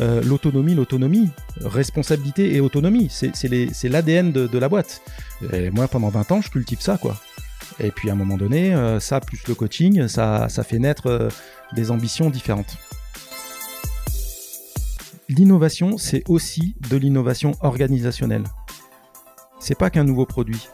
Euh, 0.00 0.22
l'autonomie, 0.22 0.74
l'autonomie, 0.74 1.28
responsabilité 1.60 2.54
et 2.54 2.60
autonomie, 2.60 3.08
c'est 3.10 3.88
l'ADN 3.88 4.32
de, 4.32 4.58
la 4.58 4.68
boîte. 4.68 5.02
Et 5.52 5.70
moi, 5.70 5.86
pendant 5.86 6.08
20 6.08 6.32
ans, 6.32 6.40
je 6.40 6.50
cultive 6.50 6.80
ça, 6.80 6.98
quoi. 6.98 7.16
Et 7.78 7.90
puis 7.90 8.10
à 8.10 8.12
un 8.12 8.16
moment 8.16 8.36
donné, 8.36 8.74
euh, 8.74 9.00
ça 9.00 9.20
plus 9.20 9.46
le 9.46 9.54
coaching, 9.54 10.08
ça, 10.08 10.48
ça 10.48 10.62
fait 10.64 10.78
naître 10.78 11.06
euh, 11.06 11.28
des 11.74 11.90
ambitions 11.90 12.30
différentes. 12.30 12.76
L'innovation, 15.28 15.98
c'est 15.98 16.22
aussi 16.28 16.74
de 16.90 16.96
l'innovation 16.96 17.52
organisationnelle. 17.60 18.44
C'est 19.60 19.78
pas 19.78 19.90
qu'un 19.90 20.04
nouveau 20.04 20.26
produit. 20.26 20.68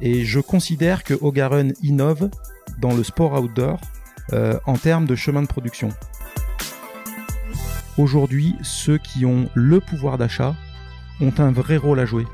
Et 0.00 0.24
je 0.24 0.40
considère 0.40 1.02
que 1.02 1.14
Ogarun 1.20 1.70
innove 1.82 2.30
dans 2.78 2.94
le 2.94 3.02
sport 3.02 3.32
outdoor 3.42 3.80
en 4.32 4.74
termes 4.74 5.06
de 5.06 5.14
chemin 5.14 5.42
de 5.42 5.46
production. 5.46 5.90
Aujourd'hui, 7.98 8.54
ceux 8.62 8.98
qui 8.98 9.26
ont 9.26 9.48
le 9.54 9.80
pouvoir 9.80 10.16
d'achat 10.16 10.54
ont 11.20 11.32
un 11.38 11.50
vrai 11.50 11.76
rôle 11.76 12.00
à 12.00 12.06
jouer. 12.06 12.26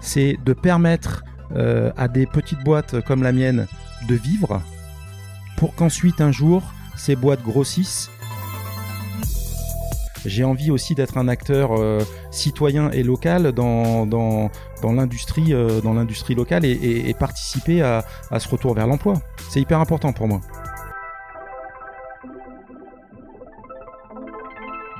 C'est 0.00 0.36
de 0.44 0.52
permettre 0.52 1.24
euh, 1.56 1.90
à 1.96 2.08
des 2.08 2.26
petites 2.26 2.62
boîtes 2.64 3.00
comme 3.00 3.22
la 3.22 3.32
mienne 3.32 3.66
de 4.08 4.14
vivre 4.14 4.62
pour 5.56 5.74
qu'ensuite 5.74 6.20
un 6.20 6.32
jour 6.32 6.62
ces 6.96 7.16
boîtes 7.16 7.42
grossissent. 7.42 8.10
J'ai 10.24 10.44
envie 10.44 10.70
aussi 10.70 10.94
d'être 10.94 11.18
un 11.18 11.28
acteur 11.28 11.72
euh, 11.72 12.00
citoyen 12.30 12.90
et 12.92 13.02
local 13.02 13.52
dans, 13.52 14.06
dans, 14.06 14.50
l'industrie 14.82 15.52
euh, 15.52 15.80
locale 16.36 16.64
et, 16.64 17.14
participer 17.18 17.82
à 17.82 18.04
ce 18.38 18.48
retour 18.48 18.74
vers 18.74 18.86
l'emploi. 18.86 19.14
C'est 19.50 19.60
hyper 19.60 19.80
important 19.80 20.12
pour 20.12 20.28
moi. 20.28 20.40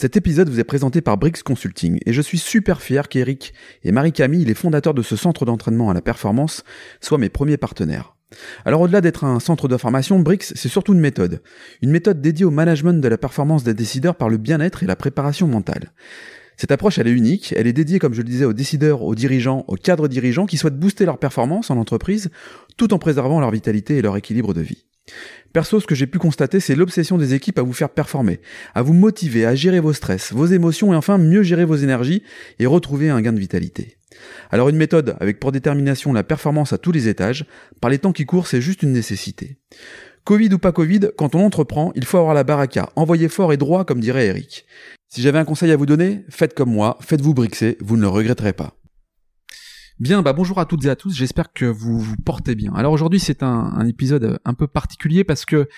Cet 0.00 0.16
épisode 0.16 0.48
vous 0.48 0.60
est 0.60 0.64
présenté 0.64 1.00
par 1.00 1.18
Brix 1.18 1.42
Consulting 1.44 1.98
et 2.06 2.12
je 2.12 2.22
suis 2.22 2.38
super 2.38 2.80
fier 2.80 3.08
qu'Eric 3.08 3.52
et 3.82 3.90
Marie-Camille, 3.90 4.44
les 4.44 4.54
fondateurs 4.54 4.94
de 4.94 5.02
ce 5.02 5.16
centre 5.16 5.44
d'entraînement 5.44 5.90
à 5.90 5.92
la 5.92 6.00
performance, 6.00 6.62
soient 7.00 7.18
mes 7.18 7.28
premiers 7.28 7.56
partenaires. 7.56 8.14
Alors 8.64 8.82
au-delà 8.82 9.00
d'être 9.00 9.24
un 9.24 9.40
centre 9.40 9.66
de 9.66 9.76
formation, 9.76 10.20
Brix, 10.20 10.52
c'est 10.54 10.68
surtout 10.68 10.94
une 10.94 11.00
méthode. 11.00 11.42
Une 11.82 11.90
méthode 11.90 12.20
dédiée 12.20 12.44
au 12.44 12.52
management 12.52 13.00
de 13.00 13.08
la 13.08 13.18
performance 13.18 13.64
des 13.64 13.74
décideurs 13.74 14.14
par 14.14 14.28
le 14.28 14.36
bien-être 14.36 14.84
et 14.84 14.86
la 14.86 14.94
préparation 14.94 15.48
mentale. 15.48 15.92
Cette 16.56 16.70
approche, 16.70 16.98
elle 16.98 17.08
est 17.08 17.12
unique, 17.12 17.52
elle 17.56 17.66
est 17.66 17.72
dédiée, 17.72 17.98
comme 17.98 18.14
je 18.14 18.22
le 18.22 18.28
disais, 18.28 18.44
aux 18.44 18.52
décideurs, 18.52 19.02
aux 19.02 19.16
dirigeants, 19.16 19.64
aux 19.66 19.74
cadres 19.74 20.06
dirigeants 20.06 20.46
qui 20.46 20.58
souhaitent 20.58 20.78
booster 20.78 21.06
leur 21.06 21.18
performance 21.18 21.72
en 21.72 21.76
entreprise 21.76 22.30
tout 22.76 22.94
en 22.94 23.00
préservant 23.00 23.40
leur 23.40 23.50
vitalité 23.50 23.96
et 23.96 24.02
leur 24.02 24.16
équilibre 24.16 24.54
de 24.54 24.60
vie. 24.60 24.84
Perso, 25.52 25.80
ce 25.80 25.86
que 25.86 25.94
j'ai 25.94 26.06
pu 26.06 26.18
constater, 26.18 26.60
c'est 26.60 26.74
l'obsession 26.74 27.16
des 27.16 27.34
équipes 27.34 27.58
à 27.58 27.62
vous 27.62 27.72
faire 27.72 27.90
performer, 27.90 28.40
à 28.74 28.82
vous 28.82 28.92
motiver, 28.92 29.46
à 29.46 29.54
gérer 29.54 29.80
vos 29.80 29.92
stress, 29.92 30.32
vos 30.32 30.46
émotions 30.46 30.92
et 30.92 30.96
enfin 30.96 31.18
mieux 31.18 31.42
gérer 31.42 31.64
vos 31.64 31.76
énergies 31.76 32.22
et 32.58 32.66
retrouver 32.66 33.08
un 33.08 33.20
gain 33.20 33.32
de 33.32 33.40
vitalité. 33.40 33.96
Alors 34.50 34.68
une 34.68 34.76
méthode 34.76 35.16
avec 35.20 35.40
pour 35.40 35.52
détermination 35.52 36.12
la 36.12 36.24
performance 36.24 36.72
à 36.72 36.78
tous 36.78 36.92
les 36.92 37.08
étages, 37.08 37.46
par 37.80 37.90
les 37.90 37.98
temps 37.98 38.12
qui 38.12 38.26
courent, 38.26 38.46
c'est 38.46 38.60
juste 38.60 38.82
une 38.82 38.92
nécessité. 38.92 39.58
Covid 40.24 40.52
ou 40.52 40.58
pas 40.58 40.72
Covid, 40.72 41.10
quand 41.16 41.34
on 41.34 41.44
entreprend, 41.44 41.92
il 41.94 42.04
faut 42.04 42.18
avoir 42.18 42.34
la 42.34 42.44
baraka, 42.44 42.90
envoyer 42.96 43.28
fort 43.28 43.52
et 43.52 43.56
droit 43.56 43.84
comme 43.84 44.00
dirait 44.00 44.26
Eric. 44.26 44.66
Si 45.08 45.22
j'avais 45.22 45.38
un 45.38 45.46
conseil 45.46 45.72
à 45.72 45.76
vous 45.76 45.86
donner, 45.86 46.24
faites 46.28 46.52
comme 46.52 46.70
moi, 46.70 46.98
faites-vous 47.00 47.32
brixer, 47.32 47.78
vous 47.80 47.96
ne 47.96 48.02
le 48.02 48.08
regretterez 48.08 48.52
pas. 48.52 48.77
Bien, 50.00 50.22
bah 50.22 50.32
bonjour 50.32 50.60
à 50.60 50.64
toutes 50.64 50.84
et 50.84 50.90
à 50.90 50.94
tous, 50.94 51.12
j'espère 51.12 51.52
que 51.52 51.64
vous 51.64 51.98
vous 51.98 52.16
portez 52.18 52.54
bien. 52.54 52.72
Alors 52.74 52.92
aujourd'hui 52.92 53.18
c'est 53.18 53.42
un, 53.42 53.84
épisode 53.84 54.38
un 54.44 54.54
peu 54.54 54.68
particulier 54.68 55.24
parce 55.24 55.44
que 55.44 55.68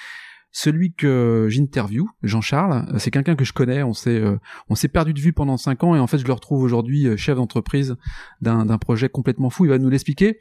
celui 0.52 0.92
que 0.92 1.46
j'interview, 1.48 2.06
Jean-Charles, 2.22 2.86
euh, 2.92 2.98
c'est 2.98 3.10
quelqu'un 3.10 3.34
que 3.34 3.46
je 3.46 3.54
connais, 3.54 3.82
on 3.82 3.94
s'est 3.94 4.20
euh, 4.20 4.36
on 4.68 4.74
s'est 4.74 4.88
perdu 4.88 5.14
de 5.14 5.20
vue 5.20 5.32
pendant 5.32 5.56
cinq 5.56 5.84
ans 5.84 5.94
et 5.94 5.98
en 5.98 6.06
fait 6.06 6.18
je 6.18 6.26
le 6.26 6.34
retrouve 6.34 6.62
aujourd'hui 6.62 7.06
euh, 7.06 7.16
chef 7.16 7.36
d'entreprise 7.36 7.96
d'un 8.42 8.76
projet 8.76 9.08
complètement 9.08 9.48
fou, 9.48 9.64
il 9.64 9.68
va 9.68 9.78
nous 9.78 9.88
l'expliquer. 9.88 10.38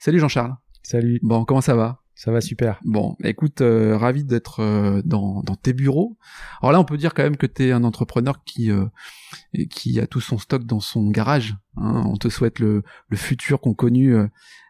Salut 0.00 0.18
Jean-Charles. 0.18 0.56
Salut. 0.82 1.20
Bon, 1.22 1.44
comment 1.44 1.60
ça 1.60 1.76
va? 1.76 1.99
Ça 2.20 2.32
va 2.32 2.42
super. 2.42 2.78
Bon, 2.84 3.16
écoute, 3.24 3.62
euh, 3.62 3.96
ravi 3.96 4.24
d'être 4.24 4.60
euh, 4.60 5.00
dans, 5.06 5.42
tes 5.62 5.72
bureaux. 5.72 6.18
Alors 6.60 6.72
là, 6.72 6.78
on 6.78 6.84
peut 6.84 6.98
dire 6.98 7.14
quand 7.14 7.22
même 7.22 7.38
que 7.38 7.46
tu 7.46 7.66
es 7.66 7.72
un 7.72 7.82
entrepreneur 7.82 8.44
qui 8.44 8.70
euh, 8.70 8.84
qui 9.70 9.98
a 9.98 10.06
tout 10.06 10.20
son 10.20 10.36
stock 10.36 10.64
dans 10.66 10.80
son 10.80 11.08
garage. 11.08 11.56
Hein. 11.78 12.02
On 12.04 12.18
te 12.18 12.28
souhaite 12.28 12.58
le, 12.58 12.82
le 13.08 13.16
futur 13.16 13.62
qu'ont 13.62 13.72
connu 13.72 14.14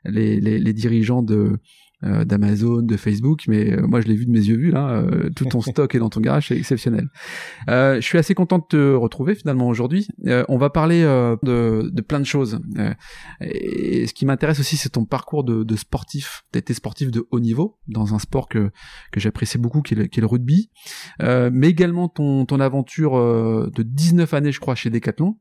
les, 0.05 0.39
les, 0.39 0.61
les, 0.61 0.73
dirigeants 0.73 1.25
de 1.25 1.59
euh, 2.03 2.25
d'Amazon, 2.25 2.81
de 2.81 2.97
Facebook, 2.97 3.45
mais 3.47 3.73
euh, 3.73 3.87
moi 3.87 4.01
je 4.01 4.07
l'ai 4.07 4.15
vu 4.15 4.25
de 4.25 4.31
mes 4.31 4.41
yeux 4.41 4.57
vus 4.57 4.71
là, 4.71 4.89
euh, 4.89 5.29
tout 5.37 5.45
ton 5.45 5.61
stock 5.61 5.95
est 5.95 5.99
dans 5.99 6.09
ton 6.09 6.21
garage, 6.21 6.49
c'est 6.49 6.57
exceptionnel. 6.57 7.11
je 7.69 8.01
suis 8.01 8.17
assez 8.17 8.33
content 8.33 8.59
de 8.59 8.65
te 8.67 8.95
retrouver 8.95 9.35
finalement 9.35 9.69
aujourd'hui. 9.69 10.09
on 10.49 10.57
va 10.57 10.71
parler 10.71 11.03
de, 11.03 11.91
de, 11.91 12.01
plein 12.01 12.19
de 12.19 12.25
choses. 12.25 12.59
et 13.43 14.07
ce 14.07 14.15
qui 14.15 14.25
m'intéresse 14.25 14.61
aussi, 14.61 14.79
c'est 14.79 14.89
ton 14.89 15.05
parcours 15.05 15.45
de, 15.45 15.63
de 15.63 15.77
sportif. 15.77 16.45
T'as 16.53 16.61
été 16.61 16.73
sportif 16.73 17.11
de 17.11 17.27
haut 17.31 17.41
niveau 17.41 17.77
dans 17.87 18.15
un 18.15 18.19
sport 18.19 18.49
que 18.49 18.71
que 19.13 19.21
j'apprécie 19.21 19.59
beaucoup, 19.59 19.83
qui 19.83 19.93
est 19.93 19.99
le, 19.99 20.07
qui 20.07 20.21
est 20.21 20.23
le 20.23 20.27
rugby, 20.27 20.71
mais 21.21 21.69
également 21.69 22.09
ton 22.09 22.47
ton 22.47 22.61
aventure 22.61 23.13
de 23.13 23.83
19 23.83 24.33
années, 24.33 24.53
je 24.53 24.61
crois, 24.61 24.75
chez 24.75 24.89
Decathlon. 24.89 25.37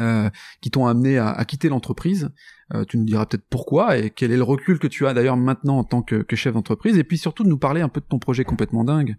Euh, 0.00 0.30
qui 0.60 0.70
t'ont 0.70 0.86
amené 0.86 1.18
à, 1.18 1.30
à 1.30 1.44
quitter 1.44 1.68
l'entreprise. 1.68 2.30
Euh, 2.74 2.84
tu 2.84 2.96
nous 2.98 3.04
diras 3.04 3.26
peut-être 3.26 3.44
pourquoi 3.50 3.98
et 3.98 4.10
quel 4.10 4.32
est 4.32 4.36
le 4.36 4.42
recul 4.42 4.78
que 4.78 4.86
tu 4.86 5.06
as 5.06 5.12
d'ailleurs 5.14 5.36
maintenant 5.36 5.78
en 5.78 5.84
tant 5.84 6.02
que, 6.02 6.22
que 6.22 6.36
chef 6.36 6.54
d'entreprise. 6.54 6.96
Et 6.96 7.04
puis 7.04 7.18
surtout 7.18 7.44
de 7.44 7.48
nous 7.48 7.58
parler 7.58 7.80
un 7.82 7.88
peu 7.88 8.00
de 8.00 8.06
ton 8.06 8.18
projet 8.18 8.44
complètement 8.44 8.84
dingue. 8.84 9.16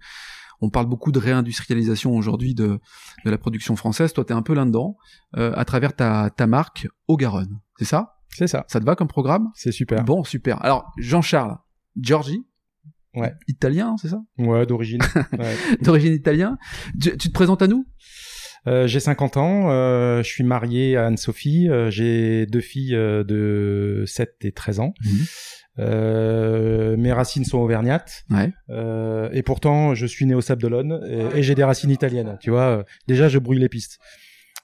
On 0.61 0.69
parle 0.69 0.87
beaucoup 0.87 1.11
de 1.11 1.19
réindustrialisation 1.19 2.15
aujourd'hui 2.15 2.55
de, 2.55 2.79
de 3.25 3.29
la 3.29 3.37
production 3.37 3.75
française. 3.75 4.13
Toi, 4.13 4.23
tu 4.25 4.33
es 4.33 4.35
un 4.35 4.41
peu 4.41 4.53
là-dedans 4.53 4.97
euh, 5.37 5.51
à 5.55 5.65
travers 5.65 5.95
ta, 5.95 6.29
ta 6.29 6.47
marque 6.47 6.87
Ogaron. 7.07 7.47
C'est 7.77 7.85
ça? 7.85 8.15
C'est 8.29 8.47
ça. 8.47 8.65
Ça 8.67 8.79
te 8.79 8.85
va 8.85 8.95
comme 8.95 9.07
programme? 9.07 9.49
C'est 9.53 9.71
super. 9.71 10.03
Bon, 10.03 10.23
super. 10.23 10.63
Alors, 10.63 10.91
Jean-Charles, 10.97 11.57
Georgie, 11.99 12.43
Ouais. 13.15 13.31
Italien, 13.47 13.95
c'est 14.01 14.07
ça? 14.07 14.21
Ouais, 14.39 14.65
d'origine. 14.65 14.99
Ouais. 15.37 15.55
d'origine 15.81 16.13
italien. 16.13 16.57
Tu, 16.99 17.15
tu, 17.15 17.27
te 17.29 17.33
présentes 17.33 17.61
à 17.61 17.67
nous? 17.67 17.85
J'ai 18.65 18.99
50 18.99 19.37
ans, 19.37 19.69
euh, 19.69 20.23
je 20.23 20.27
suis 20.27 20.43
marié 20.43 20.95
à 20.95 21.07
Anne-Sophie, 21.07 21.69
euh, 21.69 21.89
j'ai 21.91 22.45
deux 22.45 22.61
filles 22.61 22.95
euh, 22.95 23.23
de 23.23 24.03
7 24.07 24.35
et 24.41 24.51
13 24.51 24.79
ans. 24.79 24.93
Mhm. 25.03 26.95
mes 26.97 27.11
racines 27.11 27.45
sont 27.45 27.57
auvergnates 27.57 28.25
ouais. 28.29 28.51
et 29.33 29.41
pourtant 29.41 29.95
je 29.95 30.05
suis 30.05 30.27
né 30.27 30.35
au 30.35 30.41
Sable 30.41 30.61
d'Olonne 30.61 31.01
et, 31.07 31.39
et 31.39 31.43
j'ai 31.43 31.55
des 31.55 31.63
racines 31.63 31.89
italiennes. 31.89 32.37
Tu 32.41 32.51
vois, 32.51 32.85
déjà 33.07 33.27
je 33.27 33.39
brouille 33.39 33.59
les 33.59 33.69
pistes. 33.69 33.99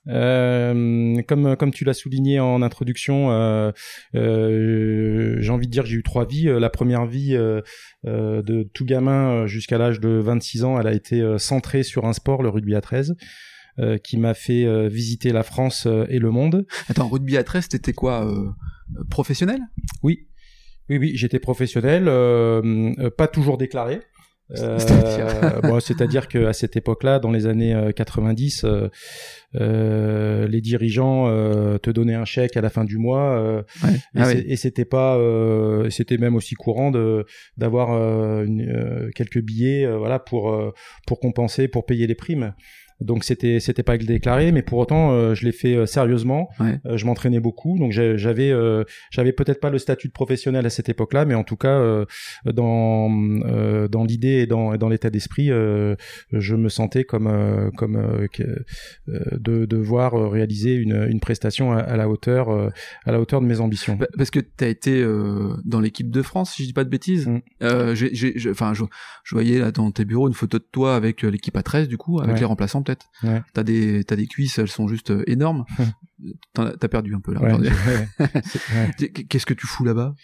Euh, 0.08 1.22
comme 1.28 1.56
comme 1.56 1.72
tu 1.72 1.84
l'as 1.84 1.94
souligné 1.94 2.40
en 2.40 2.62
introduction, 2.62 3.32
euh, 3.32 3.72
euh, 4.16 5.38
j'ai 5.40 5.52
envie 5.52 5.68
de 5.68 5.72
dire 5.72 5.84
que 5.84 5.90
j'ai 5.90 5.98
eu 5.98 6.04
trois 6.04 6.26
vies. 6.26 6.46
La 6.60 6.70
première 6.70 7.06
vie 7.06 7.38
de 8.04 8.70
tout 8.74 8.86
gamin 8.86 9.48
jusqu'à 9.48 9.78
l'âge 9.78 10.00
de 10.00 10.10
26 10.10 10.64
ans, 10.64 10.80
elle 10.80 10.88
a 10.88 10.94
été 10.94 11.24
centrée 11.38 11.84
sur 11.84 12.06
un 12.06 12.14
sport, 12.14 12.44
le 12.44 12.50
rugby 12.50 12.76
à 12.76 12.82
13. 12.82 13.16
Euh, 13.80 13.98
qui 13.98 14.18
m'a 14.18 14.34
fait 14.34 14.66
euh, 14.66 14.90
visiter 14.90 15.32
la 15.32 15.44
France 15.44 15.86
euh, 15.86 16.06
et 16.10 16.20
le 16.20 16.32
monde. 16.32 16.66
Attends, 16.90 17.08
rugby 17.08 17.38
à 17.38 17.46
13, 17.46 17.70
t'étais 17.70 17.94
quoi 17.94 18.30
Professionnel? 19.10 19.62
Oui. 20.04 20.28
Oui, 20.90 20.98
oui, 20.98 21.12
j'étais 21.16 21.40
professionnel, 21.40 22.06
pas 23.16 23.28
toujours 23.28 23.58
déclaré. 23.58 24.02
c'est-à-dire 24.56 26.28
que 26.28 26.46
à 26.46 26.54
cette 26.54 26.76
époque-là, 26.76 27.20
dans 27.20 27.30
les 27.30 27.46
années 27.46 27.92
90, 27.96 28.66
euh, 29.56 30.48
les 30.48 30.62
dirigeants 30.62 31.28
te 31.78 31.92
donnaient 31.92 32.16
un 32.16 32.26
chèque 32.26 32.58
à 32.58 32.62
la 32.62 32.72
fin 32.72 32.84
du 32.84 32.98
mois 32.98 33.64
ouais. 33.84 33.94
et, 34.16 34.20
ah 34.20 34.34
et 34.34 34.56
c'était 34.56 34.86
pas, 34.86 35.20
c'était 35.92 36.18
même 36.18 36.36
aussi 36.36 36.56
courant 36.56 36.90
de 36.90 37.28
d'avoir 37.58 37.90
quelques 39.14 39.42
billets, 39.42 39.86
voilà, 39.96 40.18
pour 40.18 40.74
pour 41.06 41.20
compenser, 41.20 41.68
pour 41.68 41.86
payer 41.86 42.08
les 42.08 42.16
primes. 42.16 42.56
Donc 43.02 43.24
c'était 43.24 43.60
c'était 43.60 43.84
pas 43.84 43.98
déclaré, 43.98 44.52
mais 44.52 44.62
pour 44.62 44.78
autant 44.80 45.12
euh, 45.12 45.34
je 45.36 45.46
l'ai 45.46 45.52
fait 45.52 45.76
euh, 45.76 45.86
sérieusement. 45.86 46.50
Ouais. 46.60 46.80
Euh, 46.86 46.98
je 46.98 47.06
m'entraînais 47.06 47.40
beaucoup, 47.40 47.78
donc 47.78 47.92
j'avais 47.92 48.52
euh, 48.52 48.84
j'avais 49.12 49.32
peut-être 49.34 49.60
pas 49.60 49.70
le 49.70 49.78
statut 49.78 50.08
de 50.08 50.14
professionnel 50.14 50.66
à 50.66 50.70
cette 50.70 50.90
époque-là, 50.90 51.26
mais 51.26 51.36
en 51.36 51.44
tout 51.44 51.56
cas 51.58 51.78
euh, 51.80 52.06
dans 52.46 53.10
euh, 53.46 53.88
dans 53.88 54.04
l'idée 54.04 54.40
et 54.42 54.48
dans 54.48 54.74
et 54.74 54.78
dans 54.78 54.90
l'état 54.90 55.10
d'esprit, 55.10 55.52
euh, 55.52 55.96
je 56.32 56.56
me 56.56 56.70
sentais 56.70 57.04
comme 57.04 57.28
euh, 57.28 57.70
comme 57.72 57.96
euh, 57.96 58.28
que- 58.32 58.44
euh, 59.10 59.20
de 59.40 59.66
devoir 59.66 60.14
réaliser 60.32 60.74
une 60.76 61.08
une 61.10 61.20
prestation 61.20 61.72
à, 61.72 61.78
à 61.80 61.98
la 61.98 62.10
hauteur 62.10 62.50
euh, 62.50 62.70
à 63.06 63.12
la 63.12 63.20
hauteur 63.20 63.42
de 63.42 63.46
mes 63.46 63.60
ambitions. 63.60 63.96
Bah, 63.96 64.08
Parce 64.18 64.32
que 64.32 64.40
t'as 64.40 64.68
été 64.68 65.02
euh, 65.02 65.54
dans 65.66 65.80
l'équipe 65.80 66.10
de 66.10 66.22
France, 66.22 66.54
si 66.54 66.64
je 66.64 66.68
dis 66.68 66.74
pas 66.74 66.84
de 66.84 66.90
bêtises. 66.90 67.28
Mm. 67.28 67.40
Euh, 67.64 67.96
j'ai, 67.96 68.34
enfin, 68.50 68.74
je, 68.74 68.84
je 69.24 69.36
voyais 69.36 69.60
là 69.60 69.72
dans 69.72 69.92
tes 69.92 70.06
bureaux 70.06 70.28
une 70.28 70.34
photo 70.34 70.58
de 70.60 70.66
toi 70.72 70.96
avec 70.96 71.22
l'équipe 71.24 71.56
à 71.58 71.64
13 71.64 71.88
du 71.88 71.98
coup, 71.98 72.20
avec 72.20 72.34
Ouais. 72.34 72.40
les 72.40 72.46
remplaçants 72.46 72.82
peut-être. 72.90 73.08
Ouais. 73.24 73.42
T'as 73.54 73.64
des, 73.64 74.04
t'as 74.04 74.16
des 74.16 74.28
cuisses, 74.28 74.58
elles 74.60 74.68
sont 74.70 74.88
juste 74.88 75.12
euh, 75.12 75.24
énormes. 75.28 75.66
As- 76.58 76.74
T'as 76.78 76.88
perdu 76.90 77.16
un 77.16 77.22
peu 77.22 77.34
là. 77.34 77.42
Ouais. 77.42 77.70
Qu'est-ce 79.30 79.46
que 79.46 79.54
tu 79.54 79.68
fous 79.68 79.86
là-bas? 79.86 80.16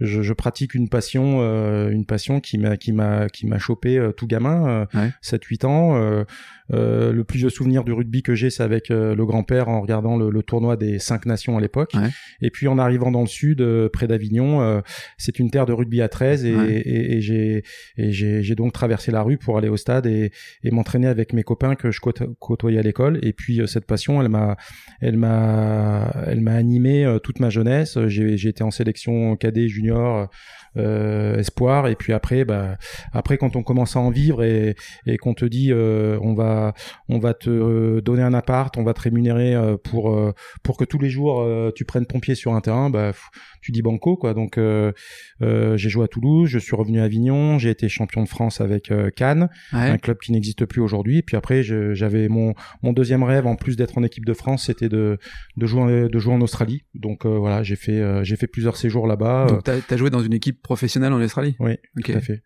Je, 0.00 0.22
je 0.22 0.32
pratique 0.32 0.74
une 0.74 0.88
passion, 0.88 1.40
euh, 1.42 1.90
une 1.90 2.06
passion 2.06 2.40
qui 2.40 2.56
m'a 2.58 2.76
qui 2.76 2.92
m'a 2.92 3.28
qui 3.28 3.46
m'a 3.46 3.58
chopé 3.58 3.98
euh, 3.98 4.12
tout 4.12 4.26
gamin, 4.26 4.66
euh, 4.68 4.86
Ouais. 4.94 5.12
7-8 5.22 5.66
ans. 5.66 6.24
Euh, 6.72 7.12
le 7.12 7.24
plus 7.24 7.38
vieux 7.38 7.50
souvenir 7.50 7.84
du 7.84 7.92
rugby 7.92 8.22
que 8.22 8.34
j'ai, 8.34 8.50
c'est 8.50 8.62
avec 8.62 8.90
euh, 8.90 9.14
le 9.14 9.26
grand-père 9.26 9.68
en 9.68 9.80
regardant 9.80 10.16
le, 10.16 10.30
le 10.30 10.42
tournoi 10.42 10.76
des 10.76 10.98
cinq 10.98 11.26
nations 11.26 11.56
à 11.58 11.60
l'époque. 11.60 11.92
Ouais. 11.94 12.08
Et 12.42 12.50
puis 12.50 12.68
en 12.68 12.78
arrivant 12.78 13.10
dans 13.10 13.22
le 13.22 13.26
sud, 13.26 13.60
euh, 13.60 13.88
près 13.88 14.06
d'Avignon, 14.06 14.60
euh, 14.62 14.80
c'est 15.18 15.38
une 15.38 15.50
terre 15.50 15.66
de 15.66 15.72
rugby 15.72 16.00
à 16.02 16.08
13 16.08 16.44
et, 16.44 16.54
Ouais. 16.54 16.72
et, 16.74 17.16
et 17.16 17.20
j'ai 17.20 17.62
et 17.96 18.12
j'ai 18.12 18.42
j'ai 18.42 18.54
donc 18.54 18.72
traversé 18.72 19.10
la 19.10 19.22
rue 19.22 19.36
pour 19.38 19.58
aller 19.58 19.68
au 19.68 19.76
stade 19.76 20.06
et, 20.06 20.30
et 20.64 20.70
m'entraîner 20.70 21.06
avec 21.06 21.32
mes 21.32 21.42
copains 21.42 21.74
que 21.74 21.90
je 21.90 22.00
côte- 22.00 22.22
côtoyais 22.38 22.78
à 22.78 22.82
l'école. 22.82 23.18
Et 23.22 23.32
puis 23.32 23.60
cette 23.66 23.84
passion, 23.86 24.20
elle 24.22 24.28
m'a 24.28 24.56
elle 25.00 25.16
m'a 25.16 26.12
elle 26.26 26.40
m'a 26.40 26.54
animé 26.54 27.16
toute 27.22 27.40
ma 27.40 27.50
jeunesse. 27.50 27.98
J'ai 28.06 28.36
j'ai 28.36 28.48
été 28.48 28.62
en 28.62 28.70
sélection 28.70 29.36
cadet 29.36 29.68
junior 29.68 30.28
espoir 30.76 31.88
et 31.88 31.96
puis 31.96 32.12
après 32.12 32.44
bah 32.44 32.76
après 33.12 33.38
quand 33.38 33.56
on 33.56 33.62
commence 33.62 33.96
à 33.96 34.00
en 34.00 34.10
vivre 34.10 34.42
et 34.44 34.76
et 35.06 35.16
qu'on 35.16 35.34
te 35.34 35.44
dit 35.44 35.72
euh, 35.72 36.18
on 36.22 36.34
va 36.34 36.74
on 37.08 37.18
va 37.18 37.34
te 37.34 37.50
euh, 37.50 38.00
donner 38.00 38.22
un 38.22 38.34
appart, 38.34 38.76
on 38.76 38.84
va 38.84 38.94
te 38.94 39.00
rémunérer 39.02 39.54
euh, 39.54 39.76
pour 39.76 40.14
euh, 40.14 40.32
pour 40.62 40.76
que 40.76 40.84
tous 40.84 40.98
les 40.98 41.10
jours 41.10 41.40
euh, 41.40 41.70
tu 41.74 41.84
prennes 41.84 42.06
ton 42.06 42.20
pied 42.20 42.34
sur 42.34 42.54
un 42.54 42.60
terrain, 42.60 42.90
bah 42.90 43.12
tu 43.62 43.72
dis 43.72 43.82
banco 43.82 44.16
quoi. 44.16 44.32
Donc 44.34 44.58
euh, 44.58 44.92
euh, 45.42 45.76
j'ai 45.76 45.88
joué 45.90 46.04
à 46.04 46.08
Toulouse, 46.08 46.48
je 46.48 46.58
suis 46.58 46.74
revenu 46.76 47.00
à 47.00 47.04
Avignon, 47.04 47.58
j'ai 47.58 47.70
été 47.70 47.88
champion 47.88 48.22
de 48.22 48.28
France 48.28 48.60
avec 48.60 48.90
euh, 48.90 49.10
Cannes, 49.10 49.48
un 49.72 49.98
club 49.98 50.18
qui 50.18 50.32
n'existe 50.32 50.64
plus 50.66 50.80
aujourd'hui. 50.80 51.18
Et 51.18 51.22
puis 51.22 51.36
après, 51.36 51.62
j'avais 51.62 52.28
mon 52.28 52.54
mon 52.82 52.92
deuxième 52.92 53.22
rêve, 53.22 53.46
en 53.46 53.56
plus 53.56 53.76
d'être 53.76 53.98
en 53.98 54.02
équipe 54.02 54.24
de 54.24 54.32
France, 54.34 54.66
c'était 54.66 54.88
de 54.88 55.18
de 55.56 55.66
jouer 55.66 56.08
de 56.08 56.18
jouer 56.18 56.34
en 56.34 56.40
Australie. 56.40 56.84
Donc 56.94 57.26
euh, 57.26 57.36
voilà, 57.38 57.62
j'ai 57.62 57.76
fait 57.76 58.00
euh, 58.00 58.22
j'ai 58.24 58.36
fait 58.36 58.46
plusieurs 58.46 58.76
séjours 58.76 59.06
là-bas. 59.06 59.44
euh, 59.44 59.48
Donc 59.50 59.64
t'as, 59.64 59.80
t'as 59.80 59.96
joué 59.96 60.10
dans 60.10 60.22
une 60.22 60.32
équipe 60.32 60.59
professionnelle 60.62 61.12
en 61.12 61.20
Australie? 61.20 61.56
oui, 61.58 61.76
Ok. 61.98 62.10
tout 62.12 62.18
à 62.18 62.20
fait. 62.20 62.42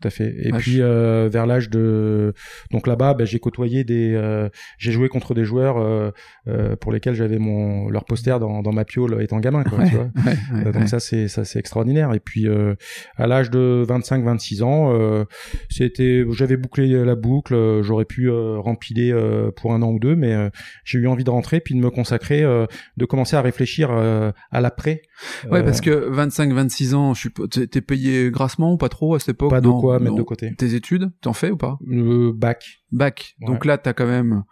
Tout 0.00 0.08
à 0.08 0.10
fait. 0.10 0.34
Et 0.42 0.52
puis 0.52 0.80
euh, 0.80 1.28
vers 1.30 1.46
l'âge 1.46 1.70
de 1.70 2.34
donc 2.70 2.86
là-bas, 2.86 3.14
ben, 3.14 3.26
j'ai 3.26 3.38
côtoyé 3.38 3.84
des, 3.84 4.14
euh, 4.14 4.48
j'ai 4.78 4.92
joué 4.92 5.08
contre 5.08 5.34
des 5.34 5.44
joueurs 5.44 5.78
euh, 5.78 6.10
euh, 6.48 6.76
pour 6.76 6.92
lesquels 6.92 7.14
j'avais 7.14 7.38
mon 7.38 7.88
leur 7.88 8.04
poster 8.04 8.38
dans, 8.40 8.62
dans 8.62 8.72
ma 8.72 8.84
piole 8.84 9.22
étant 9.22 9.38
gamin, 9.40 9.62
quoi. 9.64 9.78
Ouais, 9.78 9.88
Tu 9.88 9.94
vois 9.94 10.08
Ouais, 10.26 10.64
ouais, 10.64 10.72
donc 10.72 10.88
ça 10.88 11.00
c'est 11.00 11.28
ça 11.28 11.44
c'est 11.44 11.58
extraordinaire 11.58 12.12
et 12.14 12.20
puis 12.20 12.48
euh, 12.48 12.74
à 13.16 13.26
l'âge 13.26 13.50
de 13.50 13.84
25 13.86 14.24
26 14.24 14.62
ans 14.62 14.92
euh, 14.92 15.24
c'était 15.70 16.24
j'avais 16.30 16.56
bouclé 16.56 16.88
la 17.04 17.14
boucle 17.14 17.82
j'aurais 17.82 18.04
pu 18.04 18.28
euh, 18.30 18.58
rempiler 18.58 19.12
euh, 19.12 19.50
pour 19.50 19.72
un 19.74 19.82
an 19.82 19.90
ou 19.90 19.98
deux 19.98 20.16
mais 20.16 20.32
euh, 20.32 20.48
j'ai 20.84 20.98
eu 20.98 21.06
envie 21.06 21.24
de 21.24 21.30
rentrer 21.30 21.60
puis 21.60 21.74
de 21.74 21.80
me 21.80 21.90
consacrer 21.90 22.42
euh, 22.42 22.66
de 22.96 23.04
commencer 23.04 23.36
à 23.36 23.42
réfléchir 23.42 23.88
euh, 23.90 24.32
à 24.50 24.60
l'après 24.60 25.02
Ouais, 25.50 25.62
parce 25.62 25.80
que 25.80 26.10
25-26 26.10 26.94
ans, 26.94 27.14
je 27.14 27.20
suis, 27.20 27.30
t'es 27.50 27.66
t'es 27.66 27.80
payé 27.80 28.30
grassement 28.30 28.72
ou 28.72 28.76
pas 28.76 28.88
trop 28.88 29.14
à 29.14 29.20
cette 29.20 29.30
époque 29.30 29.50
pas 29.50 29.60
de 29.60 29.68
Non, 29.68 29.80
quoi 29.84 29.98
mettre 30.00 30.16
de 30.16 30.22
côté 30.22 30.54
Tes 30.56 30.74
études, 30.74 31.10
t'en 31.20 31.32
fais 31.32 31.50
ou 31.50 31.56
pas? 31.56 31.78
Le 31.86 32.32
bac 32.32 32.82
Bac. 32.92 33.34
Ouais. 33.40 33.46
Donc 33.48 33.64
là, 33.64 33.78
t'as 33.78 33.92
quand 33.92 34.06
même 34.06 34.44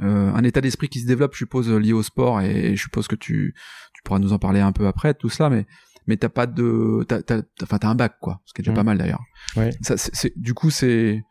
euh, 0.00 0.32
un 0.32 0.44
état 0.44 0.60
d'esprit 0.60 0.88
qui 0.88 1.00
se 1.00 1.06
développe, 1.06 1.32
je 1.34 1.38
suppose, 1.38 1.70
lié 1.70 1.92
au 1.92 2.02
sport, 2.02 2.40
et 2.40 2.76
je 2.76 2.82
suppose 2.82 3.08
que 3.08 3.16
tu, 3.16 3.54
tu 3.94 4.02
pourras 4.04 4.18
nous 4.20 4.32
en 4.32 4.38
parler 4.38 4.60
un 4.60 4.72
peu 4.72 4.86
après, 4.86 5.14
tout 5.14 5.28
cela, 5.28 5.50
mais 5.50 5.66
mais 6.06 6.16
t'as 6.16 6.30
pas 6.30 6.46
de, 6.46 7.04
t'as, 7.06 7.20
t'as, 7.22 7.42
t'as- 7.42 7.64
enfin, 7.64 7.78
t'as 7.78 7.88
un 7.88 7.94
bac, 7.94 8.14
quoi, 8.20 8.40
ce 8.46 8.54
qui 8.54 8.62
est 8.62 8.64
déjà 8.64 8.72
pas 8.72 8.82
mal 8.84 8.96
d'ailleurs. 8.96 9.20
Ouais. 9.56 9.70
Ça, 9.82 9.96
c'est, 9.98 10.14
c'est- 10.14 10.32
du 10.38 10.54
coup, 10.54 10.70
c'est 10.70 11.22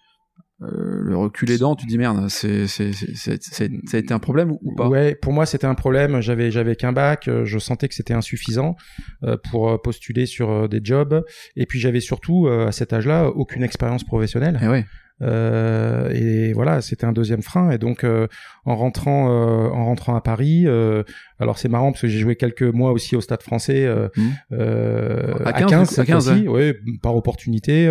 euh, 0.62 1.02
le 1.04 1.16
recul 1.18 1.52
aidant, 1.52 1.76
tu 1.76 1.86
dis 1.86 1.98
merde, 1.98 2.30
c'est, 2.30 2.66
c'est, 2.68 2.92
c'est, 2.94 3.42
ça 3.44 3.64
a 3.64 3.98
été 4.00 4.14
un 4.14 4.20
problème 4.20 4.52
ou, 4.52 4.60
ou 4.64 4.76
pas? 4.76 4.88
Ouais, 4.88 5.14
pour 5.16 5.32
moi 5.34 5.46
c'était 5.46 5.68
un 5.68 5.76
problème. 5.76 6.20
J'avais 6.22 6.50
j'avais 6.50 6.76
qu'un 6.76 6.94
bac. 6.94 7.28
euh, 7.28 7.46
Je 7.46 7.60
sentais 7.60 7.88
que 7.88 7.94
c'était 7.94 8.14
insuffisant 8.16 8.76
euh, 9.24 9.38
pour 9.52 9.82
postuler 9.82 10.26
sur 10.26 10.68
des 10.68 10.82
jobs. 10.84 11.24
Et 11.56 11.66
puis 11.66 11.80
j'avais 11.80 12.00
surtout 12.00 12.48
euh, 12.48 12.68
à 12.68 12.72
cet 12.72 12.92
âge-là 12.94 13.28
aucune 13.30 13.64
expérience 13.64 14.04
professionnelle. 14.04 14.60
Eh 14.64 14.68
ouais. 14.68 14.86
Euh, 15.22 16.10
et 16.14 16.54
voilà, 16.54 16.82
c'était 16.82 17.06
un 17.06 17.12
deuxième 17.12 17.42
frein. 17.42 17.72
Et 17.72 17.78
donc, 17.78 18.04
euh, 18.04 18.28
en 18.66 18.76
rentrant, 18.76 19.30
euh, 19.32 19.70
en 19.70 19.86
rentrant 19.86 20.16
à 20.16 20.22
Paris, 20.22 20.66
alors 21.40 21.58
c'est 21.58 21.70
marrant 21.70 21.92
parce 21.92 22.02
que 22.02 22.08
j'ai 22.08 22.20
joué 22.20 22.36
quelques 22.36 22.64
mois 22.64 22.92
aussi 22.92 23.16
au 23.16 23.22
Stade 23.22 23.42
Français 23.42 23.86
euh, 24.52 25.34
À 25.46 25.50
à 25.50 25.54
15, 25.54 25.70
15, 25.70 25.82
à 25.82 25.86
cette 25.86 26.06
15, 26.08 26.26
fois-ci, 26.30 26.48
ouais, 26.48 26.76
par 27.02 27.16
opportunité. 27.16 27.88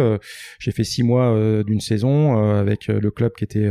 j'ai 0.58 0.72
fait 0.72 0.84
six 0.84 1.02
mois 1.02 1.34
d'une 1.64 1.80
saison 1.80 2.56
avec 2.58 2.88
le 2.88 3.10
club 3.10 3.32
qui 3.36 3.44
était 3.44 3.68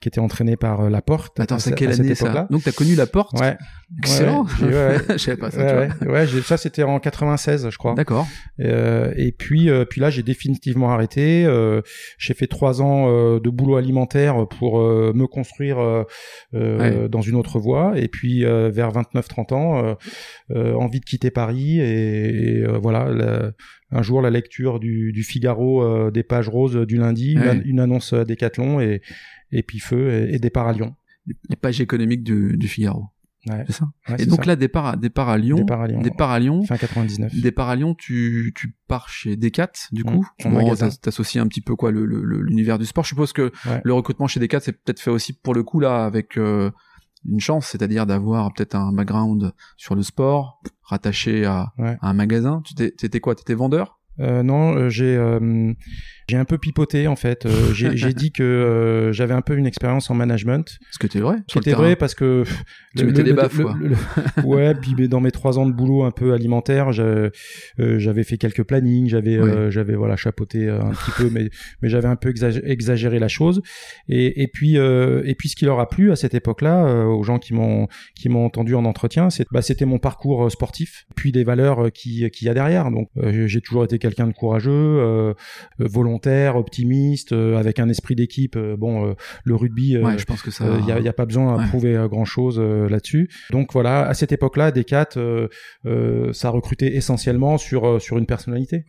qui 0.00 0.08
était 0.08 0.20
entraîné 0.20 0.56
par 0.56 0.90
Laporte. 0.90 1.38
Attends, 1.40 1.56
à 1.56 1.58
c'est 1.58 1.70
ce- 1.70 1.74
quelle 1.74 1.90
à 1.90 1.94
année 1.94 2.14
ça. 2.14 2.46
Donc 2.50 2.62
t'as 2.64 2.72
connu 2.72 2.94
la 2.94 3.06
porte 3.06 3.38
Ouais, 3.40 3.56
Excellent. 3.98 4.44
Ouais, 4.62 4.96
je 5.10 5.16
savais 5.18 5.36
pas 5.36 5.50
ça. 5.50 5.88
tu 6.00 6.06
ouais, 6.08 6.24
vois. 6.26 6.42
ça 6.42 6.56
c'était 6.56 6.82
en 6.82 6.98
96, 6.98 7.68
je 7.70 7.78
crois. 7.78 7.94
D'accord. 7.94 8.26
Euh, 8.60 9.12
et 9.16 9.32
puis, 9.32 9.68
euh, 9.70 9.84
puis 9.84 10.00
là, 10.00 10.10
j'ai 10.10 10.22
définitivement 10.22 10.92
arrêté. 10.92 11.44
Euh, 11.46 11.80
j'ai 12.18 12.34
fait 12.34 12.46
trois 12.46 12.82
ans 12.82 12.89
euh, 13.08 13.40
de 13.40 13.50
boulot 13.50 13.76
alimentaire 13.76 14.46
pour 14.48 14.78
euh, 14.80 15.12
me 15.14 15.26
construire 15.26 15.78
euh, 16.54 17.08
dans 17.08 17.20
une 17.20 17.34
autre 17.36 17.58
voie. 17.58 17.92
Et 17.98 18.08
puis, 18.08 18.42
vers 18.42 18.92
29-30 18.92 19.54
ans, 19.54 19.96
envie 20.54 21.00
de 21.00 21.04
quitter 21.04 21.30
Paris. 21.30 21.80
Et, 21.80 22.58
et, 22.60 22.64
voilà, 22.80 23.10
la- 23.10 23.52
un 23.92 24.02
jour, 24.02 24.22
la 24.22 24.30
lecture 24.30 24.78
du, 24.78 25.12
du 25.12 25.22
Figaro 25.24 26.10
des 26.10 26.22
pages 26.22 26.48
roses 26.48 26.76
du 26.86 26.96
lundi, 26.96 27.32
une, 27.32 27.40
Ouais. 27.40 27.48
an- 27.50 27.62
une 27.64 27.80
annonce 27.80 28.12
à 28.12 28.24
Décathlon 28.24 28.80
et, 28.80 29.00
et 29.50 29.62
puis 29.64 29.80
feu 29.80 30.28
et, 30.28 30.34
et 30.34 30.38
départ 30.38 30.68
à 30.68 30.72
Lyon. 30.72 30.94
Les 31.48 31.56
pages 31.56 31.80
économiques 31.80 32.22
du, 32.22 32.56
du 32.56 32.68
Figaro. 32.68 33.04
Ouais, 33.46 33.64
C'est 33.66 33.72
ça. 33.72 33.86
ouais, 34.08 34.16
Et 34.22 34.26
donc 34.26 34.40
ça. 34.40 34.44
là, 34.46 34.56
départ 34.56 34.86
à, 34.86 34.96
départ 34.96 35.28
à 35.30 35.38
Lyon. 35.38 35.56
Départ 35.56 35.80
à 35.80 35.86
Lyon. 35.86 36.00
Départ 36.02 36.30
à 36.30 36.38
Lyon. 36.38 36.62
fin 36.64 36.76
99. 36.76 37.34
Départ 37.40 37.68
à 37.70 37.76
Lyon, 37.76 37.94
tu, 37.96 38.52
tu 38.54 38.76
pars 38.86 39.08
chez 39.08 39.36
Decat, 39.36 39.72
du 39.92 40.04
coup. 40.04 40.26
Mmh, 40.44 40.46
en 40.48 40.50
Bon, 40.50 40.74
T'associes 41.00 41.38
un 41.40 41.46
petit 41.46 41.62
peu 41.62 41.74
quoi 41.76 41.90
l'univers 41.90 42.78
du 42.78 42.84
sport. 42.86 43.04
Je 43.04 43.08
suppose 43.10 43.32
que 43.32 43.50
Ouais. 43.66 43.80
le 43.82 43.94
recrutement 43.94 44.26
chez 44.26 44.40
Decat, 44.40 44.60
c'est 44.60 44.72
peut-être 44.72 45.00
fait 45.00 45.10
aussi 45.10 45.32
pour 45.32 45.54
le 45.54 45.62
coup 45.62 45.80
là 45.80 46.04
avec 46.04 46.36
euh, 46.36 46.70
une 47.26 47.40
chance, 47.40 47.66
c'est-à-dire 47.68 48.06
d'avoir 48.06 48.52
peut-être 48.52 48.74
un 48.74 48.92
background 48.92 49.52
sur 49.76 49.94
le 49.94 50.02
sport 50.02 50.60
rattaché 50.82 51.44
à, 51.46 51.72
un 51.78 52.12
magasin. 52.12 52.62
Tu 52.64 52.74
t'étais 52.74 53.20
quoi? 53.20 53.34
T'étais 53.34 53.54
vendeur? 53.54 53.99
Euh, 54.18 54.42
non, 54.42 54.76
euh, 54.76 54.88
j'ai 54.90 55.16
euh, 55.16 55.72
j'ai 56.28 56.36
un 56.36 56.44
peu 56.44 56.58
pipoté 56.58 57.06
en 57.08 57.16
fait. 57.16 57.46
Euh, 57.46 57.72
j'ai 57.72 57.94
dit 58.14 58.32
que 58.32 58.42
euh, 58.42 59.12
j'avais 59.12 59.32
un 59.34 59.40
peu 59.40 59.56
une 59.56 59.66
expérience 59.66 60.10
en 60.10 60.14
management, 60.14 60.78
Ce 60.90 60.98
que 60.98 61.06
t'es 61.06 61.20
vrai 61.20 61.36
qui 61.46 61.52
sur 61.52 61.60
le 61.60 61.62
était 61.62 61.70
terrain. 61.70 61.82
vrai 61.84 61.96
parce 61.96 62.14
que 62.14 62.42
pff, 62.44 62.62
Tu 62.96 63.04
mettais 63.06 63.22
des 63.22 63.32
baffes, 63.32 63.56
le- 63.56 63.64
quoi. 63.64 63.76
le- 63.80 63.88
le- 63.88 64.44
ouais, 64.44 64.74
puis 64.74 64.94
mais 64.98 65.08
dans 65.08 65.20
mes 65.20 65.30
trois 65.30 65.58
ans 65.58 65.66
de 65.66 65.72
boulot 65.72 66.02
un 66.02 66.10
peu 66.10 66.32
alimentaire, 66.34 66.90
euh, 66.98 67.30
j'avais 67.78 68.24
fait 68.24 68.36
quelques 68.36 68.64
plannings, 68.64 69.08
j'avais 69.08 69.36
euh, 69.36 69.70
j'avais 69.70 69.94
voilà 69.94 70.16
chapeauté 70.16 70.68
un 70.68 70.90
petit 70.90 71.12
peu, 71.16 71.30
mais 71.30 71.48
mais 71.80 71.88
j'avais 71.88 72.08
un 72.08 72.16
peu 72.16 72.30
exagé- 72.30 72.62
exagéré 72.64 73.18
la 73.20 73.28
chose. 73.28 73.62
Et, 74.08 74.42
et 74.42 74.48
puis 74.48 74.76
euh, 74.76 75.22
et 75.24 75.34
puis 75.34 75.48
ce 75.48 75.56
qui 75.56 75.64
leur 75.64 75.80
a 75.80 75.88
plu 75.88 76.10
à 76.12 76.16
cette 76.16 76.34
époque-là, 76.34 77.06
aux 77.06 77.22
gens 77.22 77.38
qui 77.38 77.54
m'ont 77.54 77.86
qui 78.16 78.28
m'ont 78.28 78.44
entendu 78.44 78.74
en 78.74 78.84
entretien, 78.84 79.30
c'est 79.30 79.46
bah, 79.50 79.62
c'était 79.62 79.86
mon 79.86 79.98
parcours 79.98 80.50
sportif, 80.50 81.06
puis 81.16 81.32
les 81.32 81.44
valeurs 81.44 81.90
qui 81.92 82.28
qu'il 82.30 82.46
y 82.46 82.50
a 82.50 82.54
derrière. 82.54 82.90
Donc 82.90 83.08
j'ai 83.46 83.60
toujours 83.62 83.84
été 83.84 83.98
quelqu'un 84.00 84.26
de 84.26 84.32
courageux, 84.32 84.70
euh, 84.72 85.32
euh, 85.80 85.86
volontaire, 85.86 86.56
optimiste, 86.56 87.32
euh, 87.32 87.56
avec 87.56 87.78
un 87.78 87.88
esprit 87.88 88.16
d'équipe. 88.16 88.58
Bon, 88.58 89.06
euh, 89.10 89.12
le 89.44 89.54
rugby. 89.54 89.96
euh, 89.96 90.02
Ouais, 90.02 90.18
je 90.18 90.24
pense 90.24 90.42
que 90.42 90.50
ça. 90.50 90.64
il 90.80 90.84
n'y 90.84 90.92
a, 90.92 90.98
y 90.98 91.08
a 91.08 91.12
pas 91.12 91.26
besoin 91.26 91.54
à 91.54 91.58
Ouais. 91.58 91.68
prouver 91.68 92.04
grand 92.10 92.24
chose 92.24 92.58
là-dessus. 92.58 93.28
Donc 93.50 93.72
voilà, 93.72 94.06
à 94.08 94.14
cette 94.14 94.32
époque-là, 94.32 94.72
Decat, 94.72 95.10
euh, 95.16 95.46
euh, 95.86 96.32
ça 96.32 96.50
recrutait 96.50 96.96
essentiellement 96.96 97.58
sur 97.58 98.00
sur 98.02 98.18
une 98.18 98.26
personnalité. 98.26 98.84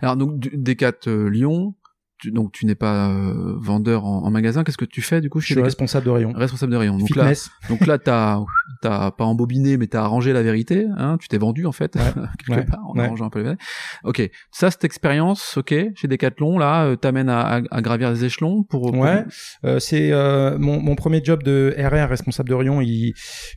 Alors 0.00 0.16
donc 0.16 0.38
Decat 0.38 0.92
Lyon. 1.06 1.74
Tu- 2.22 2.30
donc 2.30 2.52
tu 2.52 2.64
n'es 2.66 2.74
pas 2.74 3.08
euh, 3.10 3.54
vendeur 3.58 4.04
en, 4.06 4.24
en 4.24 4.30
magasin. 4.30 4.64
Qu'est-ce 4.64 4.78
que 4.78 4.84
tu 4.84 5.02
fais 5.02 5.20
du 5.20 5.28
coup 5.28 5.40
Je 5.40 5.46
chez 5.46 5.54
suis 5.54 5.56
Decat 5.56 5.66
responsable 5.66 6.06
de 6.06 6.10
rayon. 6.10 6.32
Responsable 6.34 6.72
de 6.72 6.76
rayon. 6.78 6.96
Donc 6.96 7.14
là, 7.16 7.32
donc 7.68 7.86
là, 7.86 7.98
t'as 7.98 8.40
t'as 8.80 9.10
pas 9.10 9.24
embobiné, 9.24 9.76
mais 9.76 9.86
t'as 9.88 10.02
arrangé 10.02 10.32
la 10.32 10.42
vérité. 10.42 10.86
Hein, 10.96 11.18
tu 11.20 11.28
t'es 11.28 11.38
vendu 11.38 11.66
en 11.66 11.72
fait 11.72 11.92
quelque 12.46 12.60
Ouais. 12.60 12.64
part 12.64 12.80
en 12.88 12.94
Ouais. 12.96 13.04
arrangeant 13.04 13.26
un 13.26 13.30
peu 13.30 13.40
la 13.40 13.44
vérité. 13.44 13.62
Ok, 14.04 14.30
ça 14.50 14.70
cette 14.70 14.84
expérience, 14.84 15.56
ok, 15.56 15.74
chez 15.94 16.08
Decathlon 16.08 16.58
là, 16.58 16.84
euh, 16.84 16.96
t'amène 16.96 17.28
à, 17.28 17.40
à, 17.40 17.60
à 17.70 17.80
gravir 17.82 18.10
les 18.10 18.24
échelons 18.24 18.62
pour. 18.62 18.90
pour- 18.92 19.00
Ouais, 19.02 19.24
euh, 19.64 19.78
c'est 19.80 20.12
euh, 20.12 20.58
mon, 20.58 20.80
mon 20.80 20.94
premier 20.94 21.20
job 21.24 21.42
de 21.42 21.74
RR 21.76 22.08
responsable 22.08 22.48
de 22.48 22.54
rayon. 22.54 22.80
Il, 22.80 23.14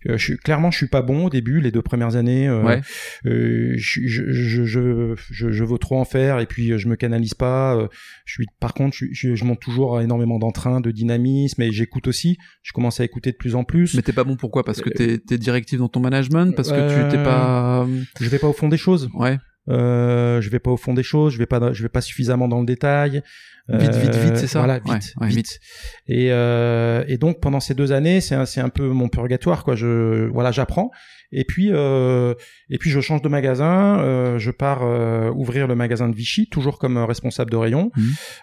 euh, 0.10 0.18
je 0.18 0.24
suis 0.24 0.38
clairement, 0.38 0.72
je 0.72 0.78
suis 0.78 0.88
pas 0.88 1.02
bon 1.04 1.26
au 1.26 1.30
début, 1.30 1.62
les 1.62 1.72
deux 1.72 1.82
premières 1.84 2.16
années. 2.16 2.50
Ouais. 2.50 2.82
euh, 3.26 3.74
je, 3.78 4.02
je, 4.08 4.24
je, 4.32 4.64
je, 4.66 5.14
je, 5.32 5.52
je 5.52 5.64
veux 5.64 5.78
trop 5.78 6.00
en 6.00 6.06
faire 6.06 6.40
et 6.40 6.46
puis 6.46 6.78
je 6.80 6.88
me 6.88 6.96
canalise 6.96 7.34
pas. 7.34 7.76
euh, 7.76 7.88
Je 8.26 8.34
suis, 8.34 8.48
par 8.60 8.74
contre, 8.74 8.96
je, 8.98 9.06
je, 9.12 9.36
je 9.36 9.44
monte 9.46 9.60
toujours 9.60 10.00
énormément 10.02 10.40
d'entrain, 10.40 10.82
de 10.82 10.92
dynamisme 10.92 11.62
et 11.62 11.72
j'écoute 11.72 12.08
aussi. 12.08 12.38
Je 12.64 12.72
commence 12.74 13.00
à 13.00 13.04
écouter 13.04 13.32
de 13.32 13.38
plus 13.38 13.56
en 13.56 13.64
plus. 13.64 13.94
Mais 13.96 14.02
t'es 14.02 14.14
pas 14.14 14.24
bon 14.24 14.36
pourquoi? 14.38 14.64
Parce 14.64 14.82
que 14.82 14.90
t'es 14.90 15.18
t'es 15.20 15.38
directif 15.38 15.80
dans 15.80 15.90
ton 15.90 16.00
management, 16.00 16.56
parce 16.56 16.70
que 16.72 16.90
tu 16.90 17.10
t'es 17.12 17.18
Euh, 17.20 17.24
pas. 17.24 17.88
Je 18.22 18.30
vais 18.30 18.40
pas 18.40 18.48
au 18.48 18.54
fond 18.54 18.68
des 18.70 18.78
choses. 18.78 19.10
Ouais. 19.14 19.38
Euh, 19.68 20.42
je 20.42 20.50
vais 20.52 20.60
pas 20.60 20.70
au 20.72 20.78
fond 20.78 20.94
des 20.94 21.02
choses. 21.04 21.34
Je 21.34 21.40
vais 21.40 21.46
pas, 21.48 21.74
je 21.74 21.82
vais 21.84 21.90
pas 21.90 22.02
suffisamment 22.02 22.48
dans 22.48 22.60
le 22.60 22.66
détail. 22.66 23.22
Vite, 23.68 23.96
vite, 23.96 24.14
vite, 24.16 24.38
c'est 24.38 24.46
ça? 24.46 24.60
Voilà, 24.60 24.76
Ouais, 24.86 25.00
vite, 25.00 25.14
ouais, 25.20 25.28
vite. 25.28 25.38
vite. 25.38 25.60
Et, 26.08 26.28
euh, 26.32 27.04
et 27.08 27.18
donc 27.18 27.40
pendant 27.42 27.60
ces 27.60 27.74
deux 27.74 27.92
années, 27.94 28.22
c'est 28.22 28.36
un, 28.36 28.46
c'est 28.46 28.62
un 28.62 28.70
peu 28.70 28.88
mon 28.90 29.10
purgatoire, 29.10 29.64
quoi. 29.64 29.76
Je, 29.76 30.28
voilà, 30.32 30.52
j'apprends. 30.52 30.92
Et 31.38 31.44
puis, 31.44 31.68
euh, 31.72 32.34
et 32.70 32.78
puis 32.80 32.90
je 32.90 33.00
change 33.02 33.22
de 33.22 33.28
magasin. 33.30 34.00
euh, 34.00 34.40
je 34.40 34.52
pars 34.52 34.82
euh, 34.84 35.30
ouvrir 35.32 35.68
le 35.68 35.76
magasin 35.76 36.08
de 36.10 36.16
Vichy, 36.16 36.48
toujours 36.50 36.80
comme 36.80 36.98
responsable 36.98 37.52
de 37.52 37.58
rayon. 37.58 37.92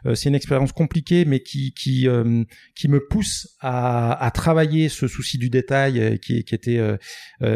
Euh, 0.07 0.15
c'est 0.15 0.29
une 0.29 0.35
expérience 0.37 0.73
compliquée, 0.73 1.25
mais 1.25 1.41
qui 1.41 1.73
qui 1.73 2.07
euh, 2.07 2.45
qui 2.77 2.89
me 2.89 3.01
pousse 3.01 3.49
à, 3.61 4.13
à 4.25 4.31
travailler 4.31 4.89
ce 4.89 5.09
souci 5.09 5.39
du 5.39 5.49
détail 5.51 6.19
qui, 6.21 6.45
qui 6.45 6.55
était 6.55 6.81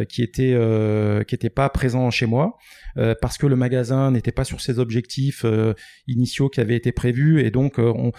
qui 0.08 0.22
était 0.22 0.54
euh, 0.54 1.22
qui 1.24 1.34
était 1.34 1.50
pas 1.50 1.68
présent 1.68 2.10
chez 2.10 2.26
moi. 2.26 2.56
euh, 2.98 3.14
parce 3.20 3.36
que 3.36 3.46
le 3.46 3.56
magasin 3.56 4.10
n'était 4.10 4.32
pas 4.32 4.44
sur 4.44 4.60
ses 4.62 4.78
objectifs 4.78 5.44
euh, 5.44 5.74
initiaux 6.06 6.48
qui 6.48 6.60
avaient 6.60 6.76
été 6.76 6.92
prévus 6.92 7.40
et 7.44 7.50
donc 7.50 7.74
on 7.78 8.10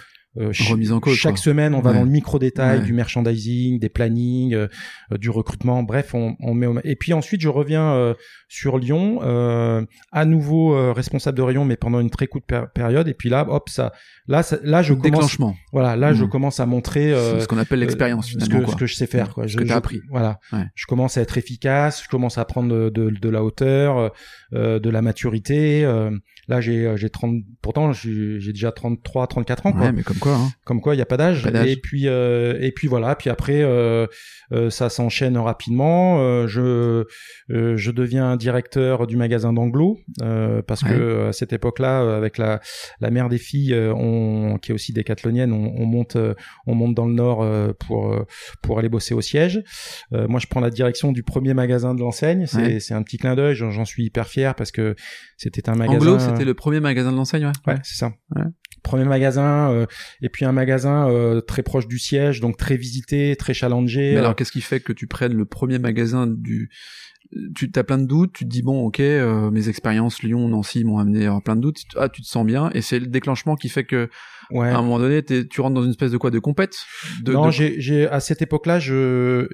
Remise 0.69 0.91
en 0.91 0.99
cause, 0.99 1.15
chaque 1.15 1.33
quoi. 1.35 1.41
semaine 1.43 1.73
on 1.73 1.79
va 1.81 1.91
Ouais. 1.91 1.97
dans 1.97 2.03
le 2.03 2.09
micro 2.09 2.37
détail 2.39 2.79
Ouais. 2.79 2.85
du 2.85 2.93
merchandising 2.93 3.79
des 3.79 3.89
plannings 3.89 4.53
euh, 4.53 4.67
euh, 5.11 5.17
du 5.17 5.29
recrutement 5.29 5.83
bref 5.83 6.13
on, 6.13 6.35
on 6.39 6.53
met 6.53 6.67
au- 6.67 6.77
et 6.83 6.95
puis 6.95 7.13
ensuite 7.13 7.41
je 7.41 7.49
reviens 7.49 7.93
euh, 7.93 8.13
sur 8.47 8.77
Lyon 8.77 9.19
euh, 9.23 9.83
à 10.11 10.25
nouveau 10.25 10.75
euh, 10.75 10.93
responsable 10.93 11.37
de 11.37 11.41
rayon 11.43 11.65
mais 11.65 11.75
pendant 11.77 11.99
une 11.99 12.09
très 12.09 12.27
courte 12.27 12.45
péri- 12.47 12.67
période 12.73 13.07
et 13.07 13.13
puis 13.13 13.29
là 13.29 13.45
hop 13.49 13.69
ça 13.69 13.93
là 14.27 14.43
ça- 14.43 14.59
là 14.63 14.81
je 14.81 14.93
commence 14.93 15.03
Déclenchement. 15.03 15.55
voilà 15.73 15.95
là 15.95 16.13
je 16.13 16.23
Mhm. 16.23 16.29
commence 16.29 16.59
à 16.59 16.65
montrer 16.65 17.13
euh, 17.13 17.39
ce 17.39 17.47
qu'on 17.47 17.57
appelle 17.57 17.79
l'expérience 17.79 18.35
euh, 18.35 18.39
ce 18.39 18.49
que, 18.49 18.57
quoi. 18.57 18.73
ce 18.73 18.75
que 18.77 18.85
je 18.85 18.95
sais 18.95 19.07
faire 19.07 19.33
quoi 19.33 19.43
Ce 19.43 19.49
je, 19.53 19.57
que 19.57 19.63
t'as 19.63 19.73
je- 19.73 19.77
appris. 19.77 20.01
voilà 20.09 20.39
Ouais. 20.53 20.65
je 20.75 20.85
commence 20.85 21.17
à 21.17 21.21
être 21.21 21.37
efficace 21.37 22.03
je 22.03 22.09
commence 22.09 22.37
à 22.37 22.45
prendre 22.45 22.69
de, 22.73 22.89
de, 22.89 23.09
de 23.09 23.29
la 23.29 23.43
hauteur 23.43 24.11
euh, 24.53 24.79
de 24.79 24.89
la 24.89 25.01
maturité 25.01 25.83
euh, 25.83 26.11
là 26.47 26.61
j'ai 26.61 26.91
j'ai 26.95 27.09
30 27.09 27.43
pourtant 27.61 27.91
j'ai 27.93 28.39
j'ai 28.39 28.53
déjà 28.53 28.71
33 28.71 29.27
34 29.27 29.65
ans 29.65 29.71
quoi 29.73 29.81
Ouais, 29.81 29.91
mais 29.91 30.03
comme 30.03 30.17
quoi. 30.17 30.33
Hein. 30.35 30.49
comme 30.65 30.81
quoi 30.81 30.95
il 30.95 30.97
y 30.97 31.01
a 31.01 31.05
pas 31.05 31.17
d'âge 31.17 31.43
Pas 31.43 31.51
d'âge. 31.51 31.67
et 31.69 31.75
puis 31.77 32.07
euh, 32.07 32.57
et 32.61 32.71
puis 32.71 32.87
voilà 32.87 33.15
puis 33.15 33.29
après 33.29 33.61
euh, 33.63 34.07
euh, 34.53 34.69
ça 34.69 34.89
s'enchaîne 34.89 35.37
rapidement 35.37 36.19
euh, 36.21 36.47
je 36.47 37.05
euh, 37.51 37.75
je 37.77 37.91
deviens 37.91 38.35
directeur 38.37 39.07
du 39.07 39.17
magasin 39.17 39.53
d'Anglo 39.53 39.99
euh, 40.21 40.61
parce 40.61 40.83
Ouais. 40.83 40.89
que 40.89 40.95
euh, 40.95 41.29
à 41.29 41.33
cette 41.33 41.53
époque-là 41.53 42.01
euh, 42.03 42.17
avec 42.17 42.37
la 42.37 42.59
la 43.01 43.09
mère 43.11 43.29
des 43.29 43.37
filles 43.39 43.73
euh, 43.73 43.93
on 43.93 44.57
qui 44.61 44.71
est 44.71 44.73
aussi 44.75 44.93
décathlonienne 44.93 45.51
on, 45.51 45.73
on 45.75 45.85
monte 45.85 46.15
euh, 46.15 46.33
on 46.67 46.75
monte 46.75 46.95
dans 46.95 47.05
le 47.07 47.13
nord 47.13 47.41
euh, 47.41 47.73
pour 47.79 48.13
euh, 48.13 48.25
pour 48.61 48.79
aller 48.79 48.89
bosser 48.89 49.13
au 49.13 49.21
siège 49.21 49.63
Euh, 50.13 50.27
moi 50.27 50.39
je 50.39 50.47
prends 50.47 50.61
la 50.61 50.69
direction 50.69 51.11
du 51.11 51.23
premier 51.23 51.53
magasin 51.53 51.93
de 51.93 51.99
l'enseigne 51.99 52.45
c'est 52.45 52.57
Ouais. 52.57 52.79
c'est 52.79 52.93
un 52.93 53.03
petit 53.03 53.17
clin 53.17 53.35
d'œil 53.35 53.55
j'en 53.55 53.71
j'en 53.71 53.85
suis 53.85 54.05
hyper 54.05 54.27
fier 54.27 54.55
parce 54.55 54.71
que 54.71 54.95
c'était 55.35 55.69
un 55.69 55.75
magasin 55.75 55.97
Anglo, 55.97 56.19
c'était 56.37 56.45
le 56.45 56.53
premier 56.53 56.79
magasin 56.79 57.11
de 57.11 57.17
l'enseigne, 57.17 57.45
ouais. 57.45 57.73
Ouais, 57.73 57.79
c'est 57.83 57.97
ça. 57.97 58.13
Ouais. 58.35 58.43
Premier 58.83 59.05
magasin, 59.05 59.71
euh, 59.71 59.85
et 60.21 60.29
puis 60.29 60.45
un 60.45 60.51
magasin 60.51 61.09
euh, 61.09 61.41
très 61.41 61.63
proche 61.63 61.87
du 61.87 61.99
siège, 61.99 62.39
donc 62.39 62.57
très 62.57 62.77
visité, 62.77 63.35
très 63.35 63.53
challengé. 63.53 64.11
Mais 64.11 64.17
euh, 64.17 64.19
alors, 64.19 64.35
qu'est-ce 64.35 64.51
qui 64.51 64.61
fait 64.61 64.79
que 64.79 64.93
tu 64.93 65.07
prennes 65.07 65.33
le 65.33 65.45
premier 65.45 65.79
magasin 65.79 66.27
du 66.27 66.69
tu 67.55 67.71
as 67.75 67.83
plein 67.83 67.97
de 67.97 68.05
doutes, 68.05 68.33
tu 68.33 68.45
te 68.45 68.49
dis 68.49 68.61
bon 68.61 68.85
ok 68.85 68.99
euh, 68.99 69.51
mes 69.51 69.69
expériences 69.69 70.23
Lyon, 70.23 70.47
Nancy 70.47 70.83
m'ont 70.83 70.97
amené 70.99 71.23
à 71.25 71.27
avoir 71.27 71.41
plein 71.41 71.55
de 71.55 71.61
doutes, 71.61 71.81
ah 71.97 72.09
tu 72.09 72.21
te 72.21 72.27
sens 72.27 72.45
bien 72.45 72.69
et 72.73 72.81
c'est 72.81 72.99
le 72.99 73.07
déclenchement 73.07 73.55
qui 73.55 73.69
fait 73.69 73.83
que 73.83 74.09
ouais. 74.51 74.69
à 74.69 74.77
un 74.77 74.81
moment 74.81 74.99
donné 74.99 75.23
tu 75.23 75.61
rentres 75.61 75.75
dans 75.75 75.83
une 75.83 75.89
espèce 75.91 76.11
de 76.11 76.17
quoi 76.17 76.31
de 76.31 76.39
compète 76.39 76.75
de, 77.23 77.33
non, 77.33 77.47
de- 77.47 77.51
j'ai, 77.51 78.07
à 78.07 78.19
cette 78.19 78.41
époque-là, 78.41 78.79
je 78.79 79.47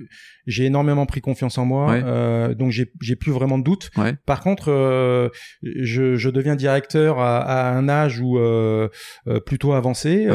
j'ai 0.46 0.66
énormément 0.66 1.06
pris 1.06 1.22
confiance 1.22 1.58
en 1.58 1.66
moi, 1.66 1.90
Ouais. 1.92 2.02
euh, 2.04 2.54
donc 2.54 2.72
j'ai 2.72 2.92
j'ai 3.02 3.16
plus 3.16 3.32
vraiment 3.32 3.58
de 3.58 3.64
doute. 3.64 3.90
Ouais. 3.96 4.14
Par 4.26 4.42
contre, 4.42 4.70
euh, 4.70 5.30
je, 5.64 6.16
je 6.16 6.30
deviens 6.30 6.56
directeur 6.58 7.20
à, 7.20 7.38
à 7.40 7.72
un 7.74 7.88
âge 7.88 8.20
où 8.20 8.38
euh, 8.38 8.90
euh, 9.28 9.40
plutôt 9.40 9.72
avancé. 9.72 10.28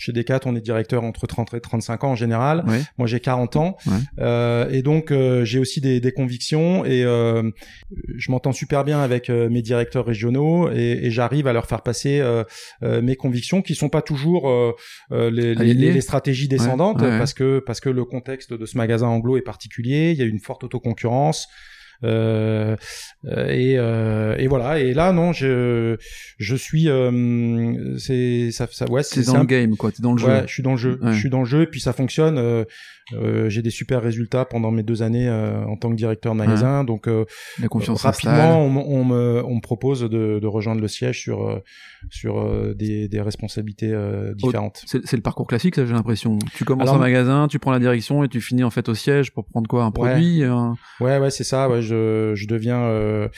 Chez 0.00 0.12
Decat, 0.12 0.40
on 0.46 0.56
est 0.56 0.62
directeur 0.62 1.04
entre 1.04 1.26
30 1.26 1.52
et 1.52 1.60
35 1.60 2.04
ans 2.04 2.12
en 2.12 2.14
général. 2.16 2.64
Ouais. 2.66 2.80
Moi, 2.96 3.06
j'ai 3.06 3.20
40 3.20 3.56
ans, 3.56 3.76
Ouais. 3.86 3.92
euh, 4.20 4.68
et 4.70 4.80
donc 4.80 5.10
euh, 5.10 5.44
j'ai 5.44 5.58
aussi 5.58 5.82
des, 5.82 6.00
des 6.00 6.12
convictions 6.12 6.86
et 6.86 7.04
euh, 7.04 7.50
je 8.16 8.30
m'entends 8.30 8.52
super 8.52 8.82
bien 8.84 9.00
avec 9.02 9.28
euh, 9.28 9.50
mes 9.50 9.60
directeurs 9.60 10.06
régionaux 10.06 10.70
et, 10.72 11.00
et 11.02 11.10
j'arrive 11.10 11.46
à 11.46 11.52
leur 11.52 11.66
faire 11.66 11.82
passer 11.82 12.22
mes 12.82 13.14
convictions 13.16 13.60
qui 13.60 13.74
sont 13.74 13.90
pas 13.90 14.00
toujours 14.02 14.50
les, 15.10 15.30
les, 15.30 15.60
Alignées. 15.60 15.92
les 15.92 16.00
stratégies 16.00 16.48
descendantes 16.48 17.02
ouais. 17.02 17.18
parce 17.18 17.34
que 17.34 17.58
parce 17.58 17.80
que 17.80 17.90
le 17.90 18.04
contexte 18.06 18.54
de 18.54 18.64
ce 18.66 18.78
magasin 18.78 19.06
anglo 19.08 19.36
est 19.36 19.42
particulier. 19.42 20.12
Il 20.12 20.18
y 20.18 20.22
a 20.22 20.24
une 20.24 20.40
forte 20.40 20.64
autoconcurrence. 20.64 21.46
Euh, 22.02 22.76
euh, 23.26 23.46
et, 23.48 23.74
euh, 23.78 24.34
et 24.38 24.46
voilà 24.48 24.78
et 24.78 24.94
là 24.94 25.12
non 25.12 25.32
je 25.34 25.98
je 26.38 26.56
suis 26.56 26.88
euh, 26.88 27.98
c'est 27.98 28.50
ça, 28.52 28.66
ça 28.70 28.90
ouais 28.90 29.02
c'est 29.02 29.26
dans 29.26 29.38
le 29.40 29.44
game 29.44 29.76
quoi, 29.76 29.92
t'es 29.92 30.02
dans 30.02 30.12
le 30.12 30.18
jeu. 30.18 30.26
Ouais, 30.26 30.42
je 30.46 30.52
suis 30.52 30.62
dans 30.62 30.70
le 30.72 30.76
jeu. 30.78 30.98
Ouais. 31.02 31.12
Je 31.12 31.18
suis 31.18 31.28
dans 31.30 31.40
le 31.40 31.44
jeu 31.44 31.62
et 31.62 31.66
puis 31.66 31.80
ça 31.80 31.92
fonctionne. 31.92 32.38
Euh, 32.38 32.64
euh, 33.12 33.48
j'ai 33.48 33.60
des 33.60 33.70
super 33.70 34.00
résultats 34.02 34.44
pendant 34.44 34.70
mes 34.70 34.84
deux 34.84 35.02
années 35.02 35.28
euh, 35.28 35.64
en 35.64 35.76
tant 35.76 35.90
que 35.90 35.96
directeur 35.96 36.32
de 36.32 36.38
magasin. 36.38 36.84
Donc 36.84 37.08
euh, 37.08 37.24
La 37.60 37.66
confiance 37.66 38.02
rapidement, 38.02 38.60
on, 38.64 38.70
me 39.04 39.42
on 39.44 39.56
me 39.56 39.60
propose 39.60 40.02
de, 40.02 40.38
de 40.38 40.46
rejoindre 40.46 40.80
le 40.80 40.86
siège 40.86 41.20
sur 41.20 41.60
sur 42.08 42.38
euh, 42.40 42.72
des, 42.74 43.08
des 43.08 43.20
responsabilités 43.20 43.90
euh, 43.92 44.32
différentes. 44.34 44.82
C'est 44.86 45.04
c'est 45.06 45.16
le 45.16 45.22
parcours 45.22 45.48
classique, 45.48 45.74
ça 45.74 45.84
j'ai 45.84 45.92
l'impression. 45.92 46.38
Tu 46.54 46.64
commences 46.64 46.82
Alors, 46.88 46.94
un 46.94 46.98
magasin, 46.98 47.48
tu 47.48 47.58
prends 47.58 47.72
la 47.72 47.80
direction 47.80 48.22
et 48.22 48.28
tu 48.28 48.40
finis 48.40 48.62
en 48.64 48.70
fait 48.70 48.88
au 48.88 48.94
siège 48.94 49.32
pour 49.32 49.44
prendre 49.44 49.68
quoi, 49.68 49.82
un 49.84 49.90
produit. 49.90 50.44
un- 50.44 50.76
Ouais, 51.00 51.18
ouais, 51.18 51.30
c'est 51.30 51.44
ça. 51.44 51.68
Ouais, 51.68 51.82
je 51.82 51.89
je 51.90 52.46
deviens 52.46 52.82
euh, 52.84 53.28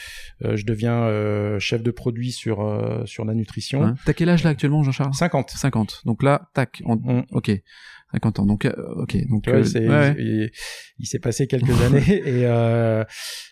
euh, 0.45 0.55
je 0.55 0.65
deviens 0.65 1.03
euh, 1.03 1.59
chef 1.59 1.83
de 1.83 1.91
produit 1.91 2.31
sur 2.31 2.61
euh, 2.61 3.05
sur 3.05 3.25
la 3.25 3.33
nutrition. 3.33 3.83
hein. 3.83 3.95
T'as 4.05 4.13
quel 4.13 4.29
âge 4.29 4.43
là 4.43 4.51
actuellement, 4.51 4.83
Jean-Charles? 4.83 5.13
50. 5.13 5.51
50. 5.51 6.01
Donc 6.05 6.23
là, 6.23 6.49
tac, 6.53 6.81
Mm. 6.85 7.21
ok, 7.31 7.51
50 8.13 8.39
ans. 8.39 8.45
Donc 8.45 8.67
ok, 8.97 9.17
donc 9.29 9.47
euh, 9.47 9.63
ouais, 9.63 10.15
il, 10.19 10.51
il 10.99 11.05
s'est 11.07 11.19
passé 11.19 11.47
quelques 11.47 11.81
années 11.81 12.21
et 12.25 12.45
euh, 12.45 13.03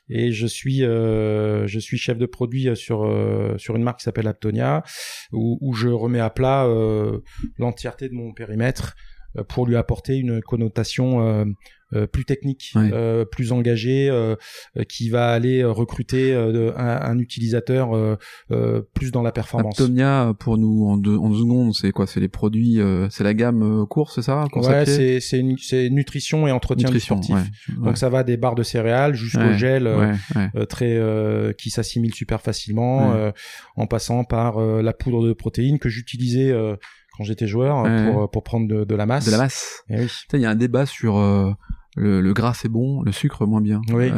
et 0.09 0.31
je 0.31 0.45
suis 0.47 0.83
euh, 0.83 1.67
je 1.67 1.79
suis 1.79 1.97
chef 1.97 2.17
de 2.17 2.25
produit 2.25 2.75
sur 2.75 2.99
sur 3.57 3.75
une 3.75 3.83
marque 3.83 3.99
qui 3.99 4.03
s'appelle 4.03 4.27
Aptonia 4.27 4.83
où, 5.31 5.57
où 5.61 5.73
je 5.73 5.87
remets 5.87 6.19
à 6.19 6.29
plat 6.29 6.67
l'entièreté 7.57 8.09
de 8.09 8.13
mon 8.13 8.33
périmètre 8.33 8.95
pour 9.47 9.65
lui 9.65 9.75
apporter 9.75 10.17
une 10.17 10.41
connotation 10.41 11.25
euh, 11.25 11.45
euh, 11.93 12.07
plus 12.07 12.23
technique, 12.23 12.71
Ouais. 12.75 12.89
euh, 12.93 13.25
plus 13.25 13.51
engagée, 13.51 14.09
euh, 14.09 14.35
euh, 14.77 14.83
qui 14.85 15.09
va 15.09 15.29
aller 15.31 15.61
euh, 15.61 15.71
recruter 15.71 16.33
euh, 16.33 16.71
un, 16.77 17.01
un 17.01 17.19
utilisateur 17.19 17.93
euh, 17.93 18.15
euh, 18.51 18.81
plus 18.93 19.11
dans 19.11 19.21
la 19.21 19.33
performance. 19.33 19.77
Aptomia 19.77 20.33
pour 20.39 20.57
nous 20.57 20.85
en 20.87 20.95
deux, 20.95 21.17
en 21.17 21.29
deux 21.29 21.39
secondes, 21.39 21.73
c'est 21.73 21.91
quoi? 21.91 22.07
C'est 22.07 22.21
les 22.21 22.29
produits, 22.29 22.79
euh, 22.79 23.09
c'est 23.09 23.25
la 23.25 23.33
gamme 23.33 23.81
euh, 23.81 23.85
course, 23.85 24.15
c'est 24.15 24.21
ça? 24.21 24.45
Ouais, 24.55 24.85
c'est 24.85 25.19
c'est 25.19 25.89
nutrition 25.89 26.47
et 26.47 26.51
entretien 26.53 26.87
du 26.87 26.93
Nutrition, 26.95 27.21
sportif. 27.21 27.51
ouais. 27.69 27.85
Donc 27.85 27.97
ça 27.97 28.07
va 28.07 28.23
des 28.23 28.37
barres 28.37 28.55
de 28.55 28.63
céréales 28.63 29.13
jusqu'au 29.13 29.51
gel 29.51 29.85
euh, 29.85 30.13
euh, 30.55 30.65
très 30.65 30.95
euh, 30.95 31.51
qui 31.51 31.71
s'assimile 31.71 32.13
super 32.13 32.39
facilement, 32.41 33.13
euh, 33.13 33.31
en 33.75 33.85
passant 33.85 34.23
par 34.23 34.59
euh, 34.59 34.81
la 34.81 34.93
poudre 34.93 35.27
de 35.27 35.33
protéines 35.33 35.77
que 35.77 35.89
j'utilisais 35.89 36.51
euh, 36.51 36.77
quand 37.21 37.25
j'étais 37.27 37.47
joueur 37.47 37.85
euh, 37.85 38.05
Ouais. 38.07 38.11
pour 38.11 38.31
pour 38.31 38.43
prendre 38.43 38.67
de, 38.67 38.83
de 38.83 38.95
la 38.95 39.05
masse. 39.05 39.25
De 39.27 39.31
la 39.31 39.37
masse. 39.37 39.83
Eh 39.89 39.99
oui. 40.01 40.07
Il 40.33 40.39
y 40.39 40.45
a 40.45 40.49
un 40.49 40.55
débat 40.55 40.85
sur 40.87 41.17
euh, 41.17 41.51
le, 41.95 42.19
le 42.19 42.33
gras 42.33 42.53
c'est 42.55 42.67
bon, 42.69 43.03
le 43.03 43.11
sucre 43.11 43.45
moins 43.45 43.61
bien. 43.61 43.81
Oui. 43.93 44.11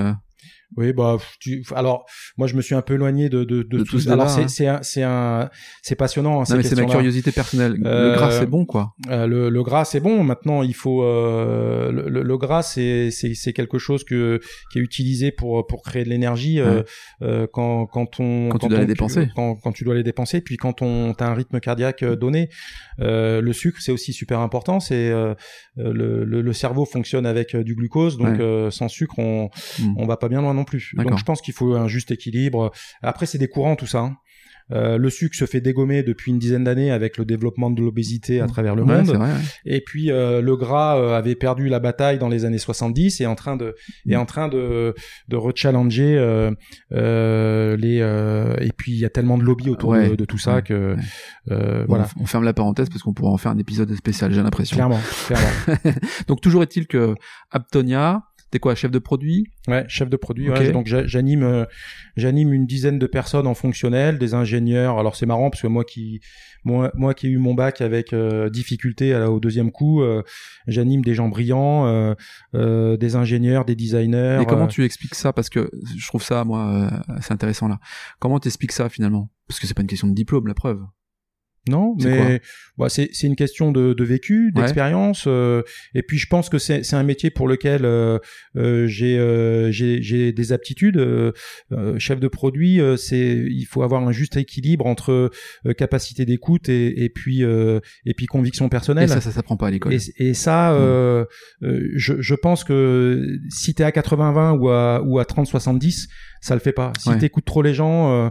Oui, 0.78 0.94
bah, 0.94 1.18
tu, 1.40 1.64
alors, 1.76 2.06
moi, 2.38 2.48
je 2.48 2.56
me 2.56 2.62
suis 2.62 2.76
un 2.76 2.82
peu 2.82 2.96
éloigné 2.96 3.30
de, 3.30 3.44
de, 3.44 3.64
de, 3.64 3.64
De 3.64 3.78
tout 3.80 3.92
tout 3.92 4.00
ce 4.00 4.10
Alors, 4.10 4.28
hein. 4.28 4.48
c'est 4.48 4.68
un, 4.68 4.80
c'est 4.82 5.04
un, 5.04 5.50
c'est 5.82 5.96
passionnant, 5.96 6.42
hein, 6.42 6.46
ces 6.46 6.54
Non, 6.54 6.58
mais 6.58 6.64
c'est 6.64 6.76
ma 6.76 6.86
curiosité 6.86 7.32
personnelle. 7.32 7.74
Le 7.78 7.88
Euh, 7.88 8.14
gras, 8.16 8.32
c'est 8.32 8.46
bon, 8.46 8.66
quoi. 8.66 8.94
Euh, 9.10 9.28
le, 9.28 9.50
le 9.50 9.64
gras 9.64 9.86
c'est 9.86 10.00
bon. 10.00 10.24
Maintenant 10.24 10.64
il 10.64 10.74
faut 10.76 11.04
euh, 11.04 11.92
le, 11.92 12.10
le- 12.24 12.38
gras 12.38 12.64
c'est 12.64 13.12
c'est 13.12 13.34
c'est 13.36 13.54
quelque 13.54 13.78
chose 13.78 14.04
que 14.04 14.40
qui 14.72 14.80
est 14.80 14.82
utilisé 14.82 15.32
pour 15.32 15.66
pour 15.68 15.84
créer 15.84 16.04
de 16.04 16.10
l'énergie 16.10 16.60
euh, 16.60 16.82
Ouais. 17.22 17.48
quand 17.52 17.86
quand 17.86 18.20
on 18.20 18.50
Quand 18.50 18.58
tu 18.60 18.68
dois 18.68 18.78
on- 18.78 18.82
les 18.82 18.88
dépenser. 18.88 19.28
quand 19.36 19.56
quand 19.56 19.72
tu 19.72 19.84
dois 19.84 19.96
les 19.96 20.04
dépenser 20.04 20.42
puis 20.42 20.58
quand 20.58 20.82
on 20.82 21.14
t'as 21.14 21.28
un 21.28 21.34
rythme 21.34 21.60
cardiaque 21.60 22.04
donné. 22.04 22.50
Euh, 23.00 23.42
le 23.42 23.54
sucre 23.54 23.80
c'est 23.82 23.92
aussi 23.92 24.14
super 24.14 24.40
important. 24.40 24.80
C'est 24.80 25.10
le, 25.76 26.24
le 26.26 26.42
le 26.42 26.54
cerveau 26.54 26.86
fonctionne 26.86 27.26
avec 27.26 27.56
du 27.56 27.76
glucose 27.76 28.18
donc 28.18 28.28
Ouais. 28.38 28.42
euh, 28.42 28.72
sans 28.72 28.88
sucre 28.88 29.20
on 29.20 29.50
Mm. 29.80 29.96
on 29.98 30.06
va 30.06 30.18
pas 30.18 30.30
bien 30.30 30.42
loin 30.42 30.54
non? 30.54 30.63
Plus. 30.64 30.94
Donc 30.98 31.18
je 31.18 31.24
pense 31.24 31.42
qu'il 31.42 31.54
faut 31.54 31.74
un 31.76 31.88
juste 31.88 32.12
équilibre. 32.12 32.72
Après 33.02 33.26
c'est 33.26 33.38
des 33.38 33.48
courants 33.48 33.76
tout 33.76 33.88
ça. 33.88 34.00
hein. 34.00 34.18
Euh, 34.72 34.98
le 34.98 35.10
sucre 35.10 35.36
se 35.36 35.44
fait 35.46 35.60
dégommer 35.60 36.04
depuis 36.04 36.32
une 36.32 36.40
dizaine 36.40 36.64
d'années 36.64 36.90
avec 36.90 37.18
le 37.18 37.26
développement 37.26 37.70
de 37.70 37.82
l'obésité 37.82 38.40
à 38.40 38.48
travers 38.48 38.76
le 38.76 38.84
Ouais, 38.84 38.96
monde. 38.96 39.08
c'est 39.08 39.18
vrai. 39.18 39.28
ouais. 39.34 39.40
Et 39.66 39.82
puis 39.86 40.10
euh, 40.10 40.40
le 40.42 40.56
gras 40.56 40.98
euh, 40.98 41.18
avait 41.18 41.36
perdu 41.36 41.68
la 41.68 41.80
bataille 41.82 42.18
dans 42.18 42.30
les 42.30 42.46
années 42.46 42.58
70 42.58 43.20
et 43.20 43.24
est 43.26 43.28
en 43.28 43.36
train 43.36 43.58
de 43.58 43.76
est 44.08 44.16
en 44.16 44.26
train 44.26 44.48
de 44.48 44.96
de 45.28 45.36
rechallenger 45.36 46.16
les 46.92 47.98
et 48.62 48.72
puis 48.76 48.92
il 48.94 49.00
y 49.00 49.06
a 49.06 49.10
tellement 49.10 49.38
de 49.38 49.44
lobby 49.44 49.70
autour 49.70 49.90
Ouais. 49.92 50.10
de, 50.10 50.16
de 50.16 50.26
tout 50.26 50.38
ça 50.38 50.62
que 50.62 50.96
Bon, 51.48 51.86
voilà 51.90 52.08
On 52.20 52.26
ferme 52.26 52.46
la 52.46 52.54
parenthèse 52.54 52.88
parce 52.90 53.02
qu'on 53.04 53.14
pourra 53.14 53.32
en 53.32 53.38
faire 53.38 53.52
un 53.52 53.58
épisode 53.58 53.94
spécial, 53.96 54.32
j'ai 54.34 54.42
l'impression. 54.42 54.76
clairement 54.78 55.00
clairement 55.28 55.50
Donc 56.28 56.40
toujours 56.42 56.64
est-il 56.64 56.88
que 56.88 57.16
Aptonia, 57.52 58.24
t'es 58.54 58.60
quoi, 58.60 58.76
chef 58.76 58.92
de 58.92 59.00
produit? 59.00 59.48
Ouais 59.68 59.84
chef 59.88 60.10
de 60.10 60.16
produit 60.18 60.50
ouais, 60.50 60.72
donc 60.72 60.86
j'a- 60.88 61.08
j'anime 61.08 61.42
euh, 61.44 61.66
j'anime 62.16 62.54
une 62.54 62.68
dizaine 62.68 63.00
de 63.00 63.08
personnes 63.08 63.48
en 63.48 63.56
fonctionnel 63.56 64.20
des 64.20 64.34
ingénieurs. 64.36 65.00
Alors 65.00 65.16
c'est 65.16 65.26
marrant 65.26 65.50
parce 65.50 65.62
que 65.64 65.68
moi 65.68 65.84
qui 65.84 66.22
moi 66.64 66.92
moi 66.96 67.14
qui 67.16 67.28
ai 67.28 67.30
eu 67.32 67.38
mon 67.40 67.56
bac 67.56 67.82
avec 67.82 68.14
euh, 68.14 68.50
difficulté 68.52 69.14
à 69.14 69.20
la- 69.20 69.32
au 69.32 69.40
deuxième 69.40 69.72
coup 69.72 70.02
euh, 70.04 70.22
j'anime 70.68 71.02
des 71.02 71.16
gens 71.16 71.28
brillants 71.30 71.88
euh, 71.88 72.14
euh, 72.54 72.96
des 72.96 73.16
ingénieurs 73.16 73.66
des 73.66 73.76
designers 73.76 74.40
Et 74.42 74.46
comment 74.46 74.68
tu 74.68 74.84
expliques 74.86 75.16
ça? 75.16 75.34
Parce 75.34 75.50
que 75.50 75.72
je 75.98 76.08
trouve 76.08 76.22
ça, 76.24 76.44
moi, 76.44 76.62
euh, 77.10 77.16
assez 77.18 77.34
intéressant 77.34 77.68
là. 77.68 77.80
Comment 78.20 78.40
t'expliques 78.40 78.72
ça 78.72 78.88
finalement? 78.90 79.30
Parce 79.48 79.60
que 79.60 79.66
c'est 79.68 79.74
pas 79.74 79.82
une 79.82 79.88
question 79.88 80.08
de 80.08 80.14
diplôme, 80.14 80.48
la 80.48 80.54
preuve. 80.54 80.82
Non, 81.70 81.96
mais 82.04 82.42
bah, 82.78 82.90
c'est 82.90 83.10
une 83.24 83.36
question 83.38 83.72
de, 83.72 83.94
de 83.94 84.04
vécu, 84.04 84.48
Ouais. 84.48 84.62
d'expérience, 84.62 85.26
euh, 85.28 85.62
et 85.96 86.04
puis 86.04 86.18
je 86.18 86.28
pense 86.28 86.50
que 86.50 86.58
c'est 86.58 86.94
un 86.94 87.04
métier 87.04 87.30
pour 87.30 87.48
lequel 87.48 87.86
euh, 87.86 88.20
euh, 88.58 88.86
j'ai 88.88 89.18
euh, 89.18 89.72
des 90.34 90.52
aptitudes. 90.52 90.98
euh, 90.98 91.32
euh, 91.72 91.98
chef 92.00 92.20
de 92.20 92.28
produit, 92.28 92.82
euh, 92.82 92.98
c'est 92.98 93.46
il 93.50 93.64
faut 93.66 93.82
avoir 93.84 94.06
un 94.06 94.12
juste 94.12 94.36
équilibre 94.38 94.86
entre 94.86 95.32
euh, 95.66 95.74
capacité 95.74 96.26
d'écoute 96.26 96.68
et, 96.70 97.04
et 97.06 97.10
puis 97.10 97.44
euh, 97.44 97.80
et 98.06 98.14
puis 98.14 98.26
conviction 98.26 98.68
personnelle. 98.70 99.06
Et 99.06 99.08
ça, 99.08 99.22
ça 99.22 99.32
s'apprend 99.32 99.56
pas 99.56 99.68
à 99.68 99.72
l'école. 99.72 99.94
Et, 99.94 100.00
et 100.18 100.34
ça, 100.34 100.74
euh, 100.74 101.26
je, 101.62 102.22
je 102.22 102.36
pense 102.36 102.64
que 102.64 103.38
si 103.50 103.74
t'es 103.74 103.84
à 103.84 103.92
80-20 103.92 104.58
ou 104.60 104.70
à, 104.70 105.02
ou 105.04 105.20
à 105.20 105.24
30-70, 105.24 106.08
ça 106.42 106.54
le 106.56 106.60
fait 106.60 106.74
pas. 106.74 106.92
Si 107.00 107.10
Ouais. 107.10 107.18
t'écoutes 107.18 107.46
trop 107.46 107.62
les 107.62 107.74
gens, 107.74 108.12
euh, 108.26 108.30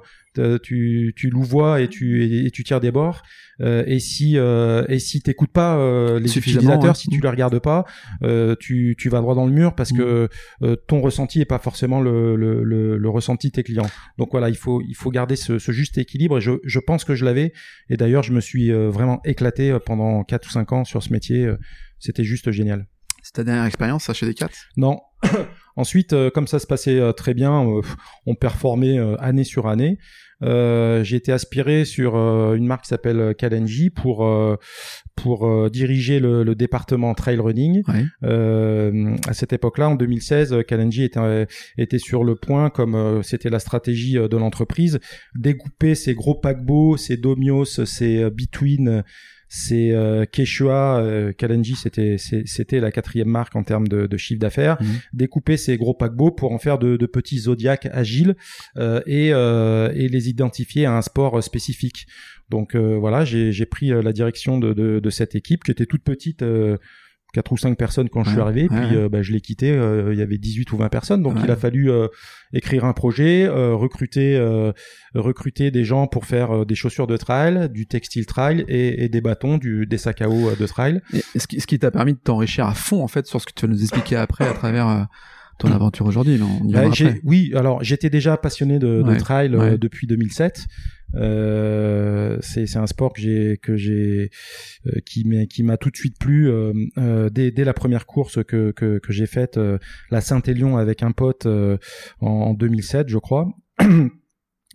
tu, 0.63 1.13
tu 1.17 1.31
louvoies 1.31 1.81
et 1.81 1.89
tu, 1.89 2.25
et, 2.25 2.47
et 2.47 2.51
tu 2.51 2.65
tires 2.65 2.81
des 2.81 2.91
bords. 2.91 3.23
Euh, 3.61 3.85
et 3.87 3.99
si, 4.01 4.39
euh, 4.39 4.85
et 4.89 4.99
si 4.99 5.21
t'écoutes 5.21 5.53
pas 5.53 5.77
euh, 5.77 6.19
les 6.19 6.37
utilisateurs, 6.39 6.97
si 6.97 7.09
tu 7.09 7.21
les 7.21 7.29
regardes 7.29 7.59
pas, 7.61 7.85
euh, 8.23 8.57
tu, 8.59 8.97
tu 8.99 9.09
vas 9.09 9.21
droit 9.21 9.35
dans 9.35 9.47
le 9.47 9.53
mur 9.53 9.75
parce 9.75 9.93
Mm. 9.93 9.99
que 9.99 10.29
euh, 10.63 10.77
ton 10.89 11.01
ressenti 11.01 11.41
est 11.41 11.45
pas 11.45 11.59
forcément 11.59 12.01
le, 12.01 12.35
le, 12.35 12.65
le, 12.65 12.97
le 12.97 13.09
ressenti 13.09 13.49
de 13.49 13.53
tes 13.53 13.63
clients. 13.63 13.89
Donc 14.19 14.31
voilà, 14.33 14.49
il 14.49 14.57
faut, 14.57 14.81
il 14.89 14.95
faut 14.95 15.11
garder 15.11 15.37
ce, 15.37 15.59
ce 15.59 15.71
juste 15.71 15.99
équilibre. 15.99 16.39
Et 16.39 16.41
je, 16.41 16.53
je 16.65 16.79
pense 16.81 17.05
que 17.05 17.15
je 17.15 17.25
l'avais. 17.25 17.53
Et 17.91 17.97
d'ailleurs, 17.97 18.23
je 18.23 18.33
me 18.33 18.41
suis 18.41 18.73
euh, 18.73 18.89
vraiment 18.89 19.21
éclaté 19.25 19.71
euh, 19.71 19.79
pendant 19.79 20.25
4 20.25 20.47
ou 20.47 20.51
5 20.51 20.73
ans 20.73 20.85
sur 20.85 21.03
ce 21.03 21.13
métier. 21.13 21.45
Euh, 21.45 21.57
C'était 21.99 22.25
juste 22.25 22.51
génial. 22.51 22.87
C'est 23.23 23.35
ta 23.35 23.45
dernière 23.45 23.67
expérience, 23.67 24.05
ça, 24.05 24.15
chez 24.15 24.27
Decat? 24.27 24.49
Non. 24.77 24.99
Ensuite, 25.77 26.13
euh, 26.13 26.31
comme 26.31 26.47
ça 26.47 26.59
se 26.59 26.67
passait 26.67 26.99
euh, 26.99 27.13
très 27.13 27.35
bien, 27.35 27.67
euh, 27.67 27.81
on 28.27 28.35
performait 28.35 28.99
euh, 28.99 29.17
année 29.19 29.45
sur 29.45 29.67
année. 29.67 29.99
Euh, 30.43 31.05
j'ai 31.05 31.17
été 31.17 31.31
aspiré 31.31 31.85
sur 31.85 32.17
euh, 32.17 32.55
une 32.55 32.67
marque 32.67 32.83
qui 32.83 32.89
s'appelle 32.89 33.35
Kalenji 33.37 33.91
pour 33.91 34.27
euh, 34.27 34.57
pour 35.15 35.47
euh, 35.47 35.71
diriger 35.71 36.19
le, 36.19 36.43
le 36.43 36.55
département 36.55 37.15
trail 37.15 37.39
running. 37.39 37.83
Ouais. 37.87 38.05
Euh, 38.25 39.17
à 39.29 39.35
cette 39.35 39.53
époque-là, 39.53 39.91
en 39.91 39.95
2016, 39.95 40.53
euh, 40.53 40.63
Kalenji 40.63 41.05
était 41.05 41.47
était 41.79 41.99
sur 41.99 42.25
le 42.25 42.35
point, 42.35 42.71
comme 42.71 42.97
euh, 42.97 43.23
c'était 43.23 43.51
la 43.51 43.61
stratégie 43.61 44.15
de 44.15 44.37
l'entreprise, 44.37 44.99
découper 45.37 45.95
ces 45.95 46.15
gros 46.15 46.35
paquebots, 46.35 46.97
ces 46.97 47.17
Domios, 47.17 47.85
ces 47.85 48.29
Between, 48.31 49.05
ces 49.55 49.91
euh, 49.93 50.25
Quechua. 50.25 50.99
Euh, 51.01 51.33
Kalenji, 51.35 51.75
c'était 51.77 52.17
c'est- 52.17 52.47
c'était 52.47 52.81
la 52.81 52.91
quatrième 52.91 53.29
marque 53.29 53.55
en 53.55 53.63
termes 53.65 53.87
de, 53.87 54.07
de 54.07 54.17
chiffre 54.17 54.41
d'affaires. 54.41 54.79
Mhm. 54.81 54.87
Découper 55.13 55.59
ces 55.59 55.77
gros 55.77 55.93
paquebots 55.93 56.31
pour 56.31 56.53
en 56.53 56.59
faire 56.59 56.79
de, 56.79 56.97
de 56.97 57.07
petits 57.07 57.41
zodiacs 57.41 57.87
agiles 57.93 58.35
euh, 58.79 59.03
et 59.07 59.35
euh, 59.35 59.93
et 59.95 60.09
les 60.09 60.31
identifier 60.31 60.87
à 60.87 60.97
un 60.97 61.03
sport 61.03 61.43
spécifique. 61.43 62.07
Donc 62.49 62.75
euh, 62.75 62.97
voilà, 62.97 63.27
j'ai 63.27 63.53
j'ai 63.53 63.67
pris 63.67 63.93
euh, 63.93 64.01
la 64.01 64.15
direction 64.15 64.59
de, 64.59 64.73
de, 64.73 65.01
de 65.01 65.11
cette 65.11 65.35
équipe 65.35 65.65
qui 65.65 65.71
était 65.71 65.87
toute 65.87 66.03
petite. 66.03 66.41
Euh, 66.43 66.79
quatre 67.33 67.51
ou 67.53 67.57
cinq 67.57 67.79
personnes 67.79 68.09
quand 68.09 68.25
je 68.25 68.31
suis 68.31 68.41
arrivé, 68.41 68.69
puis 68.69 68.95
euh, 68.97 69.09
bah, 69.09 69.23
je 69.23 69.33
l'ai 69.33 69.41
quitté, 69.41 69.71
euh, 69.71 70.13
il 70.13 70.19
y 70.19 70.23
avait 70.23 70.39
18 70.39 70.71
ou 70.73 70.77
20 70.77 70.89
personnes, 70.91 71.23
donc 71.23 71.37
il 71.43 71.51
a 71.51 71.57
fallu 71.57 71.91
euh, 71.91 72.09
écrire 72.53 72.85
un 72.85 72.93
projet, 72.93 73.45
euh, 73.45 73.75
recruter 73.75 74.37
euh, 74.37 74.73
recruter 75.15 75.71
des 75.71 75.85
gens 75.85 76.07
pour 76.07 76.27
faire 76.27 76.67
des 76.67 76.75
chaussures 76.75 77.07
de 77.07 77.17
trail, 77.17 77.71
du 77.71 77.87
textile 77.87 78.27
trail 78.27 78.65
et, 78.69 79.05
et 79.05 79.09
des 79.09 79.21
bâtons, 79.21 79.57
du, 79.57 79.87
des 79.87 79.99
sacs 79.99 80.23
à 80.23 80.29
eau 80.29 80.55
de 80.55 80.67
trail. 80.67 81.01
Et 81.35 81.39
ce 81.39 81.47
qui, 81.47 81.61
ce 81.61 81.67
qui 81.67 81.79
t'a 81.79 81.91
permis 81.91 82.13
de 82.13 82.19
t'enrichir 82.19 82.67
à 82.67 82.75
fond, 82.75 83.03
en 83.03 83.09
fait, 83.09 83.27
sur 83.27 83.41
ce 83.41 83.47
que 83.47 83.53
tu 83.55 83.67
vas 83.67 83.73
nous 83.73 83.83
expliquer 83.83 84.17
après 84.17 84.47
à 84.47 84.53
travers 84.53 85.07
ton 85.59 85.71
aventure 85.73 86.07
aujourd'hui. 86.07 86.39
Bah, 86.65 86.85
oui, 87.25 87.53
alors 87.55 87.83
j'étais 87.83 88.11
déjà 88.11 88.37
passionné 88.37 88.79
de, 88.79 89.03
de 89.03 89.15
trail 89.17 89.55
ouais. 89.55 89.79
depuis 89.79 90.07
2007. 90.07 90.67
Euh, 91.15 92.39
c'est 92.41 92.67
c'est 92.67 92.79
un 92.79 92.87
sport 92.87 93.13
que 93.13 93.21
j'ai 93.21 93.59
que 93.59 93.77
j'ai 93.77 94.31
euh, 94.87 95.01
qui 95.05 95.25
m'a 95.25 95.47
qui 95.47 95.63
m'a 95.63 95.77
tout 95.77 95.91
de 95.91 95.97
suite 95.97 96.19
plu 96.19 96.51
euh, 96.51 96.73
euh, 96.99 97.29
dès, 97.31 97.51
dès 97.51 97.65
la 97.65 97.75
première 97.75 98.07
course 98.07 98.43
que 98.45 98.71
que, 98.71 98.99
que 98.99 99.13
j'ai 99.13 99.27
faite 99.27 99.59
euh, 99.59 99.79
la 100.11 100.21
Saint-Élion 100.21 100.77
avec 100.77 101.03
un 101.03 101.13
pote 101.13 101.47
euh, 101.47 101.77
en, 102.21 102.29
en 102.29 102.55
2007 102.55 103.09
je 103.09 103.19
crois. 103.19 103.49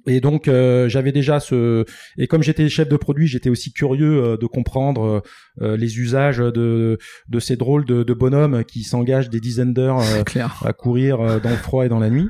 Et 0.07 0.21
donc 0.21 0.47
euh, 0.47 0.87
j'avais 0.87 1.11
déjà 1.11 1.41
ce 1.41 1.83
et 2.17 2.27
comme 2.27 2.41
j'étais 2.41 2.69
chef 2.69 2.87
de 2.87 2.95
produit, 2.95 3.27
j'étais 3.27 3.49
aussi 3.49 3.73
curieux 3.73 4.23
euh, 4.23 4.37
de 4.37 4.45
comprendre 4.45 5.21
euh, 5.61 5.75
les 5.75 5.99
usages 5.99 6.37
de 6.37 6.97
de 7.27 7.39
ces 7.39 7.57
drôles 7.57 7.83
de, 7.83 8.03
de 8.03 8.13
bonhommes 8.13 8.63
qui 8.63 8.83
s'engagent 8.83 9.29
des 9.29 9.41
dizaines 9.41 9.73
d'heures 9.73 9.99
euh, 9.99 10.23
à 10.63 10.71
courir 10.71 11.41
dans 11.41 11.49
le 11.49 11.57
froid 11.57 11.85
et 11.85 11.89
dans 11.89 11.99
la 11.99 12.09
nuit. 12.09 12.29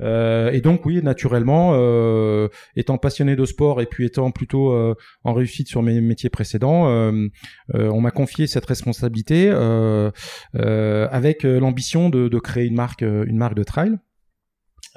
Euh, 0.00 0.50
et 0.50 0.60
donc 0.60 0.84
oui, 0.84 1.00
naturellement, 1.02 1.72
euh, 1.74 2.48
étant 2.74 2.98
passionné 2.98 3.34
de 3.36 3.44
sport 3.46 3.80
et 3.80 3.86
puis 3.86 4.04
étant 4.04 4.30
plutôt 4.30 4.72
euh, 4.72 4.94
en 5.24 5.32
réussite 5.32 5.68
sur 5.68 5.82
mes 5.82 6.00
métiers 6.00 6.30
précédents, 6.30 6.88
euh, 6.88 7.28
euh, 7.74 7.88
on 7.88 8.00
m'a 8.00 8.10
confié 8.10 8.46
cette 8.46 8.66
responsabilité 8.66 9.48
euh, 9.50 10.10
euh, 10.56 11.08
avec 11.10 11.44
l'ambition 11.44 12.08
de, 12.10 12.28
de 12.28 12.38
créer 12.38 12.66
une 12.66 12.74
marque, 12.76 13.02
une 13.02 13.36
marque 13.38 13.54
de 13.56 13.62
trail. 13.64 13.96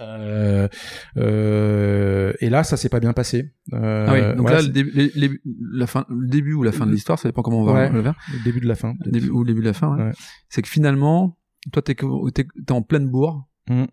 Euh, 0.01 0.67
euh, 1.17 2.33
et 2.39 2.49
là, 2.49 2.63
ça 2.63 2.77
s'est 2.77 2.89
pas 2.89 2.99
bien 2.99 3.13
passé. 3.13 3.51
Euh, 3.73 4.05
ah 4.07 4.13
oui, 4.13 4.21
donc 4.37 4.41
voilà, 4.47 4.57
là, 4.61 4.67
le 4.67 4.69
début, 4.69 4.91
les- 4.91 5.11
les- 5.15 5.39
la 5.73 5.87
fin, 5.87 6.05
le 6.09 6.27
début 6.27 6.53
ou 6.53 6.63
la 6.63 6.71
fin 6.71 6.85
de 6.85 6.91
l'histoire, 6.91 7.19
ça 7.19 7.27
dépend 7.27 7.41
comment 7.41 7.59
on 7.61 7.65
va 7.65 7.73
Ouais. 7.73 7.89
le 7.89 8.01
faire. 8.01 8.15
le 8.33 8.43
début 8.43 8.61
de 8.61 8.67
la 8.67 8.75
fin. 8.75 8.93
Le 9.05 9.11
début 9.11 9.29
ou 9.29 9.43
le 9.43 9.47
début 9.47 9.61
de 9.61 9.65
la 9.67 9.73
fin, 9.73 9.95
ouais. 9.97 10.03
Ouais. 10.05 10.11
C'est 10.49 10.61
que 10.61 10.69
finalement, 10.69 11.37
toi, 11.73 11.81
t'es, 11.81 11.95
t'es, 11.95 12.45
t'es 12.65 12.71
en 12.71 12.81
pleine 12.81 13.09
bourre, 13.09 13.45
Mm. 13.69 13.83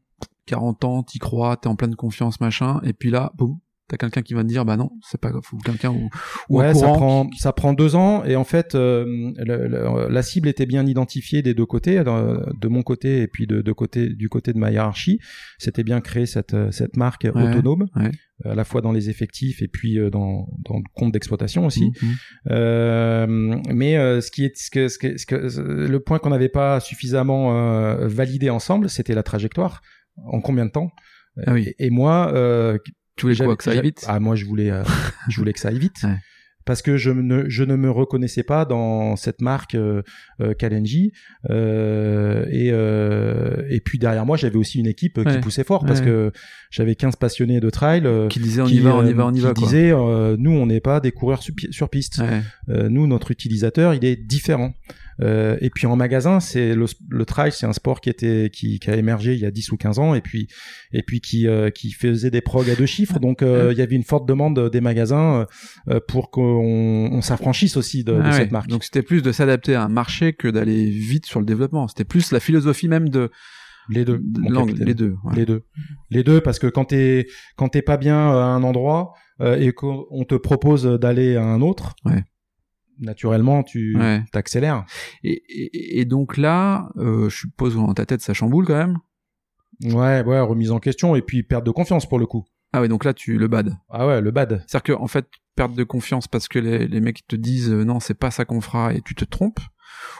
40 0.46 0.85
ans, 0.85 1.02
t'y 1.02 1.18
crois, 1.18 1.56
t'es 1.56 1.68
en 1.68 1.76
pleine 1.76 1.94
confiance, 1.96 2.40
machin, 2.40 2.80
et 2.85 2.92
puis 2.92 3.11
là, 3.11 3.32
boum, 3.37 3.59
t'as 3.88 3.96
quelqu'un 3.96 4.22
qui 4.22 4.35
va 4.35 4.42
te 4.42 4.48
dire, 4.48 4.64
bah 4.64 4.76
non, 4.76 4.90
c'est 5.00 5.20
pas, 5.20 5.30
faut 5.44 5.59
quelqu'un 5.59 5.90
ou, 5.90 6.09
ou 6.48 6.61
un 6.61 6.66
ouais, 6.68 6.74
ça 6.74 6.88
prend 6.88 7.28
ça 7.38 7.52
prend 7.52 7.72
deux 7.72 7.94
ans 7.94 8.24
et 8.24 8.35
en 8.35 8.42
fait 8.42 8.74
euh, 8.74 9.04
le- 9.37 9.68
le- 9.68 10.09
la 10.09 10.22
cible 10.22 10.48
était 10.48 10.66
bien 10.66 10.85
identifiée 10.85 11.40
des 11.40 11.54
deux 11.54 11.66
côtés, 11.66 12.02
dans- 12.02 12.35
de 12.61 12.66
mon 12.68 12.82
côté 12.82 13.22
et 13.22 13.28
puis 13.28 13.46
de, 13.46 13.62
de 13.62 13.72
côté 13.72 14.09
du 14.09 14.28
côté 14.28 14.52
de 14.52 14.59
ma 14.59 14.72
hiérarchie. 14.72 15.20
C'était 15.59 15.85
bien 15.85 16.00
créé 16.00 16.26
cette 16.26 16.56
cette 16.72 16.96
marque 16.96 17.28
Ouais, 17.32 17.48
autonome, 17.48 17.87
ouais. 17.94 18.11
à 18.44 18.56
la 18.56 18.64
fois 18.64 18.80
dans 18.80 18.90
les 18.90 19.09
effectifs 19.09 19.62
et 19.62 19.68
puis 19.68 20.00
euh, 20.00 20.11
dans 20.11 20.48
dans 20.68 20.78
le 20.78 20.85
compte 20.92 21.12
d'exploitation 21.12 21.64
aussi. 21.64 21.92
Mhm. 22.02 22.14
Euh, 22.50 23.26
mais 23.72 23.96
euh, 23.96 24.20
ce 24.20 24.32
qui 24.32 24.44
est 24.44 24.56
ce 24.56 24.70
que, 24.70 24.88
ce 24.88 24.98
que, 24.98 25.16
ce 25.16 25.26
que- 25.26 25.37
le 25.62 26.00
point 26.00 26.18
qu'on 26.18 26.30
n'avait 26.30 26.48
pas 26.48 26.80
suffisamment 26.80 27.56
euh, 27.56 28.09
validé 28.09 28.50
ensemble, 28.50 28.88
c'était 28.90 29.14
la 29.14 29.22
trajectoire. 29.22 29.80
En 30.24 30.40
combien 30.40 30.66
de 30.66 30.70
temps? 30.70 30.90
Ah 31.46 31.52
oui. 31.52 31.68
et, 31.79 31.87
et 31.87 31.90
moi, 31.90 32.33
euh, 32.35 32.79
Tu 33.16 33.26
voulais 33.26 33.37
quoi, 33.44 33.57
que 33.57 33.64
ça 33.64 33.72
aille 33.72 33.83
vite? 33.83 34.05
Ah 34.09 34.20
moi 34.20 34.35
je 34.37 34.44
voulais, 34.46 34.70
euh, 34.70 34.83
je 35.29 35.37
voulais 35.37 35.52
que 35.52 35.61
ça 35.61 35.68
aille 35.68 35.79
vite. 35.79 36.02
Ouais. 36.02 36.16
parce 36.64 36.83
que 36.83 36.96
je 36.96 37.11
ne 37.11 37.48
je 37.48 37.62
ne 37.62 37.76
me 37.76 37.90
reconnaissais 37.90 38.42
pas 38.42 38.64
dans 38.64 39.14
cette 39.16 39.40
marque 39.40 39.74
euh, 39.76 40.02
euh, 40.40 40.52
Kalenji 40.55 41.12
euh, 41.50 42.44
et 42.50 42.70
euh, 42.72 43.62
et 43.70 43.81
puis 43.81 43.98
derrière 43.98 44.26
moi 44.26 44.37
j'avais 44.37 44.57
aussi 44.57 44.79
une 44.81 44.87
équipe 44.88 45.22
qui 45.24 45.38
poussait 45.38 45.62
fort 45.64 45.85
parce 45.85 46.00
que 46.00 46.33
j'avais 46.70 46.94
15 46.96 47.16
passionnés 47.16 47.61
de 47.61 47.70
trail 47.70 48.02
Qui 48.31 48.40
disait 48.40 48.62
on 48.62 48.66
qui, 48.66 48.76
y 48.76 48.81
va, 48.81 48.96
on 48.96 49.07
y 49.07 49.12
va, 49.12 49.26
on 49.26 49.31
y 49.33 49.37
qui 49.37 49.40
va. 49.42 49.55
quoi. 49.55 49.62
disaient 49.64 49.92
euh, 49.92 50.37
nous 50.38 50.50
on 50.50 50.66
n'est 50.66 50.81
pas 50.81 50.98
des 51.00 51.12
coureurs 51.12 51.42
sur, 51.42 51.55
sur 51.70 51.88
piste. 51.88 52.20
Euh, 52.68 52.88
nous 52.88 53.07
notre 53.07 53.31
utilisateur 53.31 53.94
il 53.94 54.05
est 54.05 54.16
différent 54.16 54.72
Euh, 55.22 55.57
et 55.62 55.70
puis 55.70 55.87
en 55.87 55.96
magasin 55.96 56.40
c'est 56.40 56.74
le, 56.74 56.85
le 57.09 57.24
trail 57.24 57.50
c'est 57.50 57.64
un 57.64 57.72
sport 57.72 58.02
qui 58.02 58.11
était 58.11 58.50
qui, 58.52 58.79
qui 58.79 58.90
a 58.90 58.96
émergé 58.96 59.33
il 59.33 59.40
y 59.40 59.46
a 59.46 59.50
10 59.50 59.72
ou 59.72 59.79
15 59.79 59.98
ans 59.98 60.14
et 60.14 60.20
puis 60.20 60.46
et 60.92 61.02
puis 61.02 61.22
qui 61.22 61.48
euh, 61.48 61.70
qui 61.70 61.92
faisait 61.92 62.31
des 62.31 62.42
prog 62.42 62.68
à 62.68 62.74
deux 62.74 62.85
chiffres 62.85 63.18
donc 63.18 63.40
euh, 63.40 63.70
il 63.72 63.79
y 63.79 63.81
avait 63.81 63.96
une 63.96 64.05
forte 64.05 64.29
demande 64.29 64.68
des 64.70 64.81
magasins 64.83 65.46
euh, 65.88 66.00
pour 66.07 66.31
qu'on 66.31 67.09
on 67.11 67.22
s'affranchisse 67.22 67.79
aussi 67.79 68.05
de, 68.05 68.12
de 68.12 68.20
Ah 68.22 68.33
cette 68.33 68.52
marque 68.52 68.68
Donc 68.68 68.85
c'était 68.85 69.02
plus 69.02 69.22
de 69.22 69.33
s'adapter 69.33 69.74
à 69.74 69.85
un 69.85 69.88
marché 69.88 70.35
que 70.35 70.48
d'aller 70.48 70.85
vite 70.90 71.26
sur 71.26 71.40
le 71.40 71.46
développement. 71.46 71.88
C'était 71.88 72.05
plus 72.05 72.31
la 72.33 72.40
philosophie 72.40 72.88
même 72.88 73.09
de, 73.09 73.31
les 73.88 74.05
deux 74.05 74.18
de 74.22 74.85
les 74.85 74.94
deux. 74.94 75.16
ouais. 75.24 75.35
les 75.37 75.46
deux 75.46 75.62
les 76.11 76.24
deux 76.24 76.40
parce 76.40 76.59
que 76.59 76.66
quand 76.66 76.87
t'es 76.87 77.26
quand 77.57 77.68
t'es 77.70 77.83
pas 77.83 77.96
bien 77.96 78.18
à 78.18 78.44
un 78.44 78.62
endroit 78.62 79.14
euh, 79.40 79.57
et 79.59 79.72
qu'on 79.72 80.24
te 80.29 80.35
propose 80.35 80.85
d'aller 80.85 81.37
à 81.37 81.44
un 81.44 81.61
autre 81.61 81.94
Ouais. 82.05 82.22
Naturellement 82.98 83.62
tu 83.62 83.96
Ouais. 83.98 84.22
t'accélères 84.32 84.85
Et, 85.22 85.42
et, 85.48 86.00
et 86.00 86.04
donc 86.04 86.37
là, 86.37 86.90
euh, 86.96 87.28
je 87.28 87.37
suppose 87.37 87.76
dans 87.76 87.92
ta 87.94 88.06
tête 88.06 88.20
ça 88.22 88.35
chamboule 88.35 88.66
quand 88.66 88.76
même. 88.76 88.98
ouais 89.85 90.22
ouais 90.24 90.40
remise 90.40 90.70
en 90.70 90.78
question 90.78 91.16
et 91.16 91.22
puis 91.22 91.42
perte 91.42 91.64
de 91.64 91.70
confiance 91.70 92.06
pour 92.09 92.18
le 92.18 92.26
coup 92.26 92.44
Ah 92.72 92.80
ouais, 92.80 92.88
donc 92.88 93.04
là 93.04 93.12
tu 93.14 93.38
le 93.38 93.48
bad. 93.48 93.76
ah 93.90 94.06
ouais 94.06 94.20
le 94.20 94.30
bad 94.30 94.64
C'est-à-dire 94.66 94.82
que 94.82 94.92
en 94.92 95.06
fait 95.06 95.26
perte 95.54 95.74
de 95.74 95.85
confiance 95.85 96.28
parce 96.28 96.48
que 96.48 96.59
les, 96.59 96.87
les 96.87 97.00
mecs 97.00 97.26
te 97.26 97.37
disent 97.37 97.70
euh, 97.70 97.85
non 97.85 98.00
c'est 98.00 98.14
pas 98.18 98.30
ça 98.30 98.44
qu'on 98.44 98.61
fera 98.61 98.92
et 98.94 99.00
tu 99.02 99.14
te 99.14 99.24
trompes, 99.24 99.61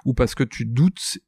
ou 0.05 0.15
parce 0.15 0.35
que 0.35 0.45
tu 0.45 0.65
doutes 0.65 1.19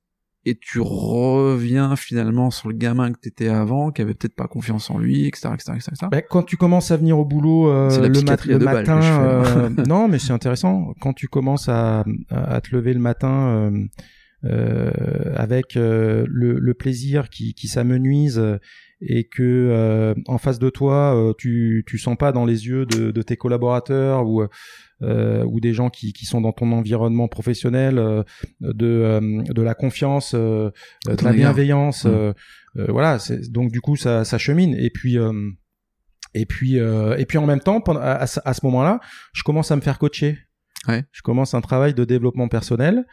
et 0.45 0.57
tu 0.61 0.81
reviens 0.81 1.95
finalement 1.97 2.51
sur 2.51 2.69
le 2.69 2.75
gamin 2.77 3.13
que 3.13 3.19
t'étais 3.19 3.49
avant, 3.49 3.91
qui 3.91 4.03
avait 4.03 4.15
peut-être 4.15 4.35
pas 4.37 4.47
confiance 4.47 4.89
en 4.91 4.99
lui, 4.99 5.27
etc., 5.27 5.51
etc., 5.53 5.73
etc. 5.77 5.93
Ben, 6.11 6.23
quand 6.29 6.43
tu 6.43 6.57
commences 6.57 6.91
à 6.91 6.97
venir 6.97 7.19
au 7.19 7.25
boulot 7.25 7.69
euh, 7.71 7.91
le, 8.09 8.15
mat- 8.31 8.45
le 8.59 8.59
matin, 8.65 9.01
euh, 9.21 9.69
non 9.89 10.09
mais 10.09 10.19
c'est 10.19 10.33
intéressant. 10.33 10.95
Quand 11.01 11.13
tu 11.13 11.29
commences 11.29 11.69
à, 11.69 12.05
à 12.31 12.61
te 12.61 12.75
lever 12.75 12.95
le 12.95 13.01
matin 13.01 13.49
euh, 13.49 13.85
euh, 14.45 14.91
avec 15.35 15.77
euh, 15.77 16.25
le, 16.29 16.59
le 16.59 16.75
plaisir 16.75 17.29
qui, 17.29 17.55
qui 17.55 17.67
s'amenuise 17.69 18.41
et 19.01 19.25
que 19.25 19.43
euh, 19.43 20.15
en 20.27 20.39
face 20.39 20.59
de 20.59 20.71
toi 20.71 21.15
euh, 21.17 21.33
tu 21.37 21.85
tu 21.87 21.99
sens 21.99 22.17
pas 22.17 22.33
dans 22.33 22.45
les 22.45 22.67
yeux 22.67 22.87
de, 22.87 23.11
de 23.11 23.23
tes 23.23 23.37
collaborateurs 23.37 24.27
ou 24.29 24.43
euh, 25.03 25.45
ou 25.45 25.61
des 25.61 25.73
gens 25.75 25.91
qui, 25.91 26.13
qui 26.13 26.25
sont 26.27 26.41
dans 26.41 26.53
ton 26.53 26.73
environnement 26.73 27.29
professionnel 27.29 27.99
euh, 27.99 28.23
de 28.61 28.87
euh, 28.87 29.43
de 29.45 29.63
la 29.63 29.75
confiance 29.75 30.33
euh, 30.35 30.71
de 31.07 31.25
la 31.25 31.33
bienveillance 31.33 32.05
Mm. 32.05 32.09
euh, 32.09 32.33
voilà 32.89 33.19
donc 33.51 33.71
du 33.73 33.81
coup 33.81 33.97
ça 33.97 34.25
ça 34.25 34.39
chemine 34.39 34.75
et 34.75 34.91
puis 34.91 35.19
euh, 35.19 35.33
et 36.35 36.47
puis 36.47 36.79
euh, 36.79 37.17
et 37.17 37.27
puis 37.27 37.39
en 37.39 37.47
même 37.47 37.61
temps 37.61 37.81
pendant, 37.81 38.01
à, 38.01 38.15
à 38.23 38.27
ce- 38.27 38.65
moment-là 38.65 39.01
je 39.33 39.43
commence 39.43 39.71
à 39.71 39.77
me 39.77 39.81
faire 39.81 39.99
coacher 39.99 40.39
Ouais. 40.87 41.05
je 41.13 41.23
commence 41.23 41.55
un 41.55 41.61
travail 41.61 41.93
de 41.93 42.05
développement 42.05 42.47
personnel 42.49 43.05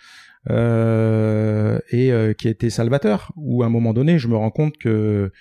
euh, 0.51 1.79
et 1.89 2.11
euh, 2.11 2.33
qui 2.33 2.47
a 2.47 2.51
été 2.51 2.69
salvateur 2.69 3.31
où 3.35 3.63
à 3.63 3.65
un 3.65 3.69
moment 3.69 3.93
donné 3.93 4.19
je 4.19 4.27
me 4.27 4.35
rends 4.35 4.51
compte 4.51 4.77
que 4.77 5.31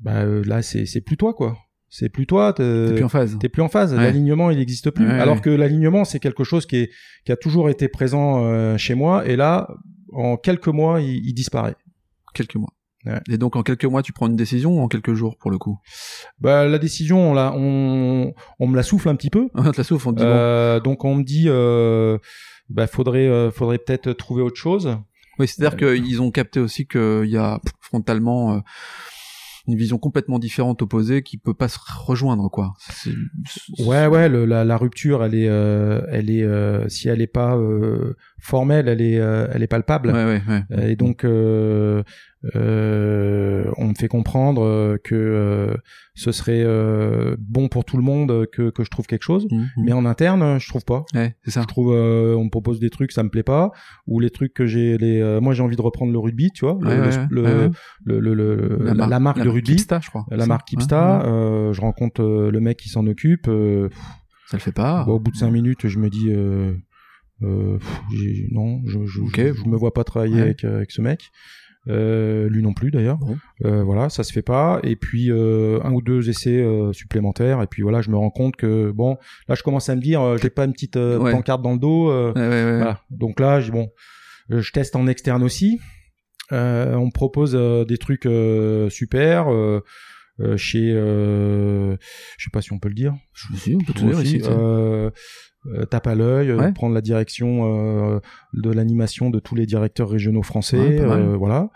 bah 0.00 0.24
là 0.24 0.62
c'est 0.62 0.84
c'est 0.86 1.00
plus 1.00 1.16
toi 1.16 1.32
quoi 1.34 1.56
c'est 1.94 2.08
plus 2.08 2.26
toi 2.26 2.54
te- 2.54 2.88
T'es 2.88 2.94
plus 2.94 3.04
en 3.04 3.08
phase. 3.10 3.36
t'es 3.38 3.48
plus 3.50 3.60
en 3.62 3.68
phase. 3.68 3.92
Ouais. 3.92 4.00
L'alignement, 4.00 4.50
il 4.50 4.56
n'existe 4.56 4.90
plus. 4.90 5.06
Ouais, 5.06 5.12
Alors 5.20 5.42
que 5.42 5.50
l'alignement, 5.50 6.04
c'est 6.06 6.20
quelque 6.20 6.42
chose 6.42 6.64
qui, 6.64 6.76
est, 6.76 6.90
qui 7.26 7.32
a 7.32 7.36
toujours 7.36 7.68
été 7.68 7.86
présent 7.88 8.42
euh, 8.46 8.78
chez 8.78 8.94
moi. 8.94 9.26
Et 9.26 9.36
là, 9.36 9.68
en 10.12 10.38
quelques 10.38 10.68
mois, 10.68 11.02
il, 11.02 11.24
il 11.26 11.34
disparaît. 11.34 11.76
Quelques 12.32 12.56
mois. 12.56 12.70
Ouais. 13.04 13.20
Et 13.28 13.36
donc 13.36 13.56
en 13.56 13.62
quelques 13.64 13.84
mois 13.84 14.00
tu 14.02 14.12
prends 14.12 14.28
une 14.28 14.36
décision 14.36 14.78
ou 14.78 14.80
en 14.80 14.86
quelques 14.88 15.12
jours 15.12 15.36
pour 15.36 15.50
le 15.50 15.58
coup? 15.58 15.76
Bah, 16.40 16.66
la 16.66 16.78
décision, 16.78 17.32
on, 17.32 17.34
la, 17.34 17.52
on, 17.54 18.32
on 18.60 18.66
me 18.68 18.76
la 18.76 18.82
souffle 18.84 19.08
un 19.10 19.16
petit 19.16 19.28
peu. 19.28 19.48
On 19.54 19.70
te 19.70 19.76
la 19.76 19.84
souffle, 19.84 20.08
on 20.08 20.12
te 20.12 20.18
dit 20.20 20.24
bon, 20.24 20.30
Euh, 20.30 20.80
donc 20.80 21.04
on 21.04 21.16
me 21.16 21.24
dit, 21.24 21.44
euh, 21.48 22.16
bah, 22.70 22.86
faudrait, 22.86 23.26
euh, 23.26 23.50
faudrait 23.50 23.78
peut-être 23.78 24.12
trouver 24.12 24.42
autre 24.42 24.56
chose. 24.56 24.96
Oui, 25.38 25.48
c'est-à-dire 25.48 25.76
qu'ils 25.76 26.22
ont 26.22 26.30
capté 26.30 26.60
aussi 26.60 26.86
qu'il 26.86 27.24
y 27.28 27.36
a 27.36 27.58
pff, 27.64 27.72
frontalement 27.80 28.54
euh, 28.54 28.58
une 29.68 29.76
vision 29.76 29.98
complètement 29.98 30.38
différente, 30.38 30.82
opposée, 30.82 31.22
qui 31.22 31.38
peut 31.38 31.54
pas 31.54 31.68
se 31.68 31.78
rejoindre, 32.06 32.48
quoi. 32.50 32.74
Ouais, 33.78 34.06
ouais, 34.06 34.28
la 34.28 34.76
rupture, 34.76 35.24
elle 35.24 35.34
est, 35.34 35.48
euh, 35.48 36.02
elle 36.10 36.30
est, 36.30 36.42
euh, 36.42 36.88
si 36.88 37.08
elle 37.08 37.20
est 37.20 37.26
pas 37.26 37.56
euh, 37.56 38.16
formelle, 38.42 38.88
elle 38.88 39.00
est, 39.00 39.18
euh, 39.18 39.46
elle 39.52 39.62
est 39.62 39.66
palpable. 39.68 40.10
Ouais, 40.10 40.24
ouais, 40.24 40.42
ouais. 40.48 40.62
Euh, 40.72 40.88
Et 40.88 40.96
donc, 40.96 41.24
euh, 41.24 42.02
euh, 42.56 43.64
on 43.76 43.86
me 43.88 43.94
fait 43.94 44.08
comprendre 44.08 44.62
euh, 44.64 44.96
que 45.02 45.76
ce 46.14 46.32
serait 46.32 46.64
bon 47.38 47.68
pour 47.68 47.84
tout 47.84 47.96
le 47.96 48.02
monde 48.02 48.46
que, 48.52 48.70
que 48.70 48.84
je 48.84 48.90
trouve 48.90 49.06
quelque 49.06 49.22
chose. 49.22 49.46
Mhm. 49.50 49.66
Mais 49.84 49.92
en 49.92 50.04
interne, 50.04 50.58
je 50.58 50.68
trouve 50.68 50.84
pas. 50.84 51.04
Ouais, 51.14 51.36
c'est 51.44 51.50
ça. 51.52 51.62
Je 51.62 51.66
trouve, 51.66 51.92
euh, 51.94 52.34
on 52.36 52.44
me 52.44 52.50
propose 52.50 52.80
des 52.80 52.90
trucs, 52.90 53.12
ça 53.12 53.22
me 53.22 53.28
plaît 53.30 53.42
pas, 53.44 53.70
ou 54.06 54.18
les 54.20 54.30
trucs 54.30 54.52
que 54.54 54.66
j'ai, 54.66 54.98
les, 54.98 55.20
euh, 55.20 55.40
moi 55.40 55.54
j'ai 55.54 55.62
envie 55.62 55.76
de 55.76 55.82
reprendre 55.82 56.12
le 56.12 56.18
rugby, 56.18 56.50
tu 56.50 56.64
vois, 56.64 56.78
le- 56.82 57.70
le, 58.04 58.18
le, 58.20 58.34
le- 58.34 58.78
la, 58.94 59.06
la 59.06 59.20
marque 59.20 59.40
de 59.42 59.48
rugby, 59.48 59.76
Kipsta, 59.76 60.00
je 60.02 60.08
crois. 60.10 60.26
la 60.30 60.46
marque 60.46 60.66
Kipsta. 60.68 61.22
je 61.72 61.80
rencontre 61.80 62.22
le 62.22 62.60
mec 62.60 62.76
qui 62.78 62.88
s'en 62.88 63.06
occupe. 63.06 63.46
Ça 64.46 64.56
le 64.56 64.62
fait 64.62 64.72
pas. 64.72 65.04
Au 65.06 65.18
bout 65.18 65.30
de 65.30 65.36
cinq 65.36 65.50
minutes, 65.50 65.86
je 65.88 65.98
me 65.98 66.10
dis, 66.10 66.28
euh, 67.42 67.78
pff, 67.78 68.00
non, 68.50 68.80
je, 68.86 69.04
je, 69.06 69.20
je, 69.34 69.52
je 69.54 69.68
me 69.68 69.76
vois 69.76 69.92
pas 69.94 70.04
travailler 70.04 70.36
Ouais. 70.36 70.40
avec, 70.42 70.64
euh, 70.64 70.76
avec 70.76 70.90
ce 70.90 71.00
mec. 71.02 71.20
Euh, 71.88 72.48
lui 72.48 72.62
non 72.62 72.74
plus 72.74 72.92
d'ailleurs. 72.92 73.18
Bon. 73.18 73.36
Euh, 73.64 73.82
voilà, 73.82 74.08
ça 74.08 74.22
se 74.22 74.32
fait 74.32 74.40
pas. 74.42 74.78
Et 74.84 74.94
puis 74.94 75.32
euh, 75.32 75.80
un 75.82 75.92
ou 75.92 76.00
deux 76.00 76.28
essais 76.30 76.62
euh, 76.62 76.92
supplémentaires. 76.92 77.60
Et 77.60 77.66
puis 77.66 77.82
voilà, 77.82 78.02
je 78.02 78.10
me 78.10 78.16
rends 78.16 78.30
compte 78.30 78.54
que 78.54 78.92
bon, 78.92 79.16
là 79.48 79.56
je 79.56 79.64
commence 79.64 79.88
à 79.88 79.96
me 79.96 80.00
dire, 80.00 80.20
euh, 80.22 80.36
j'ai 80.40 80.50
pas 80.50 80.64
une 80.64 80.72
petite 80.72 80.96
euh, 80.96 81.18
Ouais. 81.18 81.32
pancarte 81.32 81.60
dans 81.60 81.72
le 81.72 81.78
dos. 81.80 82.08
euh, 82.08 82.32
Ouais, 82.34 82.76
voilà. 82.78 83.00
Donc 83.10 83.40
là, 83.40 83.60
bon, 83.72 83.88
je 84.48 84.70
teste 84.70 84.94
en 84.94 85.08
externe 85.08 85.42
aussi. 85.42 85.80
Euh, 86.52 86.94
on 86.94 87.06
me 87.06 87.10
propose 87.12 87.56
euh, 87.56 87.84
des 87.84 87.98
trucs 87.98 88.26
euh, 88.26 88.88
super. 88.88 89.46
Euh, 90.40 90.56
chez, 90.56 90.90
euh, 90.92 91.96
je 92.38 92.44
sais 92.44 92.50
pas 92.52 92.62
si 92.62 92.72
on 92.72 92.78
peut 92.78 92.88
le 92.88 92.94
dire, 92.94 93.14
Je 93.34 93.56
suis, 93.56 93.74
on 93.76 93.78
peut 93.84 93.92
tout 93.92 94.06
dire 94.06 94.18
aussi, 94.18 94.38
ici. 94.38 94.48
euh, 94.48 95.10
euh, 95.74 95.84
tape 95.84 96.06
à 96.06 96.14
l'œil, 96.14 96.50
euh, 96.50 96.56
Ouais. 96.58 96.72
prendre 96.72 96.94
la 96.94 97.00
direction 97.02 98.14
euh, 98.14 98.20
de 98.54 98.70
l'animation 98.70 99.30
de 99.30 99.38
tous 99.40 99.54
les 99.54 99.66
directeurs 99.66 100.08
régionaux 100.10 100.42
français, 100.42 100.78
Ouais, 100.78 101.00
euh, 101.00 101.36
voilà. 101.36 101.68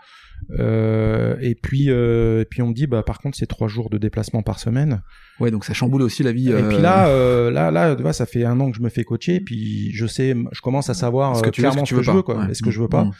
Euh, 0.59 1.35
et 1.41 1.55
puis, 1.55 1.85
euh, 1.89 2.41
et 2.41 2.45
puis 2.45 2.61
on 2.61 2.67
me 2.67 2.73
dit, 2.73 2.87
bah 2.87 3.03
par 3.03 3.19
contre, 3.19 3.37
c'est 3.37 3.47
trois 3.47 3.67
jours 3.67 3.89
de 3.89 3.97
déplacement 3.97 4.43
par 4.43 4.59
semaine. 4.59 5.01
Ouais, 5.39 5.51
donc 5.51 5.65
ça 5.65 5.73
chamboule 5.73 6.01
aussi 6.03 6.23
la 6.23 6.31
vie. 6.31 6.51
Et 6.51 6.63
puis 6.69 6.77
là, 6.77 7.07
euh, 7.09 7.49
là, 7.51 7.71
là, 7.71 7.95
tu 7.95 8.01
vois, 8.01 8.13
ça 8.13 8.25
fait 8.25 8.43
un 8.45 8.59
an 8.59 8.69
que 8.71 8.77
je 8.77 8.81
me 8.83 8.89
fais 8.89 9.03
coacher, 9.03 9.35
et 9.35 9.41
puis 9.41 9.91
je 9.93 10.05
sais, 10.05 10.35
je 10.51 10.61
commence 10.61 10.89
à 10.89 10.93
savoir 10.93 11.35
ce 11.37 11.41
que 11.43 11.49
tu 11.49 11.61
veux, 11.61 11.69
clairement 11.69 11.85
ce 11.85 11.89
que 11.93 11.95
tu 11.95 11.95
ce 11.95 11.95
que 11.95 11.97
veux 11.97 12.03
je 12.03 12.17
veux, 12.17 12.21
quoi. 12.23 12.37
Ouais. 12.37 12.51
Est-ce 12.51 12.63
que 12.63 12.71
je 12.71 12.79
veux 12.81 12.87
pas 12.87 13.05
Mm. 13.05 13.11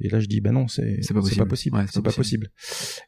Et 0.00 0.08
là, 0.08 0.20
je 0.20 0.26
dis, 0.26 0.40
ben 0.40 0.52
non, 0.52 0.66
c'est 0.68 0.98
C'est 1.02 1.14
pas 1.14 1.20
possible. 1.20 1.42
pas 1.42 1.48
possible. 1.48 1.76
Ouais, 1.76 1.84
c'est 1.90 2.02
pas 2.02 2.12
possible. 2.12 2.48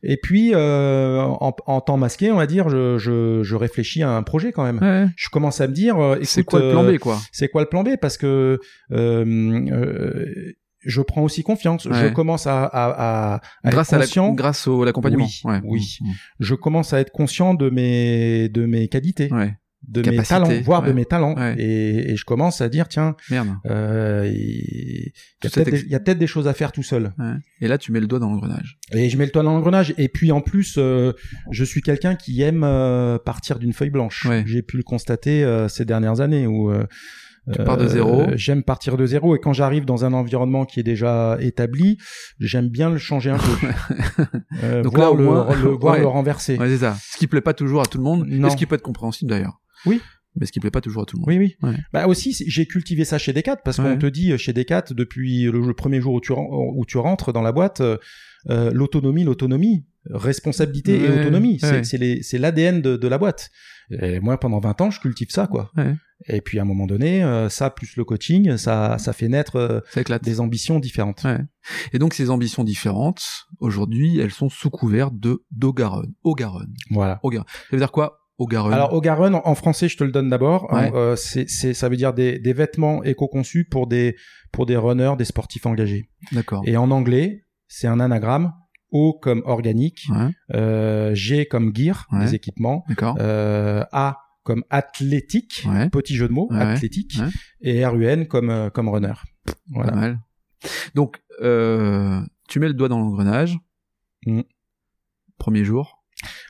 Et 0.03 0.17
puis, 0.23 0.53
euh, 0.55 1.21
en, 1.21 1.55
en 1.67 1.81
temps 1.81 1.97
masqué, 1.97 2.31
on 2.31 2.37
va 2.37 2.47
dire, 2.47 2.69
je, 2.69 2.99
je, 2.99 3.43
je 3.43 3.55
réfléchis 3.57 4.03
à 4.03 4.11
un 4.11 4.23
projet 4.23 4.53
quand 4.53 4.65
même. 4.65 4.79
Ouais. 4.81 5.07
Je 5.17 5.29
commence 5.31 5.61
à 5.61 5.69
me 5.69 5.73
dire, 5.73 5.99
euh, 5.99 6.19
C'est 6.23 6.45
quoi 6.45 6.61
le 6.61 6.71
plan 6.71 6.85
euh, 6.85 6.93
B, 6.95 6.99
quoi 6.99 7.19
c'est 7.33 7.49
quoi 7.49 7.63
le 7.63 7.69
plan 7.69 7.83
B? 7.83 7.91
Parce 8.01 8.17
que 8.17 8.59
euh, 8.93 9.25
euh, 9.73 10.53
je 10.85 11.01
prends 11.01 11.23
aussi 11.23 11.43
confiance. 11.43 11.85
Je 11.91 12.09
commence 12.09 12.47
à, 12.47 12.65
à, 12.65 13.35
à, 13.35 13.41
à 13.63 13.71
Grâce 13.71 13.89
être 13.91 13.95
à 13.95 13.99
la- 13.99 14.05
conscient. 14.05 14.33
grâce 14.33 14.67
au 14.67 14.85
l'accompagnement. 14.85 15.29
Oui, 15.45 15.55
oui. 15.65 15.97
Mm, 16.01 16.11
Je 16.41 16.55
commence 16.55 16.93
à 16.93 17.01
être 17.01 17.13
conscient 17.13 17.55
de 17.55 17.71
mes 17.71 18.49
de 18.49 18.67
mes 18.67 18.89
qualités, 18.89 19.31
de 19.89 20.09
mes 20.11 20.23
talents, 20.23 20.49
voire 20.65 20.83
de 20.83 20.93
mes 20.93 21.05
talents. 21.05 21.35
Ouais. 21.37 21.55
Et, 21.59 22.13
et 22.13 22.17
je 22.17 22.25
commence 22.25 22.61
à 22.61 22.69
dire 22.69 22.89
tiens, 22.89 23.17
Merde. 23.31 23.49
euh, 23.67 24.31
il 24.33 25.13
y 25.45 25.47
a 25.47 25.51
peut-être 25.51 25.69
ex- 25.69 26.19
des, 26.19 26.27
choses 26.27 26.49
à 26.49 26.55
faire 26.55 26.73
tout 26.73 26.83
seul. 26.83 27.13
Ouais. 27.19 27.35
Et 27.61 27.69
là, 27.69 27.79
tu 27.79 27.93
mets 27.93 28.01
le 28.01 28.07
doigt 28.07 28.19
dans 28.19 28.29
l'engrenage. 28.31 28.79
Et 28.93 29.09
je 29.11 29.17
mets 29.19 29.25
le 29.27 29.31
toit 29.33 29.43
dans 29.43 29.53
l'engrenage. 29.53 29.95
Et 29.99 30.09
puis 30.09 30.33
en 30.33 30.41
plus, 30.41 30.77
euh, 30.79 31.13
je 31.51 31.65
suis 31.65 31.83
quelqu'un 31.83 32.15
qui 32.15 32.43
aime 32.43 32.63
euh, 32.65 33.19
partir 33.19 33.59
d'une 33.59 33.73
feuille 33.73 33.91
blanche. 33.91 34.25
Ouais. 34.27 34.45
J'ai 34.47 34.63
pu 34.63 34.77
le 34.77 34.83
constater 34.83 35.45
euh, 35.45 35.69
ces 35.69 35.85
dernières 35.85 36.21
années 36.21 36.47
où 36.47 36.71
euh, 36.71 36.85
Tu 37.53 37.59
pars 37.65 37.77
de 37.77 37.89
zéro. 37.89 38.23
J'aime 38.37 38.63
partir 38.63 38.97
de 38.97 39.05
zéro 39.05 39.35
et 39.35 39.41
quand 39.41 39.53
j'arrive 39.53 39.85
dans 39.85 40.05
un 40.05 40.13
environnement 40.13 40.65
qui 40.65 40.79
est 40.81 40.85
déjà 40.85 41.37
établi, 41.41 41.99
j'aime 42.39 42.69
bien 42.69 42.89
le 42.89 42.99
changer 42.99 43.31
un 43.31 43.39
peu. 43.39 43.67
Euh, 44.63 44.83
Donc 44.83 44.95
voir 44.97 45.09
là, 45.09 45.13
au 45.13 45.17
le, 45.17 45.25
moins- 45.25 45.55
le- 45.57 45.71
voir 45.71 45.99
le 45.99 46.07
renverser. 46.07 46.57
Ouais, 46.59 46.69
c'est 46.69 46.79
ça. 46.79 46.97
Ce 47.01 47.17
qui 47.17 47.27
plaît 47.27 47.41
pas 47.41 47.55
toujours 47.55 47.81
à 47.81 47.87
tout 47.87 47.99
le 47.99 48.05
monde, 48.05 48.27
Non. 48.29 48.49
et 48.49 48.51
ce 48.51 48.57
qui 48.57 48.67
peut 48.67 48.75
être 48.77 48.83
compréhensible 48.83 49.31
d'ailleurs. 49.31 49.61
Oui. 49.87 50.01
Mais 50.37 50.47
ce 50.47 50.53
qui 50.53 50.61
plaît 50.61 50.71
pas 50.71 50.81
toujours 50.81 51.03
à 51.03 51.05
tout 51.07 51.17
le 51.17 51.21
monde. 51.21 51.29
Oui, 51.29 51.37
oui. 51.39 51.57
Ouais. 51.69 51.77
Bah 51.93 52.07
aussi, 52.07 52.35
j'ai 52.47 52.65
cultivé 52.67 53.05
ça 53.05 53.19
chez 53.19 53.33
Decat 53.35 53.57
parce 53.57 53.79
Ouais. 53.79 53.85
qu'on 53.93 53.99
te 53.99 54.07
dit 54.07 54.33
euh, 54.33 54.39
chez 54.39 54.53
Decat 54.55 54.85
depuis 54.93 55.43
le, 55.43 55.61
le 55.61 55.75
premier 55.75 56.01
jour 56.01 56.15
où 56.15 56.21
tu, 56.23 56.33
ren- 56.33 56.49
où 56.51 56.85
tu 56.87 56.97
rentres 56.97 57.33
dans 57.35 57.43
la 57.43 57.53
boîte, 57.53 57.81
euh, 57.83 57.99
euh, 58.49 58.71
l'autonomie, 58.73 59.25
l'autonomie. 59.25 59.85
responsabilité 60.11 60.97
et 61.05 61.09
autonomie. 61.09 61.61
C'est- 61.61 62.39
l'ADN 62.39 62.81
de, 62.83 62.97
de 62.97 63.09
la 63.09 63.19
boîte. 63.19 63.51
Et 63.91 64.21
moi, 64.21 64.39
pendant 64.41 64.59
20 64.59 64.81
ans, 64.81 64.91
je 64.91 65.01
cultive 65.01 65.29
ça, 65.31 65.47
quoi. 65.47 65.71
Ouais. 65.77 65.95
Et 66.29 66.41
puis, 66.41 66.59
à 66.59 66.63
un 66.63 66.65
moment 66.65 66.87
donné, 66.87 67.23
euh, 67.23 67.49
ça 67.49 67.69
plus 67.71 67.97
le 67.97 68.05
coaching, 68.05 68.57
ça, 68.57 68.97
ça 68.99 69.13
fait 69.13 69.29
naître 69.29 69.57
euh, 69.57 69.81
Ça 69.91 70.19
des 70.19 70.41
ambitions 70.41 70.79
différentes. 70.79 71.23
Ouais. 71.25 71.39
Et 71.93 71.99
donc 71.99 72.15
ces 72.15 72.31
ambitions 72.31 72.65
différentes, 72.65 73.23
aujourd'hui, 73.59 74.19
elles 74.19 74.31
sont 74.31 74.49
sous 74.49 74.71
couvert 74.71 75.11
de 75.11 75.45
d'Ogaron. 75.51 76.07
Ogaron. 76.25 76.67
Voilà. 76.91 77.21
Ogaron. 77.23 77.45
Ça 77.49 77.67
veut 77.73 77.79
dire 77.79 77.93
quoi? 77.93 78.19
Ogaron. 78.39 78.71
Alors, 78.73 78.93
Ogaron, 78.95 79.35
en, 79.35 79.43
en 79.47 79.55
français, 79.55 79.89
je 79.89 79.97
te 79.97 80.05
le 80.05 80.11
donne 80.11 80.29
d'abord. 80.29 80.73
Ouais. 80.73 80.91
Euh, 80.95 81.17
c'est, 81.17 81.49
c'est, 81.49 81.75
ça 81.75 81.89
veut 81.89 81.97
dire 81.97 82.13
des, 82.15 82.39
des 82.39 82.53
vêtements 82.53 83.03
éco-conçus 83.05 83.65
pour 83.67 83.87
des, 83.87 84.17
pour 84.53 84.67
des 84.67 84.77
runners, 84.77 85.15
des 85.19 85.25
sportifs 85.25 85.67
engagés. 85.67 86.09
D'accord. 86.33 86.63
Et 86.67 86.77
en 86.77 86.91
anglais, 86.91 87.45
c'est 87.69 87.87
un 87.87 88.01
anagramme. 88.01 88.53
O 88.91 89.19
comme 89.19 89.43
organique, 89.47 90.07
Ouais. 90.11 90.29
euh, 90.55 91.15
G 91.15 91.47
comme 91.47 91.75
gear, 91.75 92.07
Ouais. 92.13 92.25
les 92.27 92.35
équipements, 92.35 92.85
D'accord. 92.91 93.17
euh, 93.21 93.85
A 93.93 94.19
comme 94.43 94.65
athlétique, 94.69 95.65
Ouais. 95.67 95.89
petit 95.89 96.15
jeu 96.15 96.29
de 96.29 96.33
mots, 96.35 96.49
athlétique, 96.53 97.19
et 97.63 97.87
RUN 97.87 98.25
comme, 98.27 98.51
euh, 98.51 98.69
comme 98.69 98.89
runner. 98.91 99.15
Pas 99.47 99.53
Voilà. 99.71 99.93
mal. 99.95 100.21
Donc, 100.95 101.23
euh, 101.41 102.21
tu 102.49 102.61
mets 102.61 102.69
le 102.69 102.75
doigt 102.75 102.89
dans 102.89 102.99
l'engrenage. 102.99 103.57
Mm. 104.27 104.43
Premier 105.39 105.65
jour. 105.65 106.02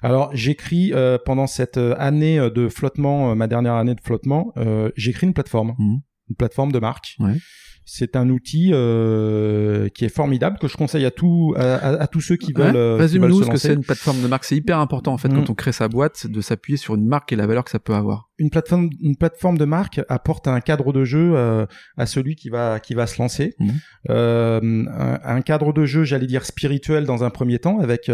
Alors 0.03 0.31
j'écris 0.35 0.93
euh, 0.93 1.19
pendant 1.25 1.47
cette 1.47 1.77
euh, 1.79 1.95
année 1.99 2.39
euh, 2.39 2.51
de 2.51 2.69
flottement, 2.69 3.31
euh, 3.31 3.35
ma 3.35 3.47
dernière 3.47 3.75
année 3.75 3.95
de 3.95 4.01
flottement, 4.01 4.53
euh, 4.57 4.91
j'écris 4.97 5.27
une 5.27 5.35
plateforme, 5.35 5.75
Mhm. 5.79 6.01
une 6.31 6.37
plateforme 6.37 6.73
de 6.73 6.79
marque. 6.79 7.17
Ouais. 7.19 7.35
C'est 7.85 8.15
un 8.17 8.29
outil 8.31 8.71
euh, 8.73 9.89
qui 9.89 10.05
est 10.05 10.09
formidable 10.15 10.59
que 10.59 10.69
je 10.69 10.77
conseille 10.77 11.05
à 11.05 11.11
tous 11.11 11.55
à, 11.57 11.75
à- 11.77 12.03
à 12.03 12.07
tous 12.07 12.21
ceux 12.21 12.37
qui 12.37 12.53
veulent. 12.53 12.75
Ouais. 12.75 12.97
Résume-nous 13.01 13.43
ce 13.43 13.51
que 13.51 13.57
c'est 13.57 13.75
une 13.75 13.83
plateforme 13.85 14.23
de 14.23 14.27
marque. 14.29 14.45
C'est 14.45 14.57
hyper 14.57 14.79
important 14.79 15.13
en 15.13 15.19
fait 15.19 15.29
Mm. 15.29 15.35
quand 15.35 15.51
on 15.51 15.55
crée 15.55 15.73
sa 15.73 15.89
boîte 15.89 16.27
de 16.27 16.41
s'appuyer 16.41 16.77
sur 16.77 16.95
une 16.95 17.07
marque 17.07 17.33
et 17.33 17.37
la 17.37 17.47
valeur 17.47 17.65
que 17.65 17.71
ça 17.71 17.79
peut 17.79 17.95
avoir. 17.95 18.29
Une 18.39 18.51
plateforme, 18.51 18.91
une 19.01 19.17
plateforme 19.17 19.59
de 19.59 19.65
marque 19.65 20.01
apporte 20.09 20.49
un 20.49 20.61
cadre 20.61 20.93
de 20.93 21.05
jeu 21.05 21.33
euh, 21.35 21.67
à 21.97 22.07
celui 22.07 22.35
qui 22.37 22.49
va 22.51 22.79
qui 22.81 22.95
va 22.95 23.07
se 23.07 23.21
lancer. 23.21 23.55
Mhm. 23.59 23.71
Euh, 24.11 24.61
un, 24.99 25.19
un 25.25 25.41
cadre 25.43 25.73
de 25.73 25.85
jeu, 25.85 26.05
j'allais 26.05 26.27
dire 26.27 26.45
spirituel 26.45 27.05
dans 27.05 27.25
un 27.25 27.31
premier 27.31 27.59
temps, 27.59 27.79
avec 27.81 28.11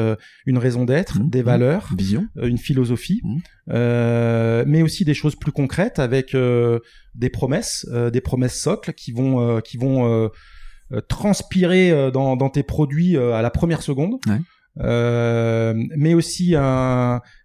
une 0.46 0.58
raison 0.58 0.84
d'être, 0.84 1.18
Mhm. 1.20 1.28
des 1.30 1.42
valeurs. 1.42 1.88
Vision. 1.96 2.26
une 2.42 2.58
philosophie, 2.58 3.20
mais 3.68 4.82
aussi 4.82 5.04
des 5.04 5.14
choses 5.14 5.36
plus 5.36 5.52
concrètes 5.52 5.98
avec 5.98 6.34
euh, 6.34 6.78
des 7.14 7.30
promesses, 7.30 7.86
euh, 7.92 8.10
des 8.10 8.20
promesses 8.20 8.58
socles 8.60 8.92
qui 8.94 9.12
vont 9.12 9.40
euh, 9.40 9.60
qui 9.60 9.76
vont 9.76 10.06
euh, 10.06 10.28
euh, 10.92 11.00
transpirer 11.02 11.90
euh, 11.90 12.10
dans, 12.10 12.36
dans 12.36 12.48
tes 12.50 12.62
produits 12.62 13.16
euh, 13.16 13.34
à 13.34 13.42
la 13.42 13.50
première 13.50 13.82
seconde. 13.82 14.14
Ouais. 14.26 14.40
Euh, 14.80 15.74
mais 15.96 16.14
aussi 16.14 16.54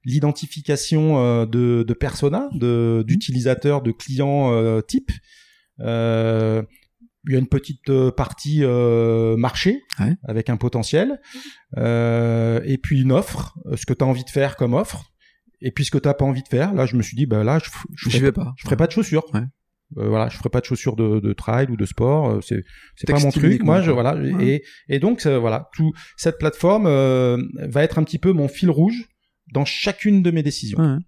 l'identification 0.05 1.17
euh, 1.17 1.45
de, 1.45 1.83
de 1.83 1.93
persona, 1.93 2.49
de, 2.53 3.03
d'utilisateurs, 3.07 3.81
de 3.81 3.91
clients 3.91 4.51
euh, 4.53 4.81
type. 4.81 5.11
Euh, 5.79 6.61
il 7.25 7.33
y 7.33 7.35
a 7.35 7.39
une 7.39 7.47
petite 7.47 7.89
euh, 7.89 8.11
partie 8.11 8.59
euh, 8.63 9.37
marché 9.37 9.81
Ouais. 9.99 10.15
avec 10.27 10.49
un 10.49 10.57
potentiel, 10.57 11.21
euh, 11.77 12.59
et 12.65 12.77
puis 12.77 13.01
une 13.01 13.13
offre, 13.13 13.57
euh, 13.65 13.77
ce 13.77 13.85
que 13.85 13.93
tu 13.93 14.03
as 14.03 14.07
envie 14.07 14.25
de 14.25 14.29
faire 14.29 14.57
comme 14.57 14.73
offre, 14.73 15.12
et 15.63 15.71
puis 15.71 15.85
ce 15.85 15.91
que 15.91 15.97
tu 15.97 16.07
n'as 16.07 16.13
pas 16.13 16.25
envie 16.25 16.43
de 16.43 16.47
faire. 16.47 16.73
Là, 16.73 16.85
je 16.85 16.95
me 16.95 17.01
suis 17.01 17.15
dit, 17.17 17.25
bah 17.25 17.43
là, 17.43 17.57
je, 17.57 17.69
je 17.95 18.09
ferai, 18.09 18.19
vais 18.19 18.31
pas. 18.31 18.53
je 18.57 18.63
ferai 18.63 18.75
pas 18.77 18.85
de 18.87 18.91
chaussures. 18.91 19.23
Ouais. 19.33 19.41
Euh, 19.97 20.09
voilà, 20.09 20.27
je 20.29 20.37
ferai 20.37 20.49
pas 20.49 20.59
de 20.59 20.65
chaussures 20.65 20.95
de, 20.95 21.19
de 21.19 21.33
trail 21.33 21.67
ou 21.69 21.77
de 21.77 21.85
sport. 21.85 22.29
euh, 22.29 22.41
C'est 22.41 22.63
c'est 22.95 23.07
pas 23.11 23.19
mon 23.19 23.31
truc. 23.31 23.63
Moi, 23.63 23.81
je 23.81 23.91
voilà. 23.91 24.15
Ouais. 24.15 24.45
Et, 24.47 24.63
et 24.89 24.99
donc 24.99 25.25
voilà, 25.25 25.69
tout 25.73 25.91
cette 26.17 26.37
plateforme 26.37 26.85
euh, 26.87 27.37
va 27.69 27.83
être 27.83 27.97
un 27.99 28.03
petit 28.03 28.19
peu 28.19 28.31
mon 28.33 28.47
fil 28.47 28.69
rouge 28.69 29.07
dans 29.51 29.65
chacune 29.65 30.21
de 30.23 30.31
mes 30.31 30.41
décisions. 30.43 30.99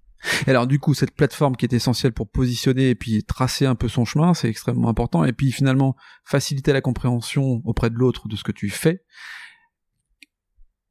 Alors 0.48 0.66
du 0.66 0.80
coup, 0.80 0.94
cette 0.96 1.12
plateforme 1.16 1.56
qui 1.56 1.66
est 1.66 1.74
essentielle 1.74 2.12
pour 2.12 2.30
positionner 2.30 2.90
et 2.90 2.96
puis 2.96 3.24
tracer 3.24 3.66
un 3.68 3.76
peu 3.76 3.88
son 3.88 4.06
chemin, 4.06 4.34
c'est 4.34 4.50
extrêmement 4.50 4.90
important. 4.90 5.24
Et 5.26 5.34
puis 5.34 5.52
finalement, 5.52 5.96
faciliter 6.24 6.74
la 6.74 6.82
compréhension 6.82 7.62
auprès 7.64 7.90
de 7.90 7.96
l'autre 7.96 8.28
de 8.28 8.36
ce 8.36 8.44
que 8.44 8.52
tu 8.52 8.70
fais. 8.70 9.04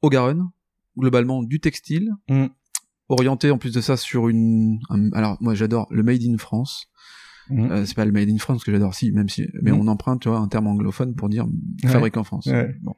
Au 0.01 0.09
Garonne, 0.09 0.49
globalement 0.97 1.43
du 1.43 1.59
textile, 1.59 2.09
Mm. 2.29 2.45
Orienté 3.09 3.51
en 3.51 3.57
plus 3.57 3.73
de 3.73 3.81
ça 3.81 3.97
sur 3.97 4.27
une. 4.29 4.79
un- 4.89 5.11
alors 5.13 5.37
moi 5.41 5.53
j'adore 5.55 5.87
le 5.91 6.03
Made 6.03 6.23
in 6.23 6.37
France. 6.37 6.87
Mm. 7.51 7.71
Euh, 7.71 7.85
c'est 7.85 7.95
pas 7.95 8.05
le 8.05 8.11
Made 8.11 8.29
in 8.29 8.39
France 8.39 8.63
que 8.63 8.71
j'adore, 8.71 8.95
si, 8.95 9.11
même 9.11 9.29
si, 9.29 9.47
mais 9.61 9.71
Mm. 9.71 9.79
on 9.81 9.87
emprunte, 9.87 10.21
tu 10.21 10.29
vois, 10.29 10.39
un 10.39 10.47
terme 10.47 10.65
anglophone 10.65 11.13
pour 11.13 11.29
dire 11.29 11.45
Ouais. 11.83 11.89
fabriqué 11.91 12.17
en 12.17 12.23
France. 12.23 12.47
Ouais. 12.47 12.73
Bon. 12.81 12.93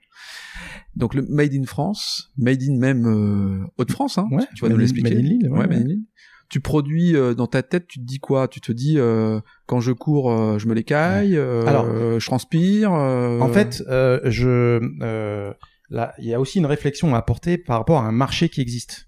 Donc 0.95 1.13
le 1.15 1.23
Made 1.23 1.53
in 1.53 1.65
France, 1.65 2.31
Made 2.37 2.63
in 2.63 2.77
même 2.77 3.05
euh, 3.05 3.65
Haute-France, 3.77 4.17
hein, 4.17 4.27
Ouais. 4.31 4.45
tu 4.55 4.63
vas 4.63 4.69
nous 4.69 4.77
l'expliquer. 4.77 5.15
Made 5.15 5.25
in 5.25 5.27
Lille, 5.27 5.49
ouais, 5.49 5.59
Ouais, 5.59 5.67
Made 5.67 5.77
in 5.79 5.81
ouais. 5.81 5.87
Lille. 5.89 6.03
Tu 6.49 6.61
produis 6.61 7.13
euh, 7.13 7.33
dans 7.33 7.47
ta 7.47 7.61
tête, 7.61 7.87
tu 7.87 7.99
te 7.99 8.05
dis 8.05 8.19
quoi? 8.19 8.47
Tu 8.47 8.61
te 8.61 8.71
dis 8.71 8.97
euh, 8.97 9.41
quand 9.65 9.81
je 9.81 9.91
cours, 9.91 10.31
euh, 10.31 10.57
je 10.57 10.67
me 10.67 10.73
l'écaille, 10.73 11.35
euh, 11.35 11.65
Alors- 11.67 12.19
je 12.19 12.25
transpire. 12.25 12.93
euh, 12.93 13.41
En 13.41 13.49
fait, 13.49 13.83
euh, 13.89 14.21
je 14.23 14.79
euh, 15.01 15.53
là, 15.89 16.13
il 16.19 16.25
y 16.25 16.33
a 16.33 16.39
aussi 16.39 16.59
une 16.59 16.65
réflexion 16.65 17.13
à 17.15 17.17
apporter 17.17 17.57
par 17.57 17.79
rapport 17.79 17.99
à 18.01 18.07
un 18.07 18.13
marché 18.13 18.47
qui 18.47 18.61
existe. 18.61 19.06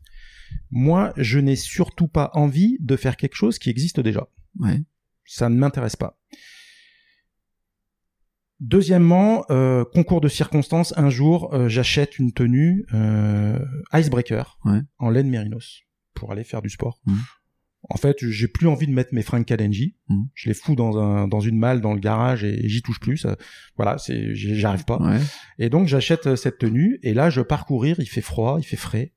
Moi, 0.72 1.14
je 1.18 1.40
n'ai 1.40 1.56
surtout 1.56 2.08
pas 2.08 2.30
envie 2.34 2.78
de 2.80 2.96
faire 2.96 3.18
quelque 3.18 3.36
chose 3.36 3.58
qui 3.60 3.70
existe 3.70 4.00
déjà. 4.00 4.28
ouais. 4.60 4.82
ça 5.26 5.48
ne 5.50 5.56
m'intéresse 5.56 5.96
pas. 5.96 6.18
Deuxièmement, 8.60 9.46
euh, 9.52 9.86
concours 9.86 10.20
de 10.20 10.28
circonstances, 10.28 10.94
un 10.98 11.10
jour, 11.10 11.54
euh, 11.54 11.70
j'achète 11.70 12.20
une 12.20 12.34
tenue 12.34 12.86
euh, 12.94 13.58
icebreaker 13.94 14.58
Ouais. 14.66 14.82
en 14.98 15.10
laine 15.10 15.30
mérinos 15.30 15.82
pour 16.14 16.32
aller 16.34 16.44
faire 16.44 16.62
du 16.62 16.70
sport. 16.70 17.00
Mhm. 17.06 17.18
En 17.92 17.96
fait, 17.96 18.18
j'ai 18.28 18.50
plus 18.50 18.68
envie 18.68 18.88
de 18.88 18.92
mettre 18.92 19.14
mes 19.14 19.22
fringues 19.22 19.46
Kalenji. 19.46 19.96
Mhm. 20.10 20.28
Je 20.34 20.50
les 20.50 20.54
fous 20.54 20.76
dans 20.76 20.98
un 20.98 21.30
dans 21.30 21.40
une 21.40 21.58
malle 21.58 21.80
dans 21.80 21.94
le 21.94 22.02
garage 22.02 22.44
et 22.44 22.68
j'y 22.68 22.82
touche 22.82 23.00
plus. 23.00 23.16
Ça- 23.18 23.38
voilà, 23.78 23.98
c'est 23.98 24.36
j'arrive 24.36 24.84
pas. 24.84 24.98
ouais. 25.02 25.20
Et 25.60 25.70
donc 25.70 25.88
j'achète 25.88 26.28
euh, 26.28 26.36
cette 26.36 26.58
tenue 26.58 27.00
et 27.04 27.14
là 27.14 27.30
je 27.30 27.40
pars 27.40 27.66
courir, 27.66 27.96
il 28.02 28.10
fait 28.10 28.20
froid, 28.20 28.58
il 28.60 28.66
fait 28.66 28.76
frais. 28.76 29.14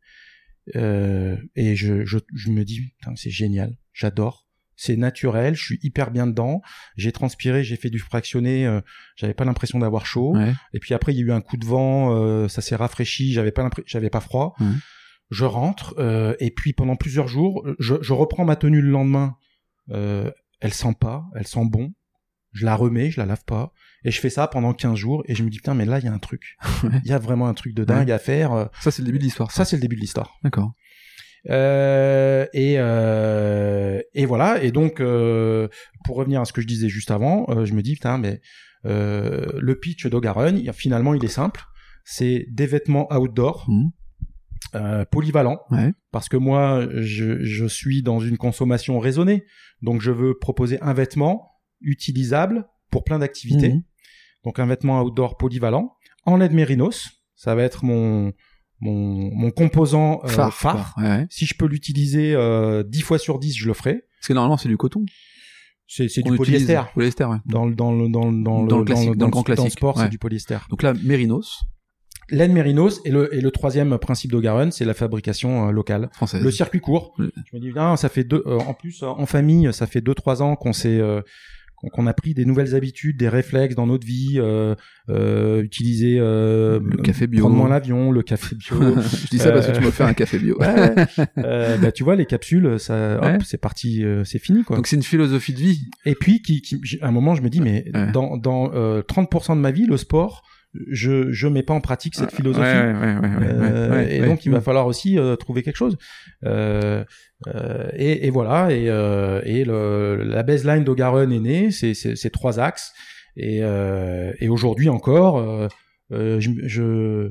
Euh, 0.76 1.36
et 1.56 1.74
je, 1.76 2.04
je, 2.04 2.18
je 2.34 2.50
me 2.50 2.64
dis, 2.64 2.94
c'est 3.16 3.30
génial, 3.30 3.76
j'adore. 3.92 4.46
C'est 4.74 4.96
naturel, 4.96 5.54
je 5.54 5.62
suis 5.62 5.78
hyper 5.82 6.10
bien 6.10 6.26
dedans. 6.26 6.60
J'ai 6.96 7.12
transpiré, 7.12 7.62
j'ai 7.62 7.76
fait 7.76 7.90
du 7.90 7.98
fractionné, 7.98 8.66
euh, 8.66 8.80
j'avais 9.16 9.34
pas 9.34 9.44
l'impression 9.44 9.78
d'avoir 9.78 10.06
chaud. 10.06 10.34
ouais. 10.34 10.54
Et 10.72 10.80
puis 10.80 10.94
après 10.94 11.12
il 11.12 11.18
y 11.18 11.22
a 11.22 11.26
eu 11.26 11.32
un 11.32 11.40
coup 11.40 11.56
de 11.56 11.64
vent, 11.66 12.16
euh, 12.16 12.48
ça 12.48 12.62
s'est 12.62 12.74
rafraîchi, 12.76 13.32
j'avais 13.32 13.52
pas 13.52 13.68
j'avais 13.86 14.10
pas 14.10 14.20
froid. 14.20 14.54
Je 15.30 15.44
rentre 15.44 15.94
euh, 15.98 16.34
et 16.40 16.50
puis 16.50 16.72
pendant 16.72 16.96
plusieurs 16.96 17.28
jours, 17.28 17.66
je, 17.78 17.94
je 18.00 18.12
reprends 18.12 18.44
ma 18.44 18.56
tenue 18.56 18.80
le 18.82 18.90
lendemain. 18.90 19.36
Euh, 19.90 20.30
elle 20.60 20.72
sent 20.74 20.94
pas, 20.98 21.24
elle 21.36 21.46
sent 21.46 21.64
bon. 21.66 21.92
Je 22.52 22.64
la 22.64 22.74
remets, 22.76 23.10
je 23.10 23.20
la 23.20 23.26
lave 23.26 23.44
pas. 23.44 23.72
Et 24.04 24.10
je 24.10 24.20
fais 24.20 24.30
ça 24.30 24.48
pendant 24.48 24.72
15 24.72 24.96
jours 24.96 25.22
et 25.26 25.34
je 25.34 25.42
me 25.44 25.48
dis 25.50 25.58
putain 25.58 25.74
mais 25.74 25.84
là 25.84 25.98
il 25.98 26.04
y 26.04 26.08
a 26.08 26.12
un 26.12 26.18
truc. 26.18 26.56
Il 27.04 27.08
y 27.10 27.12
a 27.12 27.18
vraiment 27.18 27.46
un 27.48 27.54
truc 27.54 27.74
de 27.74 27.84
dingue 27.84 28.10
à 28.10 28.18
faire. 28.18 28.52
Euh, 28.52 28.64
Ça 28.80 28.90
c'est 28.90 29.02
le 29.02 29.06
début 29.06 29.18
de 29.18 29.24
l'histoire. 29.24 29.50
Ça 29.52 29.64
c'est 29.64 29.76
le 29.76 29.82
début 29.82 29.96
de 29.96 30.00
l'histoire. 30.00 30.38
D'accord. 30.42 30.72
Euh, 31.50 32.46
et 32.52 32.74
euh, 32.78 34.00
et 34.14 34.26
voilà. 34.26 34.62
Et 34.62 34.70
donc 34.72 35.00
euh, 35.00 35.68
pour 36.04 36.16
revenir 36.16 36.40
à 36.40 36.44
ce 36.44 36.52
que 36.52 36.60
je 36.60 36.66
disais 36.66 36.88
juste 36.88 37.10
avant, 37.10 37.46
euh, 37.48 37.64
je 37.64 37.74
me 37.74 37.82
dis 37.82 37.94
putain 37.94 38.18
mais 38.18 38.40
euh, 38.84 39.46
le 39.58 39.78
pitch 39.78 40.06
d'Ogaron, 40.06 40.60
finalement 40.72 41.14
il 41.14 41.24
est 41.24 41.28
simple. 41.28 41.62
C'est 42.04 42.46
des 42.50 42.66
vêtements 42.66 43.12
outdoor, 43.12 43.66
Mhm. 43.68 43.90
euh, 44.74 45.04
polyvalents. 45.04 45.60
Ouais. 45.70 45.92
Parce 46.10 46.28
que 46.28 46.36
moi 46.36 46.86
je, 47.00 47.44
je 47.44 47.66
suis 47.66 48.02
dans 48.02 48.18
une 48.20 48.36
consommation 48.38 48.98
raisonnée, 48.98 49.44
donc 49.82 50.00
je 50.00 50.10
veux 50.10 50.36
proposer 50.38 50.80
un 50.82 50.92
vêtement 50.94 51.48
utilisable 51.80 52.66
pour 52.90 53.04
plein 53.04 53.18
d'activités. 53.18 53.70
Mhm. 53.74 53.82
Donc 54.44 54.58
un 54.58 54.66
vêtement 54.66 55.02
outdoor 55.02 55.36
polyvalent 55.36 55.94
en 56.24 56.36
laine 56.36 56.54
mérinos. 56.54 57.10
Ça 57.34 57.54
va 57.54 57.62
être 57.62 57.84
mon 57.84 58.32
mon, 58.80 59.30
mon 59.32 59.50
composant 59.50 60.20
euh, 60.24 60.28
Phare. 60.28 60.52
phare. 60.54 60.94
quoi. 60.94 61.02
Ouais, 61.02 61.08
ouais. 61.08 61.26
Si 61.30 61.46
je 61.46 61.54
peux 61.56 61.66
l'utiliser 61.66 62.34
euh, 62.34 62.82
10 62.82 63.00
fois 63.02 63.18
sur 63.18 63.38
10, 63.38 63.56
je 63.56 63.66
le 63.68 63.74
ferai. 63.74 64.02
Parce 64.18 64.28
que 64.28 64.32
normalement 64.32 64.56
c'est 64.56 64.68
du 64.68 64.76
coton. 64.76 65.04
C'est, 65.86 66.06
du 66.22 66.36
polyester. 66.36 66.80
Polyester, 66.94 67.24
ouais. 67.24 67.36
Dans 67.44 67.66
le, 67.66 67.74
dans 67.74 67.92
le, 67.92 68.08
dans 68.08 68.30
le, 68.30 68.42
dans 68.42 68.64
Dans 68.64 68.78
le 68.78 68.84
classique, 68.84 69.16
dans 69.16 69.26
le 69.26 69.30
grand 69.30 69.40
dans 69.40 69.44
classique, 69.44 69.72
sport, 69.72 69.96
ouais. 69.96 70.04
c'est 70.04 70.08
du 70.08 70.18
polyester. 70.18 70.56
Donc 70.70 70.82
là, 70.82 70.94
Mérinos, 70.94 71.64
Laine 72.30 72.52
mérinos 72.52 73.00
et 73.04 73.10
le, 73.10 73.34
et 73.34 73.40
le 73.42 73.50
troisième 73.50 73.98
principe 73.98 74.32
de 74.32 74.40
Garonne, 74.40 74.72
c'est 74.72 74.86
la 74.86 74.94
fabrication 74.94 75.68
euh, 75.68 75.70
locale. 75.70 76.08
française. 76.14 76.42
Le 76.42 76.50
circuit 76.50 76.80
court. 76.80 77.14
Oui. 77.18 77.30
Je 77.50 77.56
me 77.56 77.60
dis, 77.60 77.72
ah, 77.76 77.94
ça 77.98 78.08
fait 78.08 78.24
deux, 78.24 78.42
euh, 78.46 78.58
en 78.60 78.72
plus, 78.72 79.02
euh, 79.02 79.06
en 79.08 79.26
famille, 79.26 79.70
ça 79.72 79.86
fait 79.86 80.00
deux, 80.00 80.14
trois 80.14 80.40
ans 80.40 80.56
qu'on 80.56 80.72
s'est, 80.72 80.98
euh, 80.98 81.20
qu'on 81.82 81.88
qu'on 81.90 82.06
a 82.06 82.14
pris 82.14 82.32
des 82.34 82.44
nouvelles 82.44 82.74
habitudes, 82.74 83.16
des 83.16 83.28
réflexes 83.28 83.74
dans 83.74 83.86
notre 83.86 84.06
vie, 84.06 84.34
euh, 84.36 84.74
euh, 85.08 85.62
utiliser, 85.62 86.16
euh, 86.20 86.78
Le 86.82 87.02
café 87.02 87.26
bio. 87.26 87.40
prendre 87.40 87.56
moins 87.56 87.68
l'avion, 87.68 88.10
le 88.12 88.22
café 88.22 88.54
bio. 88.56 88.76
je 89.00 89.26
dis 89.28 89.38
ça 89.38 89.50
parce 89.52 89.66
que 89.66 89.72
tu 89.72 89.80
m'as 89.80 89.90
fait 89.90 90.04
un 90.04 90.14
café 90.14 90.38
bio. 90.38 90.56
Ouais. 90.60 90.94
Euh, 91.38 91.76
bah, 91.78 91.90
tu 91.92 92.04
vois, 92.04 92.14
les 92.16 92.26
capsules, 92.26 92.78
ça, 92.78 93.20
Ouais. 93.20 93.38
c'est 93.44 93.60
parti, 93.60 94.04
euh, 94.04 94.22
c'est 94.24 94.38
fini, 94.38 94.62
quoi. 94.64 94.76
Donc 94.76 94.86
c'est 94.86 94.96
une 94.96 95.02
philosophie 95.02 95.52
de 95.54 95.58
vie. 95.58 95.80
Et 96.06 96.14
puis, 96.14 96.40
qui, 96.40 96.62
qui, 96.62 96.80
à 97.02 97.08
un 97.08 97.12
moment, 97.12 97.34
je 97.34 97.42
me 97.42 97.50
dis, 97.50 97.60
mais 97.60 97.84
Ouais. 97.94 98.12
dans, 98.12 98.36
dans 98.36 98.70
euh, 98.74 99.02
30% 99.02 99.56
de 99.56 99.60
ma 99.60 99.70
vie, 99.72 99.86
le 99.86 99.96
sport, 99.96 100.42
je 100.90 101.30
je 101.32 101.48
mets 101.48 101.62
pas 101.62 101.74
en 101.74 101.80
pratique 101.80 102.14
cette 102.14 102.32
philosophie. 102.32 102.62
Ouais, 102.66 102.92
ouais, 102.92 103.14
ouais, 103.16 103.36
ouais, 103.36 103.46
Euh, 103.52 104.08
et 104.08 104.20
donc 104.20 104.46
il 104.46 104.52
va 104.52 104.60
falloir 104.60 104.86
aussi 104.86 105.18
euh, 105.18 105.36
trouver 105.36 105.62
quelque 105.62 105.76
chose. 105.76 105.96
Euh, 106.44 107.04
euh, 107.54 107.88
et, 107.94 108.26
et 108.26 108.30
voilà. 108.30 108.70
Et, 108.72 108.88
euh, 108.88 109.40
et 109.44 109.64
le, 109.64 110.22
la 110.24 110.42
baseline 110.42 110.84
d'Ogaron 110.84 111.30
est 111.30 111.40
née. 111.40 111.70
C'est 111.70 111.94
c'est 111.94 112.16
c'est 112.16 112.30
trois 112.30 112.58
axes. 112.58 112.92
Et, 113.36 113.60
euh, 113.62 114.32
et 114.40 114.48
aujourd'hui 114.48 114.88
encore, 114.88 115.68
je, 116.10 116.38
je 116.64 117.30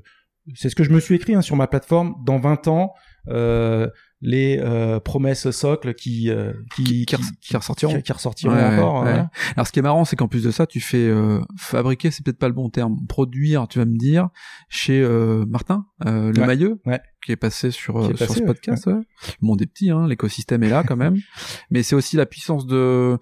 c'est 0.55 0.69
ce 0.69 0.75
que 0.75 0.83
je 0.83 0.89
me 0.89 0.99
suis 0.99 1.15
écrit 1.15 1.35
hein, 1.35 1.41
sur 1.41 1.55
ma 1.55 1.67
plateforme. 1.67 2.15
Dans 2.25 2.39
20 2.39 2.67
ans, 2.67 2.93
euh, 3.29 3.87
les 4.21 4.59
euh, 4.59 4.99
promesses 4.99 5.49
socles 5.51 5.93
qui 5.95 6.29
euh, 6.29 6.53
qui, 6.75 6.83
Qui- 6.83 7.05
qui 7.05 7.15
res- 7.15 7.31
qui 7.41 7.57
ressortiront. 7.57 8.01
qui, 8.01 8.11
ressortiront 8.13 8.53
Ouais, 8.53 8.63
encore. 8.77 8.95
ouais. 9.03 9.11
voilà. 9.11 9.31
Alors 9.55 9.65
ce 9.67 9.71
qui 9.71 9.79
est 9.79 9.81
marrant, 9.81 10.05
c'est 10.05 10.15
qu'en 10.15 10.27
plus 10.27 10.43
de 10.43 10.51
ça, 10.51 10.67
tu 10.67 10.79
fais 10.79 11.07
euh, 11.07 11.39
fabriquer, 11.57 12.11
c'est 12.11 12.23
peut-être 12.23 12.37
pas 12.39 12.47
le 12.47 12.53
bon 12.53 12.69
terme, 12.69 12.97
produire, 13.07 13.67
tu 13.67 13.79
vas 13.79 13.85
me 13.85 13.97
dire, 13.97 14.29
chez 14.69 15.01
euh, 15.01 15.45
Martin, 15.47 15.85
euh, 16.05 16.31
le 16.31 16.45
Mailleux, 16.45 16.79
ouais. 16.85 17.01
qui 17.25 17.31
est 17.31 17.35
passé 17.35 17.71
sur, 17.71 17.97
euh, 17.97 18.11
est 18.11 18.17
sur 18.17 18.27
passé, 18.27 18.39
ce 18.41 18.45
podcast. 18.45 18.85
ouais. 18.85 18.93
Le 18.93 19.47
monde 19.47 19.61
est 19.61 19.65
petit, 19.67 19.89
hein, 19.89 20.07
l'écosystème 20.07 20.61
est 20.63 20.69
là 20.69 20.83
quand 20.83 20.97
même, 20.97 21.17
mais 21.71 21.81
c'est 21.83 21.95
aussi 21.95 22.15
la 22.15 22.25
puissance 22.27 22.65
de 22.67 23.17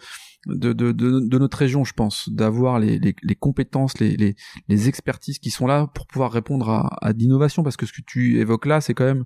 de, 0.48 0.72
de, 0.72 0.94
de, 0.94 1.20
de 1.20 1.38
notre 1.38 1.58
région, 1.58 1.84
je 1.84 1.94
pense, 1.94 2.30
d'avoir 2.30 2.80
les, 2.80 2.98
les, 2.98 3.14
les 3.24 3.36
compétences, 3.36 4.00
les, 4.00 4.16
les, 4.16 4.36
les 4.70 4.88
expertises 4.88 5.38
qui 5.38 5.50
sont 5.50 5.68
là 5.68 5.88
pour 5.94 6.08
pouvoir 6.08 6.32
répondre 6.32 6.70
à, 6.70 6.88
à 7.06 7.12
l'innovation, 7.12 7.62
parce 7.62 7.76
que 7.76 7.86
ce 7.86 7.92
que 7.92 8.02
tu 8.02 8.40
évoques 8.40 8.66
là, 8.66 8.80
c'est 8.80 8.94
quand 8.94 9.04
même 9.04 9.26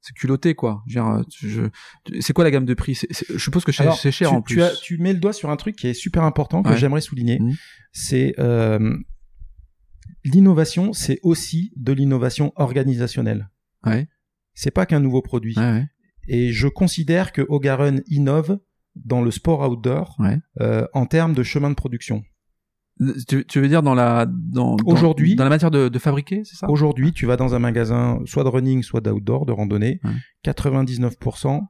c'est 0.00 0.14
culotté 0.14 0.54
quoi. 0.54 0.82
Je- 0.86 1.68
c'est 2.20 2.32
quoi 2.32 2.44
la 2.44 2.50
gamme 2.50 2.64
de 2.64 2.74
prix 2.74 2.94
Je 2.94 3.38
suppose 3.38 3.64
que 3.64 3.72
c'est 3.72 4.10
cher 4.12 4.30
tu, 4.30 4.34
en 4.36 4.42
plus. 4.42 4.54
Tu, 4.56 4.62
as- 4.62 4.74
tu 4.76 4.98
mets 4.98 5.12
le 5.12 5.18
doigt 5.18 5.32
sur 5.32 5.50
un 5.50 5.56
truc 5.56 5.76
qui 5.76 5.88
est 5.88 5.94
super 5.94 6.22
important 6.22 6.62
que 6.62 6.70
Ouais. 6.70 6.76
j'aimerais 6.76 7.00
souligner. 7.00 7.38
Mhm. 7.40 7.54
C'est 7.92 8.34
euh, 8.38 8.96
l'innovation, 10.24 10.92
c'est 10.92 11.18
aussi 11.22 11.72
de 11.76 11.92
l'innovation 11.92 12.52
organisationnelle. 12.56 13.48
Ouais. 13.84 14.08
C'est 14.54 14.70
pas 14.70 14.86
qu'un 14.86 15.00
nouveau 15.00 15.22
produit. 15.22 15.56
Ouais. 15.58 15.86
Et 16.28 16.52
je 16.52 16.68
considère 16.68 17.32
que 17.32 17.42
Ogaron 17.48 18.00
innove 18.06 18.58
dans 18.96 19.22
le 19.22 19.30
sport 19.30 19.68
outdoor 19.70 20.16
euh, 20.60 20.86
en 20.92 21.06
termes 21.06 21.32
de 21.34 21.42
chemin 21.42 21.70
de 21.70 21.74
production. 21.74 22.22
Tu, 23.28 23.44
tu 23.46 23.60
veux 23.60 23.68
dire 23.68 23.82
dans 23.82 23.94
la 23.94 24.26
dans 24.26 24.76
Aujourd'hui- 24.84 25.36
dans 25.36 25.44
la 25.44 25.50
matière 25.50 25.70
de, 25.70 25.88
de 25.88 25.98
fabriquer, 25.98 26.42
c'est 26.44 26.56
ça? 26.56 26.68
Aujourd'hui, 26.68 27.12
tu 27.12 27.26
vas 27.26 27.36
dans 27.36 27.54
un 27.54 27.58
magasin 27.58 28.20
soit 28.26 28.42
de 28.44 28.48
running, 28.48 28.82
soit 28.82 29.00
d'outdoor, 29.00 29.46
de 29.46 29.52
randonnée. 29.52 30.00
Ouais. 30.04 30.10
99% 30.44 31.60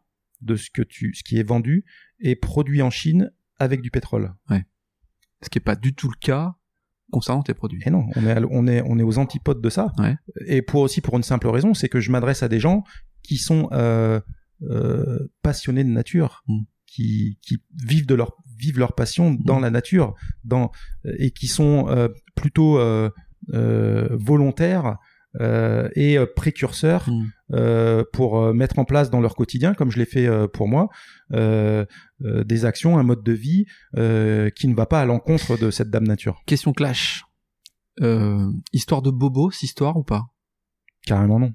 de 0.40 0.56
ce 0.56 0.70
que 0.70 0.82
tu, 0.82 1.12
ce 1.14 1.22
qui 1.22 1.38
est 1.38 1.42
vendu 1.42 1.84
est 2.20 2.36
produit 2.36 2.80
en 2.82 2.90
Chine 2.90 3.30
avec 3.58 3.80
du 3.82 3.90
pétrole. 3.90 4.32
Ce 5.42 5.48
qui 5.50 5.58
est 5.58 5.62
pas 5.64 5.76
du 5.76 5.94
tout 5.94 6.08
le 6.08 6.16
cas 6.20 6.54
concernant 7.12 7.42
tes 7.42 7.54
produits. 7.54 7.82
Et 7.86 7.90
non, 7.90 8.06
on 8.16 8.26
est, 8.26 8.32
à 8.32 8.40
on 8.50 8.66
est, 8.66 8.82
on 8.84 8.98
est 8.98 9.02
aux 9.02 9.18
antipodes 9.18 9.60
de 9.60 9.70
ça. 9.70 9.92
Ouais. 9.98 10.16
Et 10.46 10.62
pour 10.62 10.80
aussi 10.80 11.00
pour 11.00 11.16
une 11.16 11.22
simple 11.22 11.48
raison, 11.48 11.74
c'est 11.74 11.88
que 11.88 12.00
je 12.00 12.10
m'adresse 12.10 12.42
à 12.42 12.48
des 12.48 12.60
gens 12.60 12.84
qui 13.22 13.36
sont 13.36 13.68
euh, 13.72 14.20
euh, 14.62 15.28
passionnés 15.42 15.84
de 15.84 15.90
nature, 15.90 16.42
Mm. 16.48 16.62
qui, 16.86 17.38
qui 17.42 17.62
vivent 17.84 18.06
de 18.06 18.14
leur 18.14 18.32
vivent 18.58 18.78
leur 18.78 18.94
passion 18.94 19.36
dans 19.38 19.60
la 19.60 19.70
nature, 19.70 20.14
dans 20.44 20.70
et 21.18 21.30
qui 21.30 21.46
sont 21.46 21.86
euh, 21.88 22.08
plutôt 22.34 22.78
euh, 22.78 23.10
euh, 23.54 24.08
volontaires 24.12 24.96
euh, 25.40 25.88
et 25.94 26.18
euh, 26.18 26.26
précurseurs 26.26 27.08
Mm. 27.08 27.26
euh, 27.54 28.04
pour 28.12 28.38
euh, 28.38 28.52
mettre 28.52 28.78
en 28.78 28.84
place 28.84 29.10
dans 29.10 29.20
leur 29.20 29.34
quotidien, 29.34 29.74
comme 29.74 29.90
je 29.90 29.98
l'ai 29.98 30.04
fait 30.04 30.26
euh, 30.26 30.48
pour 30.48 30.68
moi, 30.68 30.88
euh, 31.32 31.84
euh, 32.24 32.44
des 32.44 32.64
actions, 32.64 32.98
un 32.98 33.02
mode 33.02 33.22
de 33.22 33.32
vie 33.32 33.66
euh, 33.96 34.50
qui 34.50 34.68
ne 34.68 34.74
va 34.74 34.86
pas 34.86 35.00
à 35.00 35.04
l'encontre 35.04 35.58
de 35.58 35.70
cette 35.70 35.90
dame 35.90 36.06
nature. 36.06 36.42
Question 36.46 36.72
clash. 36.72 37.24
Euh, 38.00 38.50
histoire 38.72 39.02
de 39.02 39.10
bobo, 39.10 39.50
cette 39.50 39.62
histoire 39.64 39.96
ou 39.96 40.04
pas? 40.04 40.26
Carrément 41.06 41.38
non. 41.38 41.52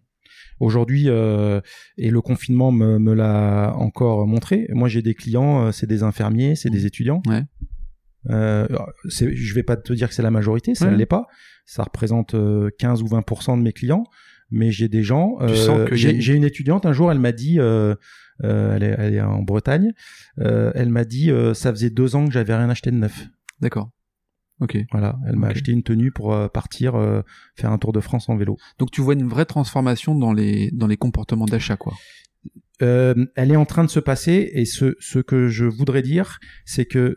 Aujourd'hui, 0.63 1.03
euh, 1.07 1.59
et 1.97 2.09
le 2.09 2.21
confinement 2.21 2.71
me, 2.71 2.97
me 2.99 3.13
l'a 3.13 3.73
encore 3.77 4.25
montré, 4.27 4.67
moi 4.71 4.87
j'ai 4.89 5.01
des 5.01 5.13
clients, 5.13 5.65
euh, 5.67 5.71
c'est 5.71 5.87
des 5.87 6.03
infirmiers, 6.03 6.55
c'est 6.55 6.69
des 6.69 6.85
étudiants. 6.85 7.21
Ouais. 7.27 7.43
Euh, 8.29 8.67
je 9.09 9.53
vais 9.53 9.63
pas 9.63 9.75
te 9.75 9.91
dire 9.93 10.07
que 10.07 10.15
c'est 10.15 10.21
la 10.23 10.31
majorité, 10.31 10.75
ça 10.75 10.85
Ouais. 10.85 10.91
ne 10.91 10.97
l'est 10.97 11.05
pas. 11.05 11.25
Ça 11.65 11.83
représente 11.83 12.35
euh, 12.35 12.69
15 12.79 13.01
ou 13.01 13.07
20% 13.07 13.57
de 13.57 13.61
mes 13.63 13.73
clients, 13.73 14.05
mais 14.51 14.71
j'ai 14.71 14.87
des 14.87 15.03
gens. 15.03 15.35
Euh, 15.41 15.87
a 15.91 15.95
j'ai 15.95 16.11
une- 16.15 16.21
j'ai 16.21 16.33
une 16.33 16.43
étudiante 16.45 16.85
un 16.85 16.93
jour, 16.93 17.11
elle 17.11 17.19
m'a 17.19 17.31
dit, 17.33 17.59
euh, 17.59 17.95
euh, 18.43 18.75
elle, 18.75 18.83
est, 18.83 18.95
elle 18.97 19.13
est 19.15 19.21
en 19.21 19.41
Bretagne, 19.43 19.91
euh, 20.39 20.71
elle 20.75 20.89
m'a 20.89 21.03
dit, 21.05 21.29
euh, 21.31 21.53
ça 21.53 21.71
faisait 21.71 21.89
deux 21.89 22.15
ans 22.15 22.25
que 22.25 22.31
j'avais 22.33 22.55
rien 22.55 22.69
acheté 22.69 22.91
de 22.91 22.95
neuf. 22.97 23.27
D'accord. 23.61 23.89
Ok. 24.63 24.77
Voilà, 24.91 25.17
elle 25.27 25.35
m'a 25.35 25.47
acheté 25.47 25.71
une 25.73 25.83
tenue 25.83 26.11
pour 26.11 26.33
euh, 26.33 26.47
partir 26.47 26.95
euh, 26.95 27.21
faire 27.55 27.71
un 27.71 27.77
tour 27.77 27.91
de 27.91 27.99
France 27.99 28.29
en 28.29 28.37
vélo. 28.37 28.55
Donc 28.79 28.91
tu 28.91 29.01
vois 29.01 29.13
une 29.13 29.27
vraie 29.27 29.45
transformation 29.45 30.15
dans 30.15 30.31
les 30.31 30.71
dans 30.71 30.87
les 30.87 30.97
comportements 30.97 31.45
d'achat, 31.45 31.75
quoi. 31.75 31.93
Euh, 32.81 33.13
elle 33.35 33.51
est 33.51 33.55
en 33.57 33.65
train 33.65 33.83
de 33.83 33.89
se 33.89 33.99
passer 33.99 34.49
et 34.53 34.65
ce, 34.65 34.95
ce 34.99 35.19
que 35.19 35.47
je 35.47 35.65
voudrais 35.65 36.01
dire, 36.01 36.39
c'est 36.65 36.85
que 36.85 37.15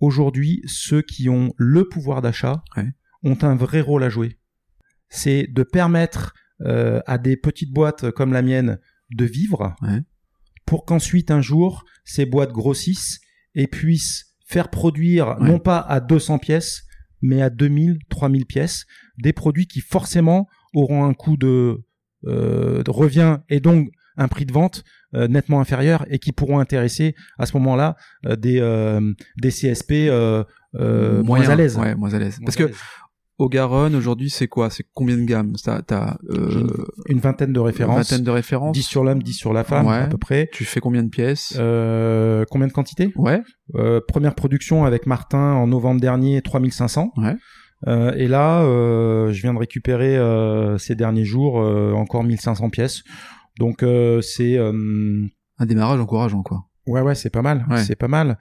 aujourd'hui, 0.00 0.62
ceux 0.66 1.02
qui 1.02 1.28
ont 1.28 1.52
le 1.56 1.88
pouvoir 1.88 2.20
d'achat 2.22 2.62
Ouais. 2.76 2.88
ont 3.22 3.38
un 3.42 3.54
vrai 3.54 3.80
rôle 3.80 4.02
à 4.04 4.08
jouer. 4.08 4.38
C'est 5.08 5.46
de 5.46 5.62
permettre 5.62 6.34
euh, 6.62 7.00
à 7.06 7.18
des 7.18 7.36
petites 7.36 7.72
boîtes 7.72 8.10
comme 8.10 8.32
la 8.32 8.42
mienne 8.42 8.78
de 9.10 9.24
vivre 9.24 9.74
Ouais. 9.82 10.00
pour 10.66 10.84
qu'ensuite 10.84 11.30
un 11.30 11.40
jour 11.40 11.84
ces 12.04 12.26
boîtes 12.26 12.52
grossissent 12.52 13.20
et 13.54 13.66
puissent 13.68 14.34
faire 14.46 14.68
produire 14.68 15.36
Ouais. 15.40 15.48
non 15.48 15.58
pas 15.58 15.78
à 15.78 16.00
200 16.00 16.38
pièces 16.38 16.82
mais 17.22 17.42
à 17.42 17.50
2000, 17.50 17.98
3000 18.08 18.46
pièces 18.46 18.86
des 19.18 19.32
produits 19.32 19.66
qui 19.66 19.80
forcément 19.80 20.48
auront 20.74 21.04
un 21.04 21.14
coût 21.14 21.36
de, 21.36 21.82
euh, 22.26 22.82
de 22.82 22.90
revient 22.90 23.38
et 23.48 23.60
donc 23.60 23.90
un 24.16 24.28
prix 24.28 24.46
de 24.46 24.52
vente 24.52 24.84
euh, 25.14 25.28
nettement 25.28 25.60
inférieur 25.60 26.04
et 26.10 26.18
qui 26.18 26.32
pourront 26.32 26.58
intéresser 26.58 27.14
à 27.38 27.46
ce 27.46 27.56
moment-là 27.56 27.96
euh, 28.26 28.36
des 28.36 28.60
des 29.36 29.50
CSP 29.50 30.10
moins 31.24 31.48
à 31.48 31.56
l'aise. 31.56 31.76
Ouais, 31.76 31.94
moins 31.94 32.12
à 32.14 32.18
l'aise. 32.18 32.38
Parce 32.44 32.56
à 32.56 32.64
que 32.64 32.64
l'aise. 32.64 32.76
Au 33.38 33.48
Garonne 33.48 33.94
aujourd'hui, 33.94 34.30
c'est 34.30 34.48
quoi? 34.48 34.68
C'est 34.70 34.84
combien 34.94 35.16
de 35.16 35.24
gammes? 35.24 35.52
T'as 35.62 35.82
t'as 35.82 36.16
euh, 36.30 36.66
une, 37.08 37.14
une 37.16 37.18
vingtaine 37.20 37.52
de 37.52 37.60
une 37.60 37.66
références, 37.66 37.96
vingtaine 38.10 38.24
de 38.24 38.30
références. 38.30 38.72
10 38.72 38.82
sur 38.82 39.04
l'homme, 39.04 39.22
10 39.22 39.32
sur 39.32 39.52
la 39.52 39.64
femme 39.64 39.86
Ouais. 39.86 39.94
à 39.98 40.06
peu 40.06 40.18
près. 40.18 40.48
Tu 40.52 40.64
fais 40.64 40.80
combien 40.80 41.02
de 41.04 41.08
pièces? 41.08 41.54
Euh, 41.58 42.44
combien 42.50 42.66
de 42.66 42.72
quantités? 42.72 43.12
Ouais. 43.16 43.40
Euh, 43.76 44.00
Première 44.06 44.34
production 44.34 44.84
avec 44.84 45.06
Martin 45.06 45.52
en 45.54 45.66
novembre 45.68 46.00
dernier, 46.00 46.42
3500. 46.42 47.12
Ouais. 47.16 47.36
Euh, 47.86 48.12
et 48.16 48.26
là, 48.26 48.62
euh, 48.62 49.32
je 49.32 49.40
viens 49.40 49.54
de 49.54 49.58
récupérer 49.58 50.16
euh, 50.16 50.76
ces 50.78 50.96
derniers 50.96 51.24
jours 51.24 51.60
euh, 51.60 51.92
encore 51.92 52.24
1500 52.24 52.70
pièces. 52.70 53.02
Donc 53.60 53.82
euh, 53.84 54.20
c'est 54.20 54.56
euh, 54.58 54.72
Un 55.58 55.66
démarrage 55.66 56.00
encourageant, 56.00 56.42
quoi. 56.42 56.64
ouais 56.88 57.00
ouais 57.02 57.14
c'est 57.14 57.30
pas 57.30 57.42
mal, 57.42 57.66
Ouais. 57.70 57.78
c'est 57.84 57.94
pas 57.96 58.08
mal. 58.08 58.36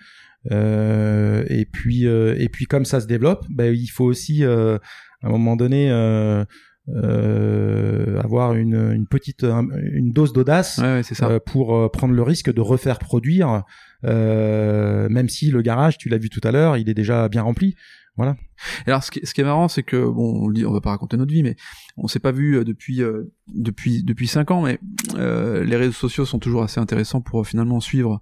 Euh, 0.51 1.43
et 1.49 1.65
puis 1.65 2.07
euh, 2.07 2.35
et 2.37 2.47
puis 2.49 2.65
comme 2.65 2.85
ça 2.85 2.99
se 3.01 3.07
développe, 3.07 3.45
ben 3.49 3.73
il 3.73 3.87
faut 3.87 4.05
aussi 4.05 4.43
euh, 4.45 4.77
à 5.21 5.27
un 5.27 5.29
moment 5.29 5.55
donné 5.55 5.91
euh, 5.91 6.45
euh, 6.89 8.19
avoir 8.21 8.53
une, 8.55 8.91
une 8.93 9.07
petite 9.07 9.43
un- 9.43 9.67
une 9.93 10.11
dose 10.11 10.33
d'audace 10.33 10.77
Ouais, 10.77 11.01
ouais, 11.01 11.23
euh, 11.23 11.39
pour 11.45 11.91
prendre 11.91 12.13
le 12.13 12.23
risque 12.23 12.53
de 12.53 12.61
refaire 12.61 12.99
produire, 12.99 13.63
euh, 14.05 15.09
même 15.09 15.27
si 15.29 15.51
le 15.51 15.61
garage, 15.61 15.97
tu 15.97 16.09
l'as 16.09 16.17
vu 16.17 16.29
tout 16.29 16.41
à 16.43 16.51
l'heure, 16.51 16.77
il 16.77 16.89
est 16.89 16.93
déjà 16.93 17.27
bien 17.29 17.41
rempli. 17.41 17.75
Et 18.19 18.89
alors, 18.89 19.03
ce 19.03 19.11
qui, 19.11 19.23
ce 19.23 19.31
qui 19.35 19.41
est 19.41 19.43
marrant, 19.43 19.67
c'est 19.67 19.83
que 19.83 20.03
bon, 20.03 20.45
on, 20.45 20.49
dit, 20.49 20.65
on 20.65 20.73
va 20.73 20.81
pas 20.81 20.89
raconter 20.89 21.17
notre 21.17 21.31
vie, 21.31 21.43
mais 21.43 21.55
on 21.97 22.07
s'est 22.07 22.17
pas 22.17 22.31
vu 22.31 22.65
depuis 22.65 23.03
euh, 23.03 23.31
depuis 23.53 24.01
depuis 24.01 24.25
cinq 24.27 24.49
ans, 24.49 24.63
mais 24.63 24.79
euh, 25.19 25.63
les 25.63 25.75
réseaux 25.75 25.91
sociaux 25.91 26.25
sont 26.25 26.39
toujours 26.39 26.63
assez 26.63 26.79
intéressants 26.79 27.21
pour 27.21 27.45
finalement 27.45 27.79
suivre 27.79 28.19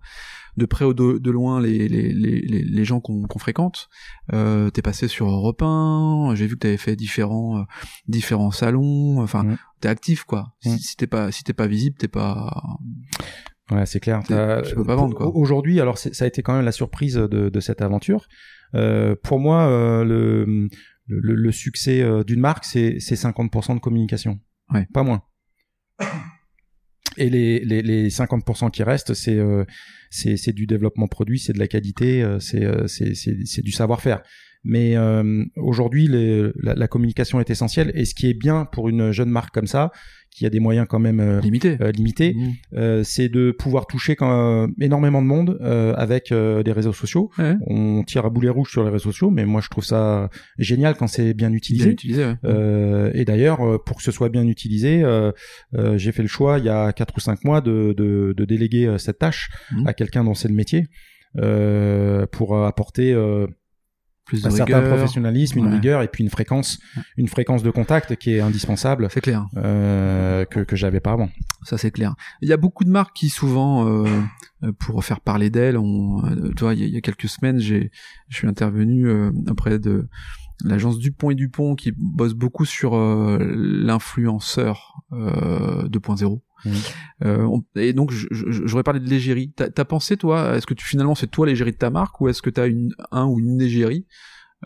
de 0.58 0.66
près 0.66 0.86
ou 0.86 0.94
de, 0.94 1.18
de 1.18 1.32
loin 1.32 1.60
les 1.62 1.88
les 1.88 2.14
les 2.14 2.42
les, 2.64 2.86
gens 2.86 3.00
qu'on 3.02 3.24
qu'on 3.24 3.40
fréquente. 3.40 3.90
Euh, 4.34 4.70
T'es 4.70 4.82
passé 4.82 5.08
sur 5.08 5.28
Europe 5.30 5.62
1, 5.62 6.34
j'ai 6.36 6.48
vu 6.48 6.56
que 6.56 6.60
t'avais 6.60 6.78
fait 6.78 6.96
différents 6.96 7.60
euh, 7.60 7.64
différents 8.08 8.52
salons. 8.52 9.22
Enfin, 9.22 9.44
Mm. 9.44 9.58
t'es 9.82 9.90
actif 9.90 10.24
quoi. 10.24 10.54
Mm. 10.66 10.70
Si, 10.70 10.80
si 10.80 10.96
t'es 10.98 11.08
pas 11.08 11.32
si 11.32 11.44
t'es 11.44 11.54
pas 11.54 11.68
visible, 11.68 11.98
t'es 11.98 12.08
pas. 12.08 12.64
Ouais, 13.72 13.86
c'est 13.86 14.00
clair. 14.00 14.22
T'as- 14.28 14.62
tu 14.62 14.76
peux 14.76 14.84
pas 14.86 14.96
vendre, 14.96 15.16
quoi. 15.16 15.28
Aujourd'hui, 15.36 15.82
alors 15.82 15.98
ça 15.98 16.10
a 16.24 16.28
été 16.28 16.42
quand 16.44 16.54
même 16.56 16.66
la 16.66 16.72
surprise 16.72 17.16
de, 17.16 17.50
de 17.50 17.60
cette 17.60 17.82
aventure. 17.82 18.28
Euh, 18.76 19.16
pour 19.24 19.40
moi, 19.40 19.68
euh, 19.68 20.04
le, 20.04 20.46
le, 21.08 21.34
le 21.36 21.52
succès 21.52 22.02
euh, 22.02 22.24
d'une 22.24 22.40
marque, 22.42 22.64
c'est 22.66 23.00
c'est 23.00 23.16
50% 23.16 23.74
de 23.76 23.80
communication. 23.80 24.40
Ouais. 24.74 24.88
Pas 24.94 25.02
moins. 25.04 25.24
Et 27.18 27.30
les, 27.30 27.60
les, 27.60 27.82
les 27.82 28.10
50% 28.10 28.72
qui 28.72 28.84
restent, 28.84 29.14
c'est 29.14 29.38
euh, 29.38 29.64
c'est 30.10 30.54
du 30.54 30.66
développement 30.66 31.08
produit, 31.08 31.40
c'est 31.40 31.54
de 31.54 31.60
la 31.60 31.68
qualité, 31.68 32.24
euh, 32.24 32.40
c'est 32.40 32.64
euh, 32.64 32.88
c'est 32.88 33.62
du 33.62 33.72
savoir-faire. 33.72 34.22
Mais 34.68 34.96
aujourd'hui, 35.58 36.08
la, 36.08 36.74
la, 36.74 36.88
communication 36.88 37.40
est 37.40 37.52
essentielle. 37.52 37.92
Et 37.94 38.04
ce 38.04 38.16
qui 38.16 38.28
est 38.28 38.34
bien 38.34 38.66
pour 38.66 38.90
une 38.90 39.12
jeune 39.12 39.30
marque 39.30 39.54
comme 39.54 39.68
ça, 39.68 39.92
qui 40.36 40.46
a 40.46 40.50
des 40.50 40.60
moyens 40.60 40.86
quand 40.90 41.00
même 41.00 41.22
euh, 41.22 41.40
limités, 41.40 41.78
euh, 41.80 41.92
mmh. 41.94 42.54
euh, 42.78 43.04
c'est 43.06 43.30
de 43.30 43.52
pouvoir 43.52 43.88
toucher 43.88 44.18
quand, 44.18 44.68
énormément 44.82 45.22
de 45.22 45.28
monde 45.28 45.58
avec 45.98 46.32
des 46.32 46.72
réseaux 46.72 46.94
sociaux. 46.94 47.32
On 47.68 48.04
tire 48.04 48.26
à 48.26 48.30
boulet 48.30 48.50
rouge 48.50 48.70
sur 48.70 48.84
les 48.84 48.90
réseaux 48.90 49.12
sociaux, 49.12 49.30
mais 49.30 49.46
moi 49.46 49.62
je 49.62 49.70
trouve 49.70 49.86
ça 49.86 50.30
génial 50.58 50.96
quand 50.96 51.08
c'est 51.08 51.34
bien 51.34 51.54
utilisé. 51.54 51.86
Bien 51.86 51.94
utilisé 51.94 52.34
et 53.14 53.26
d'ailleurs, 53.26 53.82
pour 53.86 53.98
que 53.98 54.04
ce 54.04 54.12
soit 54.12 54.30
bien 54.30 54.46
utilisé, 54.46 55.04
j'ai 55.96 56.12
fait 56.12 56.22
le 56.22 56.28
choix 56.28 56.60
il 56.60 56.66
y 56.66 56.70
a 56.70 56.92
quatre 56.92 57.16
ou 57.16 57.20
cinq 57.20 57.44
mois 57.44 57.62
de, 57.62 57.94
de, 57.96 58.34
de 58.36 58.46
déléguer 58.46 58.96
cette 58.98 59.20
tâche 59.20 59.50
mmh. 59.72 59.88
à 59.88 59.94
quelqu'un 59.94 60.24
dont 60.24 60.34
c'est 60.34 60.50
le 60.50 60.56
métier 60.56 60.88
pour 62.32 62.58
apporter 62.58 63.16
plus 64.26 64.46
un 64.46 64.50
certain 64.50 64.82
professionnalisme, 64.82 65.60
une 65.60 65.74
rigueur 65.74 66.02
et 66.02 66.08
puis 66.08 66.24
une 66.24 66.30
fréquence, 66.30 66.80
une 67.16 67.28
fréquence 67.28 67.64
de 67.64 67.70
contact 67.70 68.16
qui 68.16 68.34
est 68.34 68.40
indispensable. 68.40 69.08
C'est 69.12 69.22
clair. 69.22 69.46
Euh, 69.58 70.46
que 70.46 70.62
que 70.62 70.76
j'avais 70.76 71.00
pas 71.00 71.12
avant. 71.12 71.30
Ça 71.64 71.78
c'est 71.78 71.92
clair. 71.92 72.16
Il 72.42 72.50
y 72.50 72.54
a 72.54 72.58
beaucoup 72.58 72.84
de 72.84 72.90
marques 72.90 73.16
qui 73.16 73.30
souvent, 73.30 73.88
euh, 73.88 74.08
euh 74.64 74.72
pour 74.80 75.04
faire 75.04 75.22
parler 75.22 75.50
d'elles, 75.50 75.78
on, 75.78 76.26
euh, 76.26 76.52
tu 76.56 76.64
vois, 76.64 76.74
il 76.74 76.88
y, 76.88 76.98
a, 76.98 77.02
quelques 77.02 77.30
semaines, 77.30 77.60
j'ai, 77.60 77.92
je 78.30 78.38
suis 78.38 78.48
intervenu 78.48 79.08
euh, 79.08 79.32
auprès 79.50 79.80
de 79.80 80.08
l'agence 80.64 81.00
Dupont 81.00 81.32
et 81.32 81.36
Dupont 81.36 81.76
qui 81.76 81.92
bosse 81.96 82.34
beaucoup 82.34 82.66
sur 82.66 82.98
l'influenceur 82.98 85.02
2.0. 85.12 86.42
Euh, 87.24 87.48
et 87.76 87.94
donc 87.94 88.12
j'aurais 88.12 88.84
parlé 88.84 89.00
de 89.00 89.10
l'égérie. 89.10 89.54
T'as 89.56 89.68
as 89.76 89.86
pensé 89.86 90.18
toi 90.18 90.56
Est-ce 90.56 90.66
que 90.66 90.74
tu 90.74 90.86
finalement 90.86 91.16
c'est 91.16 91.28
toi 91.28 91.46
l'égérie 91.46 91.72
de 91.72 91.78
ta 91.78 91.90
marque 91.90 92.20
ou 92.22 92.28
est-ce 92.28 92.42
que 92.42 92.50
t'as 92.50 92.68
une 92.68 92.94
un 93.12 93.26
ou 93.26 93.40
une 93.40 93.62
égérie 93.62 94.06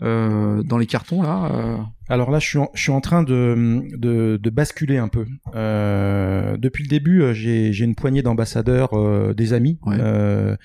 euh, 0.02 0.62
dans 0.62 0.78
les 0.78 0.86
cartons 0.86 1.22
là 1.22 1.50
euh? 1.52 1.78
Alors 2.10 2.32
là, 2.32 2.40
je 2.40 2.46
suis 2.48 2.58
en, 2.58 2.68
je 2.74 2.82
suis 2.82 2.90
en 2.90 3.00
train 3.00 3.22
de, 3.22 3.82
de, 3.96 4.36
de 4.36 4.50
basculer 4.50 4.98
un 4.98 5.06
peu. 5.06 5.26
Euh, 5.54 6.56
depuis 6.56 6.82
le 6.82 6.88
début, 6.88 7.22
euh, 7.22 7.32
j'ai 7.32 7.84
une 7.84 7.94
poignée 7.94 8.22
d'ambassadeurs, 8.22 8.94
euh, 8.94 9.32
des 9.32 9.52
amis. 9.52 9.78
Ouais. 9.86 9.96
Euh, 9.98 10.56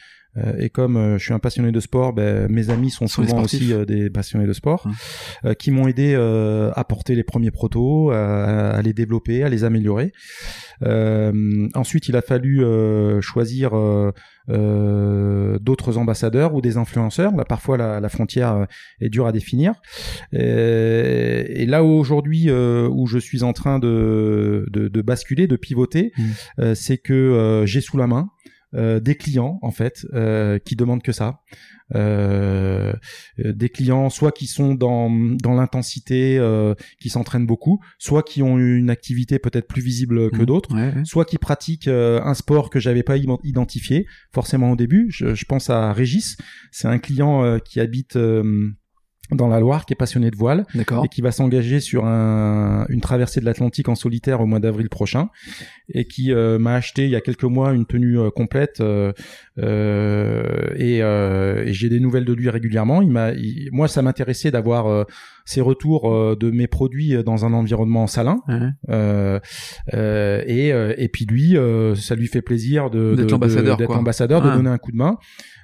et 0.60 0.70
comme 0.70 1.16
je 1.18 1.24
suis 1.24 1.34
un 1.34 1.40
passionné 1.40 1.72
de 1.72 1.80
sport, 1.80 2.12
ben, 2.12 2.52
mes 2.52 2.70
amis 2.70 2.90
sont 2.90 3.08
souvent 3.08 3.44
aussi 3.44 3.74
des 3.88 4.10
passionnés 4.10 4.46
de 4.46 4.52
sport, 4.52 4.86
qui 5.58 5.72
m'ont 5.72 5.88
aidé 5.88 6.14
à 6.14 6.84
porter 6.84 7.16
les 7.16 7.24
premiers 7.24 7.52
protos, 7.52 8.12
à, 8.12 8.82
les 8.84 8.92
développer, 8.92 9.44
à 9.44 9.50
les 9.50 9.64
améliorer. 9.64 10.12
ensuite, 10.82 12.10
il 12.10 12.18
a 12.18 12.22
fallu 12.22 12.66
choisir 13.22 13.72
d'autres 14.50 15.98
ambassadeurs 15.98 16.54
ou 16.54 16.60
des 16.60 16.76
influenceurs. 16.76 17.34
Là, 17.34 17.46
parfois, 17.46 17.78
la, 17.78 18.02
la, 18.02 18.10
frontière 18.10 18.68
est 19.00 19.08
dure 19.08 19.28
à 19.28 19.32
définir. 19.32 19.76
Et, 20.34 21.35
et 21.44 21.66
là 21.66 21.84
aujourd'hui, 21.84 22.50
où 22.52 23.08
je 23.08 23.18
suis 23.18 23.44
en 23.44 23.54
train 23.54 23.80
de, 23.80 24.66
de, 24.72 24.88
de 24.88 25.02
basculer, 25.02 25.48
de 25.48 25.56
pivoter, 25.56 26.12
mmh. 26.18 26.74
c'est 26.76 26.98
que 26.98 27.64
j'ai 27.66 27.82
sous 27.82 27.98
la 27.98 28.08
main 28.08 28.30
euh, 28.76 29.00
des 29.00 29.16
clients 29.16 29.58
en 29.62 29.72
fait 29.72 30.06
euh, 30.14 30.60
qui 30.60 30.76
demandent 30.76 31.04
que 31.04 31.14
ça. 31.14 31.40
Euh, 31.94 32.94
des 33.38 33.70
clients 33.70 34.10
soit 34.10 34.32
qui 34.32 34.48
sont 34.48 34.74
dans, 34.74 35.10
dans 35.10 35.54
l'intensité, 35.54 36.42
qui 37.00 37.10
s'entraînent 37.10 37.46
beaucoup, 37.46 37.80
soit 38.00 38.24
qui 38.24 38.42
ont 38.42 38.58
une 38.58 38.90
activité 38.90 39.40
peut-être 39.40 39.68
plus 39.68 39.82
visible 39.82 40.32
que 40.32 40.42
mmh. 40.42 40.46
d'autres, 40.46 40.76
soit 41.06 41.26
qui 41.26 41.38
pratiquent 41.38 41.88
un 41.88 42.34
sport 42.34 42.70
que 42.70 42.80
j'avais 42.80 43.04
pas 43.04 43.18
identifié 43.18 44.08
forcément 44.34 44.72
au 44.72 44.76
début. 44.76 45.08
Je, 45.10 45.36
je 45.36 45.46
pense 45.46 45.70
à 45.70 45.94
Régis, 45.94 46.38
c'est 46.72 46.88
un 46.88 46.98
client 46.98 47.60
qui 47.60 47.80
habite 47.80 48.18
dans 49.32 49.48
la 49.48 49.60
Loire, 49.60 49.86
qui 49.86 49.94
est 49.94 49.96
passionné 49.96 50.30
de 50.30 50.36
voile 50.36 50.66
et 50.76 51.08
qui 51.10 51.22
va 51.22 51.32
s'engager 51.32 51.80
sur 51.80 52.06
un, 52.06 52.86
une 52.90 53.02
traversée 53.02 53.40
de 53.40 53.46
l'Atlantique 53.46 53.90
en 53.90 53.96
solitaire 53.96 54.42
au 54.42 54.46
mois 54.46 54.60
d'avril 54.60 54.90
prochain 54.90 55.30
et 55.90 56.06
qui 56.06 56.32
euh, 56.32 56.60
m'a 56.60 56.76
acheté 56.76 57.06
il 57.06 57.12
y 57.12 57.16
a 57.16 57.22
quelques 57.22 57.44
mois 57.44 57.74
une 57.74 57.86
tenue 57.86 58.20
euh, 58.20 58.30
complète 58.30 58.82
euh, 58.82 59.14
et, 59.58 60.98
et 61.00 61.74
j'ai 61.74 61.90
des 61.90 62.00
nouvelles 62.00 62.26
de 62.26 62.34
lui 62.34 62.50
régulièrement. 62.50 63.02
Il 63.02 63.12
m'a, 63.12 63.32
moi, 63.72 63.88
ça 63.88 64.02
m'intéressait 64.02 64.52
d'avoir 64.52 65.06
ses 65.46 65.62
retours 65.62 66.36
de 66.36 66.52
mes 66.52 66.68
produits 66.68 67.24
dans 67.24 67.46
un 67.46 67.54
environnement 67.54 68.08
salin. 68.08 68.38
Et, 69.94 70.68
et 70.98 71.10
puis 71.10 71.26
lui, 71.26 71.56
ça 71.96 72.16
lui 72.16 72.28
fait 72.28 72.42
plaisir 72.42 72.90
de 72.90 73.16
d'être 73.16 73.34
ambassadeur, 73.34 73.78
d'être 73.78 73.98
ambassadeur, 73.98 74.42
de 74.42 74.50
donner 74.50 74.70
un 74.70 74.78
coup 74.78 74.92
de 74.92 74.98
main. 74.98 75.18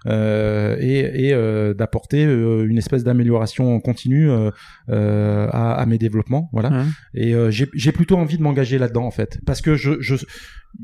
Euh, 0.07 0.77
et, 0.79 1.27
et 1.27 1.33
euh, 1.33 1.75
d'apporter 1.75 2.25
euh, 2.25 2.65
une 2.67 2.79
espèce 2.79 3.03
d'amélioration 3.03 3.79
continue 3.79 4.31
à, 4.31 5.73
à, 5.73 5.85
mes 5.85 5.99
développements 5.99 6.49
voilà. 6.53 6.85
Et 7.13 7.33
j'ai 7.51 7.91
plutôt 7.91 8.17
envie 8.17 8.37
de 8.37 8.43
m'engager 8.43 8.77
là-dedans 8.77 9.05
en 9.05 9.11
fait. 9.11 9.39
Parce 9.45 9.61
que 9.61 9.75
je, 9.75 9.99
je 9.99 10.15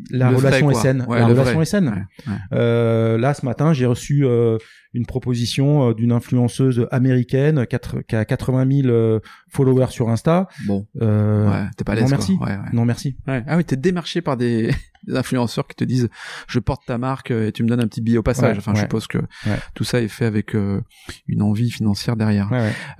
la 0.09 0.29
relation 0.29 0.71
est 0.71 0.75
saine 0.75 1.05
la 1.09 1.27
relation 1.27 1.61
est 1.61 1.65
saine 1.65 2.07
là 2.51 3.33
ce 3.33 3.45
matin 3.45 3.73
j'ai 3.73 3.85
reçu 3.85 4.25
une 4.93 5.05
proposition 5.05 5.91
d'une 5.93 6.11
influenceuse 6.11 6.87
américaine 6.91 7.65
qui 7.67 8.15
a 8.15 8.25
80 8.25 8.81
000 8.83 9.19
followers 9.49 9.91
sur 9.91 10.09
Insta. 10.09 10.47
Bon, 10.65 10.87
euh, 11.01 11.49
ouais, 11.49 11.69
t'es 11.77 11.83
pas 11.83 11.95
l'aise. 11.95 12.03
Non 12.03 12.09
merci. 12.09 12.37
Ouais, 12.39 12.47
ouais. 12.47 12.69
Non 12.73 12.85
merci. 12.85 13.17
Ah 13.27 13.57
oui, 13.57 13.63
t'es 13.63 13.75
démarché 13.75 14.21
par 14.21 14.37
des, 14.37 14.71
des 15.07 15.15
influenceurs 15.15 15.67
qui 15.67 15.75
te 15.75 15.83
disent 15.83 16.09
je 16.47 16.59
porte 16.59 16.85
ta 16.85 16.97
marque 16.97 17.31
et 17.31 17.51
tu 17.51 17.63
me 17.63 17.69
donnes 17.69 17.79
un 17.79 17.87
petit 17.87 18.01
billet 18.01 18.17
au 18.17 18.23
passage. 18.23 18.57
enfin, 18.57 18.73
je 18.75 18.81
suppose 18.81 19.07
que 19.07 19.19
tout 19.75 19.83
ça 19.83 20.01
est 20.01 20.07
fait 20.07 20.25
avec 20.25 20.55
euh, 20.55 20.81
une 21.27 21.41
envie 21.41 21.71
financière 21.71 22.15
derrière. 22.15 22.49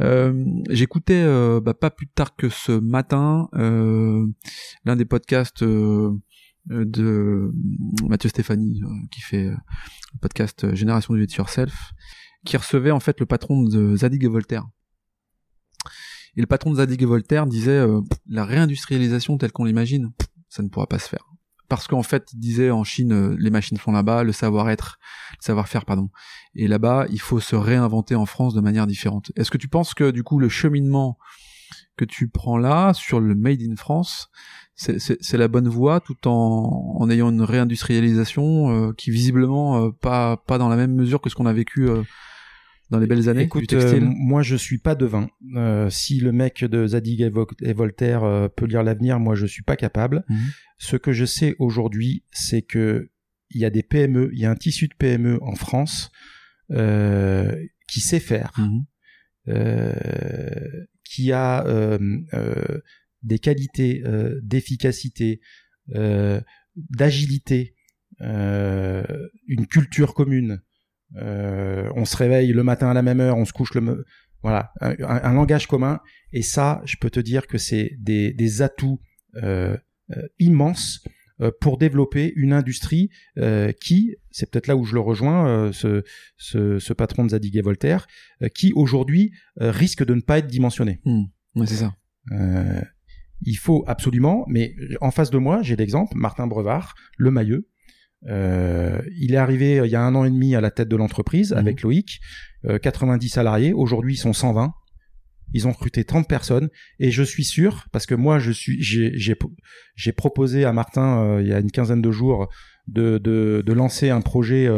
Euh, 0.02 0.46
J'écoutais 0.70 1.24
euh, 1.26 1.60
bah, 1.62 1.74
pas 1.74 1.90
plus 1.90 2.08
tard 2.08 2.36
que 2.36 2.50
ce 2.50 2.72
matin 2.72 3.50
euh, 3.56 4.26
l'un 4.86 4.96
des 4.96 5.06
podcasts 5.06 5.64
de 6.70 7.52
Mathieu 8.08 8.30
Stéphanie 8.30 8.82
qui 9.12 9.22
fait 9.22 9.46
le 9.46 10.20
podcast 10.22 10.74
Génération 10.76 11.14
du 11.14 11.24
It 11.24 11.34
Yourself 11.34 11.92
qui 12.46 12.58
recevait 12.58 12.92
en 12.92 13.00
fait 13.00 13.20
le 13.20 13.26
patron 13.26 13.64
de 13.64 13.96
Zadig 13.96 14.24
et 14.24 14.28
Voltaire. 14.28 14.66
Et 16.36 16.42
le 16.42 16.48
patron 16.48 16.72
de 16.72 16.76
Zadig 16.76 17.02
et 17.02 17.06
Voltaire 17.06 17.48
disait 17.48 17.86
la 18.28 18.46
réindustrialisation 18.46 19.38
telle 19.38 19.52
qu'on 19.52 19.66
l'imagine, 19.66 20.12
ça 20.50 20.64
ne 20.64 20.70
pourra 20.70 20.88
pas 20.88 21.00
se 21.00 21.10
faire 21.10 21.28
parce 21.70 21.88
qu'en 21.88 22.04
fait, 22.04 22.30
il 22.34 22.40
disait 22.40 22.72
en 22.72 22.84
Chine, 22.84 23.12
euh, 23.12 23.36
les 23.40 23.50
machines 23.50 23.78
font 23.78 23.92
là-bas, 23.92 24.24
le 24.24 24.32
savoir-être, 24.32 25.00
le 25.40 25.44
savoir-faire, 25.44 25.86
pardon. 25.86 26.10
Et 26.56 26.68
là-bas, 26.68 27.06
il 27.10 27.20
faut 27.20 27.40
se 27.40 27.56
réinventer 27.56 28.16
en 28.16 28.26
France 28.26 28.54
de 28.54 28.62
manière 28.62 28.88
différente. 28.88 29.32
Est-ce 29.36 29.52
que 29.52 29.58
tu 29.58 29.68
penses 29.68 29.94
que 29.94 30.12
du 30.12 30.24
coup, 30.24 30.40
le 30.40 30.50
cheminement 30.50 31.18
que 31.98 32.06
tu 32.06 32.30
prends 32.30 32.58
là 32.58 32.94
sur 32.94 33.20
le 33.20 33.36
Made 33.36 33.62
in 33.62 33.76
France, 33.76 34.30
c'est 34.76 35.38
la 35.38 35.48
bonne 35.48 35.68
voie, 35.68 36.00
tout 36.00 36.28
en, 36.28 36.96
en 37.00 37.10
ayant 37.10 37.32
une 37.32 37.42
réindustrialisation 37.42 38.90
euh, 38.90 38.94
qui 38.94 39.10
visiblement 39.10 39.86
euh, 39.86 39.90
pas 39.92 40.38
pas 40.38 40.58
dans 40.58 40.70
la 40.70 40.76
même 40.76 40.94
mesure 40.94 41.20
que 41.20 41.30
ce 41.30 41.36
qu'on 41.36 41.48
a 41.48 41.54
vécu 41.54 41.90
dans 42.90 43.00
les 43.00 43.08
belles 43.08 43.28
années 43.30 43.44
Écoute, 43.44 43.62
du 43.62 43.68
textile 43.68 44.04
euh, 44.04 44.14
moi 44.16 44.42
je 44.42 44.56
suis 44.56 44.78
pas 44.78 44.96
devin. 44.96 45.30
Euh, 45.56 45.90
si 45.90 46.20
le 46.20 46.32
mec 46.32 46.64
de 46.64 46.88
Zadig 46.88 47.22
et, 47.22 47.74
Voltaire 47.74 48.24
euh, 48.24 48.48
peut 48.48 48.66
lire 48.66 48.84
l'avenir, 48.84 49.20
moi 49.20 49.36
je 49.36 49.46
suis 49.46 49.64
pas 49.64 49.76
capable. 49.76 50.24
Mhm. 50.30 50.38
Ce 50.78 50.96
que 50.96 51.12
je 51.12 51.26
sais 51.26 51.56
aujourd'hui, 51.60 52.24
c'est 52.32 52.62
que 52.62 53.10
il 53.50 53.62
y 53.62 53.66
a 53.66 53.70
des 53.70 53.84
PME, 53.84 54.30
il 54.34 54.40
y 54.40 54.46
a 54.46 54.52
un 54.52 54.56
tissu 54.56 54.88
de 54.88 54.94
PME 54.94 55.40
en 55.42 55.56
France 55.56 56.12
qui 56.70 58.02
sait 58.02 58.20
faire, 58.20 58.52
mhm. 58.58 58.86
Qui 61.08 61.32
a 61.32 61.66
des 63.24 63.40
qualités 63.40 64.04
d'efficacité, 64.42 65.42
d'agilité, 66.76 67.76
une 68.20 69.68
culture 69.70 70.14
commune 70.14 70.62
euh, 71.16 71.90
on 71.96 72.06
se 72.06 72.18
réveille 72.18 72.52
le 72.52 72.64
matin 72.64 72.90
à 72.90 72.94
la 72.94 73.02
même 73.02 73.20
heure, 73.20 73.38
on 73.38 73.46
se 73.46 73.54
couche 73.54 73.74
le 73.74 74.06
voilà 74.44 74.72
un, 74.82 75.34
langage 75.34 75.68
commun. 75.68 76.00
Et 76.32 76.42
ça, 76.42 76.82
je 76.86 76.96
peux 76.98 77.10
te 77.10 77.20
dire 77.20 77.48
que 77.48 77.58
c'est 77.58 77.92
des, 78.00 78.62
atouts 78.62 79.00
euh, 79.36 79.76
euh 80.16 80.28
immenses 80.40 81.04
euh, 81.06 81.10
pour 81.60 81.78
développer 81.78 82.34
une 82.36 82.54
industrie 82.54 83.10
qui, 83.80 84.16
c'est 84.32 84.50
peut-être 84.50 84.68
là 84.68 84.76
où 84.76 84.86
je 84.86 84.94
le 84.94 85.00
rejoins, 85.00 85.72
ce, 85.72 86.04
ce, 86.38 86.80
ce, 86.80 86.94
patron 86.94 87.26
de 87.26 87.30
Zadig 87.30 87.56
et 87.56 87.62
Voltaire, 87.62 88.08
qui 88.56 88.74
aujourd'hui 88.74 89.32
risque 89.60 90.04
de 90.04 90.14
ne 90.14 90.22
pas 90.22 90.40
être 90.40 90.48
dimensionné. 90.48 91.00
Mmh. 91.06 91.66
c'est 91.66 91.76
ça. 91.76 91.94
il 93.46 93.58
faut 93.58 93.84
absolument, 93.88 94.46
mais 94.48 94.74
en 95.02 95.12
face 95.12 95.30
de 95.30 95.38
moi, 95.38 95.62
j'ai 95.62 95.76
l'exemple, 95.76 96.18
Martin 96.18 96.48
Brevard, 96.48 96.96
le 97.18 97.32
Mailleux, 97.32 97.68
euh, 98.26 99.02
il 99.16 99.34
est 99.34 99.38
arrivé 99.38 99.80
euh, 99.80 99.86
il 99.86 99.92
y 99.92 99.96
a 99.96 100.02
un 100.02 100.16
an 100.16 100.26
et 100.26 100.30
demi 100.30 100.56
à 100.56 100.62
la 100.62 100.72
tête 100.72 100.88
de 100.88 100.96
l'entreprise 100.96 101.52
mhm. 101.52 101.58
avec 101.58 101.82
Loïc, 101.82 102.20
90 102.82 103.26
euh, 103.26 103.30
salariés. 103.30 103.74
Aujourd'hui, 103.74 104.16
ils 104.16 104.18
sont 104.18 104.34
120. 104.34 104.74
Ils 105.54 105.68
ont 105.68 105.72
recruté 105.72 106.04
30 106.04 106.28
personnes 106.28 106.70
et 107.00 107.12
je 107.12 107.24
suis 107.24 107.44
sûr 107.44 107.86
parce 107.92 108.06
que 108.06 108.16
moi 108.16 108.40
je 108.40 108.52
suis 108.52 108.82
j'ai 108.82 110.12
proposé 110.12 110.66
à 110.66 110.74
Martin 110.74 111.40
il 111.40 111.48
y 111.48 111.54
a 111.54 111.60
une 111.60 111.72
quinzaine 111.72 112.02
de 112.02 112.12
jours 112.12 112.50
de 112.88 113.18
de, 113.18 113.64
de 113.66 113.74
lancer 113.74 114.10
un 114.10 114.22
projet 114.22 114.70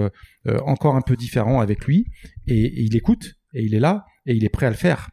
encore 0.65 0.95
un 0.95 1.01
peu 1.01 1.15
différent 1.15 1.59
avec 1.59 1.85
lui 1.85 2.05
et, 2.47 2.83
il 2.83 2.95
écoute 2.95 3.35
et 3.53 3.63
il 3.63 3.73
est 3.73 3.79
là 3.79 4.05
et 4.25 4.35
il 4.35 4.45
est 4.45 4.49
prêt 4.49 4.67
à 4.67 4.69
le 4.69 4.75
faire. 4.75 5.09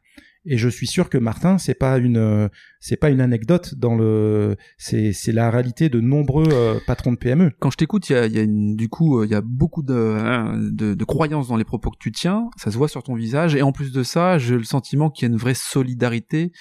Et 0.46 0.56
je 0.56 0.68
suis 0.68 0.86
sûr 0.86 1.08
que 1.08 1.18
Martin, 1.18 1.58
c'est 1.58 1.74
pas 1.74 1.98
une, 1.98 2.48
c'est 2.80 2.96
pas 2.96 3.10
une 3.10 3.20
anecdote 3.20 3.74
dans 3.74 3.96
le, 3.96 4.56
c'est, 4.78 5.12
c'est 5.12 5.32
la 5.32 5.50
réalité 5.50 5.88
de 5.88 6.00
nombreux 6.00 6.48
euh, 6.52 6.78
patrons 6.86 7.12
de 7.12 7.16
PME. 7.16 7.50
Quand 7.58 7.70
je 7.70 7.76
t'écoute, 7.76 8.08
il 8.08 8.12
y 8.12 8.16
a, 8.16 8.26
y 8.26 8.38
a 8.38 8.42
une, 8.42 8.76
du 8.76 8.88
coup, 8.88 9.24
il 9.24 9.30
y 9.30 9.34
a 9.34 9.40
beaucoup 9.40 9.82
de, 9.82 10.70
de, 10.70 10.94
de 10.94 11.04
croyances 11.04 11.48
dans 11.48 11.56
les 11.56 11.64
propos 11.64 11.90
que 11.90 11.98
tu 11.98 12.12
tiens. 12.12 12.48
Ça 12.56 12.70
se 12.70 12.78
voit 12.78 12.88
sur 12.88 13.02
ton 13.02 13.14
visage. 13.14 13.56
Et 13.56 13.62
en 13.62 13.72
plus 13.72 13.92
de 13.92 14.02
ça, 14.02 14.38
j'ai 14.38 14.56
le 14.56 14.64
sentiment 14.64 15.10
qu'il 15.10 15.26
y 15.26 15.30
a 15.30 15.32
une 15.32 15.38
vraie 15.38 15.54
solidarité 15.54 16.52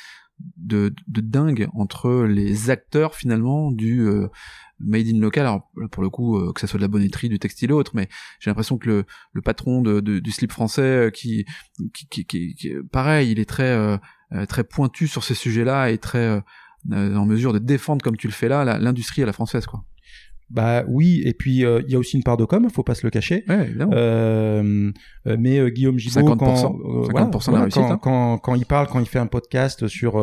de, 0.57 0.93
de 1.07 1.21
dingue 1.21 1.69
entre 1.73 2.23
les 2.23 2.69
acteurs 2.69 3.15
finalement 3.15 3.71
du 3.71 4.01
euh, 4.01 4.27
made 4.80 5.07
in 5.07 5.19
local. 5.19 5.45
Alors 5.45 5.69
pour 5.91 6.03
le 6.03 6.09
coup, 6.09 6.38
euh, 6.38 6.53
que 6.53 6.61
ça 6.61 6.67
soit 6.67 6.78
de 6.78 6.84
la 6.84 6.88
bonnetterie, 6.88 7.30
du 7.30 7.39
textile 7.39 7.71
ou 7.71 7.78
autre, 7.78 7.91
mais 7.95 8.07
j'ai 8.39 8.49
l'impression 8.49 8.78
que 8.78 9.05
le, 9.34 9.41
patron 9.41 9.82
de, 9.82 9.99
du 9.99 10.32
slip 10.32 10.51
français, 10.51 10.82
euh, 10.82 11.09
qui, 11.09 11.45
qui, 11.93 12.73
pareil, 12.91 13.32
il 13.32 13.39
est 13.39 13.49
très 13.49 13.71
euh, 13.71 13.97
très 14.47 14.63
pointu 14.63 15.07
sur 15.07 15.23
ces 15.23 15.36
sujets-là 15.36 15.91
et 15.91 15.97
très 15.97 16.41
en 16.91 17.26
mesure 17.26 17.53
de 17.53 17.59
défendre 17.59 18.03
comme 18.03 18.17
tu 18.17 18.28
le 18.28 18.34
fais 18.34 18.47
là 18.47 18.78
l'industrie 18.80 19.23
à 19.23 19.26
la 19.26 19.34
française, 19.34 19.65
quoi. 19.65 19.84
Bah 20.51 20.83
oui, 20.87 21.21
et 21.25 21.33
puis 21.33 21.65
euh, 21.65 21.81
il 21.87 21.91
y 21.91 21.95
a 21.95 21.99
aussi 21.99 22.17
une 22.17 22.23
part 22.23 22.37
de 22.37 22.45
com, 22.45 22.69
faut 22.69 22.83
pas 22.83 22.93
se 22.93 23.05
le 23.05 23.09
cacher. 23.09 23.43
Ouais, 23.49 23.71
euh, 23.79 24.91
euh, 25.25 25.37
mais 25.39 25.57
euh, 25.57 25.69
Guillaume 25.69 25.97
Gibault, 25.97 26.35
50%, 26.35 26.37
quand, 26.37 27.29
50% 27.31 27.47
de 27.47 27.55
la 27.55 27.61
réussite, 27.63 27.81
quand, 27.81 27.91
hein. 27.91 27.99
quand, 28.01 28.37
quand, 28.37 28.55
il 28.55 28.65
parle, 28.65 28.87
quand 28.87 28.99
il 28.99 29.07
fait 29.07 29.17
un 29.19 29.25
podcast 29.25 29.87
sur, 29.87 30.15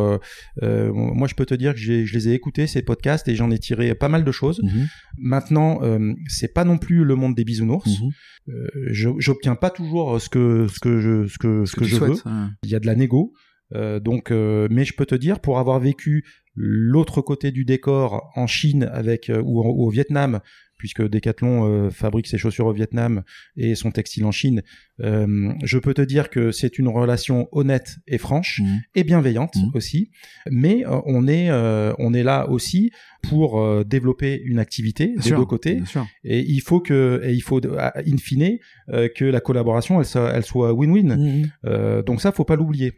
moi 0.63 1.27
je 1.29 1.35
peux 1.35 1.45
te 1.47 1.55
dire 1.55 1.75
que 1.75 1.81
je 1.81 2.13
les 2.15 2.29
ai 2.29 2.35
écoutés 2.35 2.67
ces 2.67 2.83
podcasts 2.83 3.27
et 3.29 3.35
j'en 3.35 3.51
ai 3.51 3.59
tiré 3.59 3.95
pas 3.95 4.09
mal 4.09 4.25
de 4.25 4.33
choses. 4.33 4.61
Mhm, 4.63 4.87
Maintenant, 5.19 5.81
euh, 5.83 6.13
c'est 6.29 6.53
pas 6.55 6.65
non 6.65 6.79
plus 6.79 7.05
le 7.05 7.15
monde 7.17 7.35
des 7.35 7.45
bisounours. 7.45 8.01
mhm. 8.01 8.11
J'obtiens 9.19 9.55
pas 9.55 9.71
toujours 9.71 10.21
ce 10.21 10.29
que 10.29 10.67
ce 10.69 10.81
que 10.81 11.01
je 11.01 11.27
ce 11.27 11.39
que 11.39 11.65
ce 11.65 11.77
que, 11.77 11.85
je 11.85 11.97
veux. 11.97 12.15
hein. 12.27 12.51
Il 12.63 12.71
y 12.71 12.75
a 12.75 12.81
de 12.81 12.87
la 12.87 12.95
négo. 12.95 13.33
Euh, 13.75 14.01
donc, 14.01 14.31
euh, 14.31 14.69
mais 14.71 14.85
je 14.85 14.95
peux 14.95 15.07
te 15.07 15.15
dire, 15.15 15.41
pour 15.41 15.59
avoir 15.59 15.81
vécu 15.81 16.25
l'autre 16.55 17.23
côté 17.23 17.51
du 17.51 17.65
décor 17.65 18.31
en 18.37 18.47
Chine 18.47 18.89
avec 18.93 19.31
euh, 19.31 19.41
ou, 19.43 19.61
en- 19.63 19.69
ou 19.71 19.87
au 19.87 19.91
Vietnam, 19.91 20.41
puisque 20.77 21.09
Decathlon 21.09 21.65
euh, 21.87 21.91
fabrique 21.91 22.27
ses 22.27 22.39
chaussures 22.39 22.67
au 22.67 22.73
Vietnam 22.73 23.23
et 23.57 23.75
son 23.77 23.91
textile 23.93 24.25
en 24.25 24.33
Chine, 24.33 24.63
euh, 25.01 25.53
je 25.63 25.79
peux 25.79 25.95
te 25.95 26.03
dire 26.03 26.29
que 26.29 26.51
c'est 26.51 26.77
une 26.79 26.89
relation 26.89 27.49
honnête 27.53 27.97
et 28.09 28.19
franche 28.19 28.61
Mhm. 28.63 28.81
et 28.97 29.05
bienveillante 29.05 29.55
Mhm. 29.57 29.71
aussi. 29.75 30.11
Mais 30.51 30.85
on 31.07 31.27
est 31.29 31.51
euh, 31.51 31.93
on 31.99 32.13
est 32.13 32.25
là 32.25 32.51
aussi 32.51 32.91
pour 33.23 33.85
développer 33.85 34.43
une 34.45 34.59
activité 34.59 35.07
Bien 35.07 35.17
des 35.17 35.23
sûr, 35.23 35.39
deux 35.39 35.45
côtés. 35.47 35.81
Et 36.25 36.41
il 36.41 36.61
faut 36.61 36.81
que 36.81 37.21
et 37.25 37.33
il 37.33 37.41
faut 37.43 37.61
in 37.65 38.17
fine 38.19 38.59
que 39.15 39.25
la 39.25 39.41
collaboration 39.41 40.01
elle 40.01 40.07
soit 40.07 40.31
elle 40.35 40.45
soit 40.45 40.73
win-win. 40.75 41.47
Euh, 41.65 42.03
donc 42.03 42.21
ça, 42.21 42.33
faut 42.33 42.45
pas 42.45 42.57
l'oublier. 42.57 42.93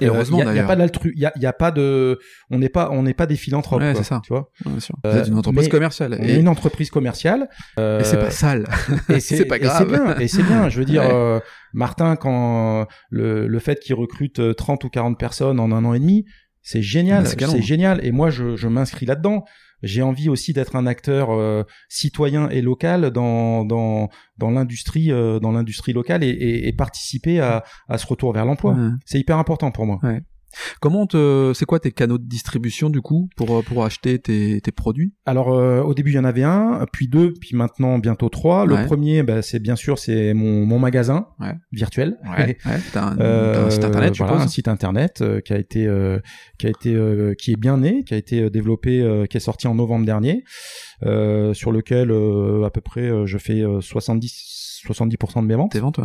Et 0.00 0.06
heureusement, 0.06 0.38
il 0.42 0.56
y, 0.56 0.58
a- 0.58 0.64
pas 0.64 0.76
d'altru, 0.76 1.12
il 1.16 1.20
y 1.20 1.26
a, 1.26 1.32
y 1.36 1.46
a 1.46 1.52
pas 1.52 1.70
de, 1.70 2.18
on 2.50 2.58
n'est 2.58 2.68
pas, 2.68 2.90
on 2.92 3.02
n'est 3.02 3.14
pas 3.14 3.26
des 3.26 3.36
philanthropes, 3.36 3.80
Ouais, 3.80 3.94
c'est 3.94 4.02
ça. 4.04 4.20
tu 4.24 4.32
vois. 4.32 4.50
Ouais, 4.64 4.72
bien 4.72 4.80
sûr. 4.80 4.94
Euh, 5.04 5.12
Vous 5.12 5.18
êtes 5.18 5.28
une 5.28 5.38
entreprise 5.38 5.68
commerciale. 5.68 6.16
On 6.20 6.24
Et, 6.24 6.30
est 6.34 6.40
une 6.40 6.48
entreprise 6.48 6.90
commerciale. 6.90 7.48
euh, 7.78 8.00
et 8.00 8.04
c'est 8.04 8.18
pas 8.18 8.30
sale. 8.30 8.64
et 9.08 9.20
c'est 9.20 9.44
pas 9.46 9.58
grave. 9.58 9.88
bien, 9.88 10.16
et 10.18 10.28
c'est 10.28 10.42
bien. 10.42 10.68
Je 10.68 10.78
veux 10.78 10.84
dire, 10.84 11.02
Ouais. 11.02 11.10
euh, 11.12 11.40
Martin, 11.72 12.16
quand 12.16 12.86
le, 13.10 13.46
le 13.46 13.58
fait 13.58 13.80
qu'il 13.80 13.94
recrute 13.94 14.38
euh, 14.40 14.54
30 14.54 14.84
ou 14.84 14.88
40 14.88 15.18
personnes 15.18 15.60
en 15.60 15.70
un 15.72 15.84
an 15.84 15.94
et 15.94 15.98
demi, 16.00 16.24
c'est 16.62 16.82
génial, 16.82 17.26
c'est 17.26 17.40
c'est 17.46 17.62
génial. 17.62 18.04
Et 18.04 18.12
moi, 18.12 18.30
je, 18.30 18.56
je 18.56 18.68
m'inscris 18.68 19.06
là-dedans. 19.06 19.44
J'ai 19.82 20.02
envie 20.02 20.28
aussi 20.28 20.52
d'être 20.52 20.76
un 20.76 20.86
acteur 20.86 21.30
euh, 21.30 21.62
citoyen 21.88 22.48
et 22.48 22.62
local 22.62 23.10
dans 23.10 23.64
dans 23.64 24.08
dans 24.36 24.50
l'industrie 24.50 25.12
euh, 25.12 25.38
dans 25.40 25.52
l'industrie 25.52 25.92
locale 25.92 26.24
et, 26.24 26.28
et, 26.28 26.68
et 26.68 26.72
participer 26.72 27.40
à, 27.40 27.64
à 27.88 27.98
ce 27.98 28.06
retour 28.06 28.32
vers 28.32 28.44
l'emploi. 28.44 28.74
Ouais. 28.74 28.90
C'est 29.04 29.18
hyper 29.20 29.38
important 29.38 29.70
pour 29.70 29.86
moi. 29.86 29.98
Comment 30.80 31.06
te, 31.06 31.52
c'est 31.54 31.66
quoi 31.66 31.78
tes 31.78 31.92
canaux 31.92 32.18
de 32.18 32.24
distribution 32.26 32.88
du 32.90 33.00
coup 33.00 33.28
pour 33.36 33.56
euh, 33.58 33.62
pour 33.62 33.84
acheter 33.84 34.18
tes, 34.18 34.60
tes 34.60 34.72
produits? 34.72 35.12
Alors 35.26 35.52
euh, 35.52 35.82
au 35.82 35.94
début 35.94 36.10
il 36.12 36.14
y 36.14 36.18
en 36.18 36.24
avait 36.24 36.42
un, 36.42 36.86
puis 36.92 37.06
deux, 37.08 37.32
puis 37.38 37.54
maintenant 37.56 37.98
bientôt 37.98 38.28
trois. 38.28 38.64
Le 38.66 38.74
Ouais. 38.74 38.86
premier, 38.86 39.22
bah, 39.22 39.42
c'est 39.42 39.58
bien 39.60 39.76
sûr 39.76 39.98
c'est 39.98 40.32
mon, 40.34 40.64
mon 40.66 40.78
magasin 40.78 41.28
Ouais. 41.40 41.54
virtuel. 41.72 42.16
Ouais. 42.36 42.56
T'as 42.92 43.02
un, 43.10 43.18
Euh, 43.20 43.66
un 43.66 43.70
site 43.70 43.84
internet, 43.84 44.14
je 44.14 44.22
voilà, 44.24 44.42
un 44.42 44.48
site 44.48 44.68
internet 44.68 45.20
euh, 45.20 45.40
qui 45.40 45.52
a 45.52 45.58
été 45.58 45.86
euh, 45.86 46.18
qui 46.58 46.66
a 46.66 46.70
été 46.70 46.94
euh, 46.94 47.34
qui 47.34 47.52
est 47.52 47.56
bien 47.60 47.76
né, 47.78 48.04
qui 48.04 48.14
a 48.14 48.16
été 48.16 48.48
développé, 48.50 49.00
euh, 49.02 49.26
qui 49.26 49.36
est 49.36 49.40
sorti 49.40 49.66
en 49.66 49.74
novembre 49.74 50.06
dernier, 50.06 50.44
euh, 51.04 51.52
sur 51.54 51.72
lequel 51.72 52.10
euh, 52.10 52.64
à 52.64 52.70
peu 52.70 52.80
près 52.80 53.02
euh, 53.02 53.26
je 53.26 53.38
fais 53.38 53.60
euh, 53.62 53.80
70 53.80 54.82
70% 54.86 55.42
de 55.42 55.46
mes 55.46 55.54
ventes. 55.56 55.72
Tes 55.72 55.80
ventes, 55.80 55.98
ouais. 55.98 56.04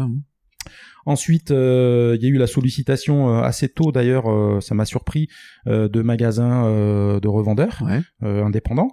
Ensuite, 1.05 1.51
euh, 1.51 2.15
il 2.17 2.23
y 2.23 2.27
a 2.27 2.29
eu 2.29 2.37
la 2.37 2.47
sollicitation 2.47 3.29
euh, 3.29 3.41
assez 3.41 3.67
tôt 3.69 3.91
d'ailleurs, 3.91 4.31
euh, 4.31 4.61
ça 4.61 4.73
m'a 4.73 4.85
surpris, 4.85 5.27
euh, 5.67 5.89
de 5.89 6.01
magasins 6.01 6.65
euh, 6.65 7.19
de 7.19 7.27
revendeurs 7.27 7.81
Ouais. 7.85 8.01
euh, 8.23 8.43
indépendants. 8.45 8.87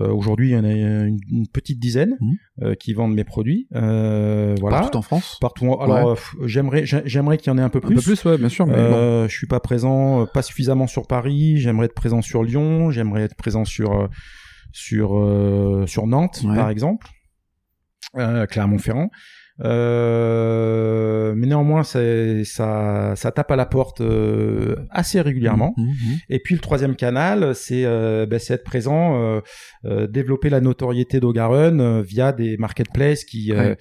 Euh, 0.00 0.08
Aujourd'hui, 0.08 0.48
il 0.50 0.52
y 0.52 0.56
en 0.56 0.64
a 0.64 0.72
une, 0.72 1.18
une 1.30 1.46
petite 1.52 1.78
dizaine 1.78 2.16
euh, 2.62 2.74
qui 2.74 2.92
vendent 2.92 3.14
mes 3.14 3.24
produits. 3.24 3.68
Euh, 3.74 4.54
voilà. 4.60 4.80
Partout 4.80 4.98
en 4.98 5.02
France? 5.02 5.38
Partout. 5.40 5.66
en- 5.66 5.80
Alors, 5.80 6.18
j'aimerais, 6.44 6.84
j'ai- 6.86 7.02
j'aimerais 7.04 7.38
qu'il 7.38 7.48
y 7.48 7.54
en 7.54 7.58
ait 7.58 7.62
un 7.62 7.68
peu 7.68 7.78
Un 7.78 7.86
plus. 7.86 7.94
peu 7.96 8.02
plus, 8.02 8.24
ouais, 8.24 8.36
bien 8.38 8.48
sûr. 8.48 8.66
Mais 8.66 8.74
bon. 8.74 9.26
Je 9.28 9.32
suis 9.36 9.46
pas 9.46 9.60
présent, 9.60 10.22
euh, 10.22 10.26
pas 10.26 10.42
suffisamment 10.42 10.86
sur 10.88 11.06
Paris. 11.06 11.58
J'aimerais 11.58 11.86
être 11.86 11.94
présent 11.94 12.20
sur 12.22 12.42
Lyon. 12.42 12.90
J'aimerais 12.90 13.22
être 13.22 13.36
présent 13.36 13.64
sur 13.64 14.08
sur 14.72 15.16
euh, 15.16 15.86
sur 15.86 16.06
Nantes, 16.08 16.40
Ouais. 16.44 16.56
par 16.56 16.68
exemple, 16.70 17.06
euh, 18.16 18.46
Clermont-Ferrand. 18.46 19.10
Euh, 19.62 21.34
mais 21.36 21.46
néanmoins, 21.46 21.82
ça, 21.84 22.00
ça 23.16 23.30
tape 23.32 23.50
à 23.50 23.56
la 23.56 23.66
porte 23.66 24.00
euh, 24.00 24.76
assez 24.90 25.20
régulièrement. 25.20 25.74
Mhm, 25.76 25.84
mhm. 25.86 25.94
Et 26.28 26.38
puis 26.40 26.54
le 26.54 26.60
troisième 26.60 26.96
canal, 26.96 27.54
c'est 27.54 27.84
euh, 27.84 28.26
c'est 28.38 28.54
être 28.54 28.64
présent, 28.64 29.16
euh, 29.16 29.40
euh, 29.84 30.06
développer 30.06 30.50
la 30.50 30.60
notoriété 30.60 31.20
d'Ogarun 31.20 31.78
euh, 31.80 32.02
via 32.02 32.32
des 32.32 32.56
marketplaces 32.56 33.24
qui 33.24 33.52
Ouais. 33.54 33.76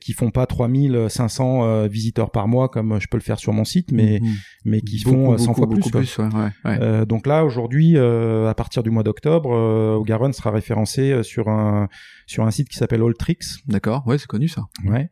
qui 0.00 0.12
font 0.12 0.30
pas 0.30 0.46
3500 0.46 1.64
euh, 1.64 1.86
visiteurs 1.88 2.30
par 2.30 2.48
mois 2.48 2.68
comme 2.68 3.00
je 3.00 3.06
peux 3.08 3.16
le 3.18 3.22
faire 3.22 3.38
sur 3.38 3.52
mon 3.52 3.64
site, 3.64 3.92
mais 3.92 4.20
mais 4.64 4.80
qui 4.80 5.02
Beaucoup, 5.04 5.16
font 5.16 5.32
euh, 5.34 5.38
100 5.38 5.46
beaucoup, 5.52 5.56
fois 5.58 5.66
plus. 5.68 5.76
beaucoup 5.80 5.90
quoi. 5.90 6.00
plus, 6.00 6.18
ouais, 6.64 6.78
ouais, 6.78 7.06
donc 7.06 7.26
là 7.26 7.44
aujourd'hui, 7.44 7.94
euh, 7.96 8.48
à 8.48 8.54
partir 8.54 8.82
du 8.82 8.90
mois 8.90 9.02
d'octobre, 9.02 9.50
euh, 9.52 9.96
Ogarun 9.96 10.32
sera 10.32 10.50
référencé 10.50 11.22
sur 11.22 11.48
un 11.48 11.88
sur 12.26 12.44
un 12.44 12.50
site 12.50 12.68
qui 12.68 12.76
s'appelle 12.76 13.02
Alltrix. 13.02 13.38
D'accord, 13.66 14.02
ouais, 14.06 14.18
c'est 14.18 14.26
connu 14.26 14.48
ça. 14.48 14.64
Ouais. 14.86 15.08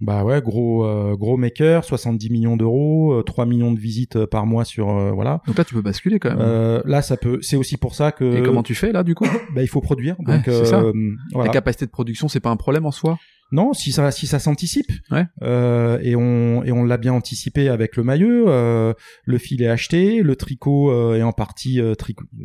Bah 0.00 0.24
ouais, 0.24 0.42
gros 0.42 0.84
euh, 0.84 1.14
gros 1.14 1.36
maker, 1.36 1.84
70 1.84 2.28
millions 2.30 2.56
d'euros, 2.56 3.12
euh, 3.20 3.22
3 3.22 3.46
millions 3.46 3.70
de 3.70 3.78
visites 3.78 4.16
euh, 4.16 4.26
par 4.26 4.46
mois 4.46 4.64
sur 4.64 4.88
euh, 4.90 5.12
voilà. 5.12 5.42
Donc 5.46 5.56
là, 5.56 5.64
tu 5.64 5.74
peux 5.74 5.82
basculer 5.82 6.18
quand 6.18 6.30
même. 6.30 6.38
Euh, 6.40 6.82
là, 6.86 7.02
ça 7.02 7.16
peut. 7.16 7.38
C'est 7.40 7.54
aussi 7.54 7.76
pour 7.76 7.94
ça 7.94 8.10
que. 8.10 8.38
Et 8.38 8.42
comment 8.42 8.64
tu 8.64 8.74
fais 8.74 8.90
là, 8.90 9.04
du 9.04 9.14
coup? 9.14 9.26
Bah, 9.54 9.62
il 9.62 9.68
faut 9.68 9.80
produire. 9.80 10.16
Ouais, 10.18 10.36
Donc, 10.38 10.42
c'est 10.46 10.64
ça. 10.64 10.80
euh, 10.80 10.92
La 10.92 11.34
voilà. 11.34 11.52
capacité 11.52 11.86
de 11.86 11.92
production, 11.92 12.26
c'est 12.26 12.40
pas 12.40 12.50
un 12.50 12.56
problème 12.56 12.84
en 12.84 12.90
soi? 12.90 13.16
Non, 13.52 13.72
si 13.74 13.92
ça, 13.92 14.10
si 14.10 14.26
ça 14.26 14.38
s'anticipe. 14.38 14.90
Ouais. 15.10 15.26
Euh, 15.42 15.98
et 16.02 16.16
on, 16.16 16.64
et 16.64 16.72
on 16.72 16.84
l'a 16.84 16.96
bien 16.96 17.12
anticipé 17.12 17.68
avec 17.68 17.96
le 17.96 18.02
maillot. 18.02 18.48
euh, 18.48 18.94
le 19.24 19.38
fil 19.38 19.62
est 19.62 19.68
acheté, 19.68 20.22
le 20.22 20.34
tricot 20.36 20.90
euh, 20.90 21.16
est 21.16 21.22
en 21.22 21.32
partie 21.32 21.80
euh, 21.80 21.94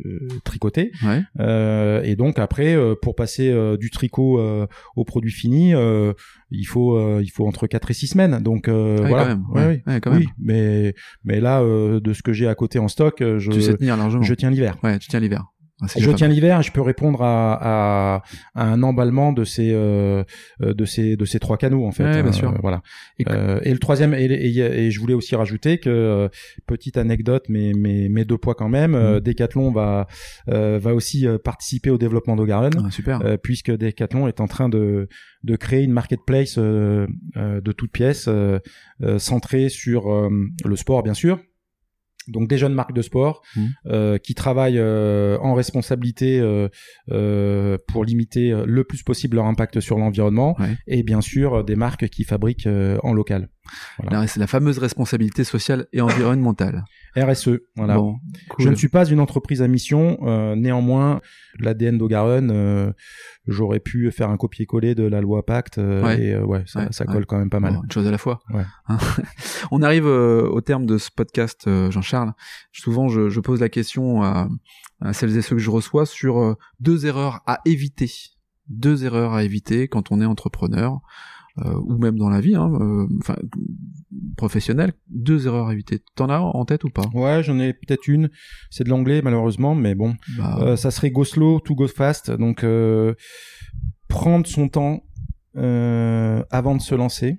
euh, 0.04 0.28
tricoté. 0.44 0.92
Ouais. 1.04 1.22
Euh, 1.40 2.02
et 2.04 2.14
donc 2.14 2.38
après, 2.38 2.74
euh, 2.76 2.94
pour 3.00 3.14
passer 3.14 3.50
euh, 3.50 3.76
du 3.76 3.90
tricot 3.90 4.38
euh, 4.38 4.66
au 4.96 5.04
produit 5.04 5.32
fini, 5.32 5.74
euh, 5.74 6.12
il 6.50 6.64
faut, 6.66 6.96
euh, 6.96 7.20
il 7.22 7.28
faut 7.30 7.46
entre 7.46 7.66
4 7.66 7.90
et 7.90 7.94
6 7.94 8.08
semaines. 8.08 8.38
Donc 8.42 8.68
euh, 8.68 8.96
voilà. 9.06 9.22
quand 9.24 9.28
même. 9.28 9.44
Ouais, 9.50 9.66
Ouais, 9.66 9.82
oui. 9.86 10.00
quand 10.00 10.10
Oui, 10.12 10.18
même. 10.18 10.28
mais, 10.38 10.94
mais 11.24 11.40
là, 11.40 11.60
euh, 11.62 12.00
de 12.00 12.12
ce 12.12 12.22
que 12.22 12.32
j'ai 12.32 12.46
à 12.48 12.54
côté 12.54 12.78
en 12.78 12.88
stock, 12.88 13.16
je, 13.20 13.50
Tu 13.50 13.62
sais 13.62 13.76
tenir 13.76 13.96
largement. 13.96 14.22
je 14.22 14.34
tiens 14.34 14.50
l'hiver. 14.50 14.76
Ouais, 14.82 14.98
tu 14.98 15.08
tiens 15.08 15.20
l'hiver. 15.20 15.46
Ah, 15.80 15.86
Je 15.96 16.10
tiens 16.10 16.26
l'hiver, 16.26 16.58
et 16.58 16.62
je 16.64 16.72
peux 16.72 16.80
répondre 16.80 17.22
à, 17.22 18.16
à, 18.16 18.22
à 18.56 18.64
un 18.64 18.82
emballement 18.82 19.32
de 19.32 19.44
ces 19.44 19.70
euh, 19.72 20.24
euh, 20.60 20.74
de 20.74 20.84
ces 20.84 21.16
de 21.16 21.24
ces 21.24 21.38
trois 21.38 21.56
canaux 21.56 21.86
en 21.86 21.92
fait. 21.92 22.02
Ouais, 22.04 22.22
bien 22.22 22.30
Euh, 22.32 22.32
sûr. 22.32 22.52
voilà. 22.60 22.82
Et 23.20 23.24
Et, 23.62 23.72
le 23.72 23.78
troisième 23.78 24.12
et, 24.14 24.24
et, 24.24 24.58
et 24.58 24.90
je 24.90 24.98
voulais 25.00 25.14
aussi 25.14 25.36
rajouter 25.36 25.78
que 25.78 25.88
euh, 25.88 26.28
petite 26.66 26.96
anecdote, 26.96 27.44
mais 27.48 27.72
mais 27.76 28.08
mais 28.10 28.24
deux 28.24 28.38
poids 28.38 28.54
quand 28.56 28.68
même. 28.68 28.94
euh, 28.94 29.14
Mhm. 29.14 29.20
Decathlon 29.20 29.70
va 29.70 30.06
euh, 30.48 30.78
va 30.82 30.94
aussi 30.94 31.26
euh, 31.26 31.38
participer 31.38 31.90
au 31.90 31.98
développement 31.98 32.34
d'Ogarun. 32.34 32.70
Ah, 32.84 32.90
super. 32.90 33.20
euh, 33.24 33.36
puisque 33.36 33.70
Decathlon 33.70 34.26
est 34.26 34.40
en 34.40 34.48
train 34.48 34.68
de, 34.68 35.08
de 35.44 35.56
créer 35.56 35.84
une 35.84 35.92
marketplace 35.92 36.56
euh, 36.58 37.06
euh, 37.36 37.60
de 37.60 37.72
toutes 37.72 37.92
pièces 37.92 38.26
euh, 38.28 38.58
euh, 39.02 39.18
centrée 39.20 39.68
sur 39.68 40.12
euh, 40.12 40.28
le 40.64 40.76
sport 40.76 41.02
bien 41.04 41.14
sûr, 41.14 41.38
donc 42.28 42.48
des 42.48 42.58
jeunes 42.58 42.74
marques 42.74 42.92
de 42.94 43.02
sport 43.02 43.42
Mhm. 43.56 43.68
euh, 43.86 44.18
qui 44.18 44.34
travaillent 44.34 44.78
euh, 44.78 45.38
en 45.40 45.54
responsabilité 45.54 46.38
euh, 46.40 46.68
euh, 47.10 47.78
pour 47.88 48.04
limiter 48.04 48.54
le 48.66 48.84
plus 48.84 49.02
possible 49.02 49.36
leur 49.36 49.46
impact 49.46 49.80
sur 49.80 49.98
l'environnement 49.98 50.54
Ouais. 50.58 50.76
et 50.86 51.02
bien 51.02 51.20
sûr 51.20 51.64
des 51.64 51.76
marques 51.76 52.08
qui 52.08 52.24
fabriquent 52.24 52.66
euh, 52.66 52.98
en 53.02 53.12
local. 53.12 53.48
Voilà. 54.02 54.26
C'est 54.26 54.40
la 54.40 54.46
fameuse 54.46 54.78
responsabilité 54.78 55.44
sociale 55.44 55.86
et 55.92 56.00
environnementale. 56.00 56.84
RSE, 57.16 57.60
voilà. 57.76 57.96
Bon, 57.96 58.16
Je 58.58 58.68
ne 58.68 58.74
suis 58.74 58.88
pas 58.88 59.06
une 59.06 59.20
entreprise 59.20 59.62
à 59.62 59.68
mission. 59.68 60.18
Euh, 60.22 60.54
néanmoins, 60.54 61.20
l'ADN 61.58 61.98
d'Ogaron, 61.98 62.48
euh, 62.50 62.92
j'aurais 63.46 63.80
pu 63.80 64.10
faire 64.10 64.30
un 64.30 64.36
copier-coller 64.36 64.94
de 64.94 65.04
la 65.04 65.20
loi 65.20 65.44
Pacte 65.44 65.78
euh, 65.78 66.16
et 66.16 66.34
euh, 66.34 66.44
ouais, 66.44 66.62
ça, 66.66 66.90
ça 66.92 67.04
colle 67.04 67.26
quand 67.26 67.38
même 67.38 67.50
pas 67.50 67.60
mal. 67.60 67.74
une 67.82 67.92
chose 67.92 68.06
à 68.06 68.10
la 68.10 68.18
fois. 68.18 68.40
Ouais. 68.52 68.64
Hein 68.88 68.98
On 69.70 69.82
arrive 69.82 70.06
au 70.06 70.60
terme 70.60 70.86
de 70.86 70.98
ce 70.98 71.10
podcast, 71.10 71.68
Jean-Charles. 71.90 72.32
Souvent, 72.72 73.08
je, 73.08 73.28
je, 73.28 73.40
pose 73.40 73.60
la 73.60 73.68
question 73.68 74.22
à, 74.22 74.48
à, 75.00 75.12
celles 75.12 75.36
et 75.36 75.42
ceux 75.42 75.56
que 75.56 75.62
je 75.62 75.70
reçois 75.70 76.06
sur 76.06 76.56
deux 76.80 77.06
erreurs 77.06 77.40
à 77.46 77.60
éviter. 77.64 78.10
Deux 78.68 79.04
erreurs 79.04 79.32
à 79.32 79.44
éviter 79.44 79.88
quand 79.88 80.12
on 80.12 80.20
est 80.20 80.26
entrepreneur. 80.26 81.00
Euh, 81.64 81.74
ou 81.84 81.98
même 81.98 82.16
dans 82.18 82.28
la 82.28 82.40
vie, 82.40 82.54
hein, 82.54 82.70
euh, 82.80 83.08
enfin 83.20 83.36
professionnelle, 84.36 84.92
deux 85.08 85.46
erreurs 85.46 85.68
à 85.68 85.72
éviter. 85.72 86.02
T'en 86.14 86.28
as 86.28 86.38
en 86.38 86.64
tête 86.64 86.84
ou 86.84 86.90
pas? 86.90 87.06
Ouais, 87.14 87.42
j'en 87.42 87.58
ai 87.58 87.72
peut-être 87.72 88.06
une. 88.06 88.30
C'est 88.70 88.84
de 88.84 88.90
l'anglais 88.90 89.22
malheureusement, 89.22 89.74
mais 89.74 89.94
bon, 89.94 90.14
bah, 90.36 90.58
euh, 90.60 90.76
ça 90.76 90.90
serait 90.90 91.10
go 91.10 91.24
slow 91.24 91.60
to 91.60 91.74
go 91.74 91.88
fast. 91.88 92.30
Donc 92.30 92.64
prendre 94.08 94.46
son 94.46 94.68
temps 94.68 95.02
avant 95.54 96.76
de 96.76 96.80
se 96.80 96.94
lancer. 96.94 97.38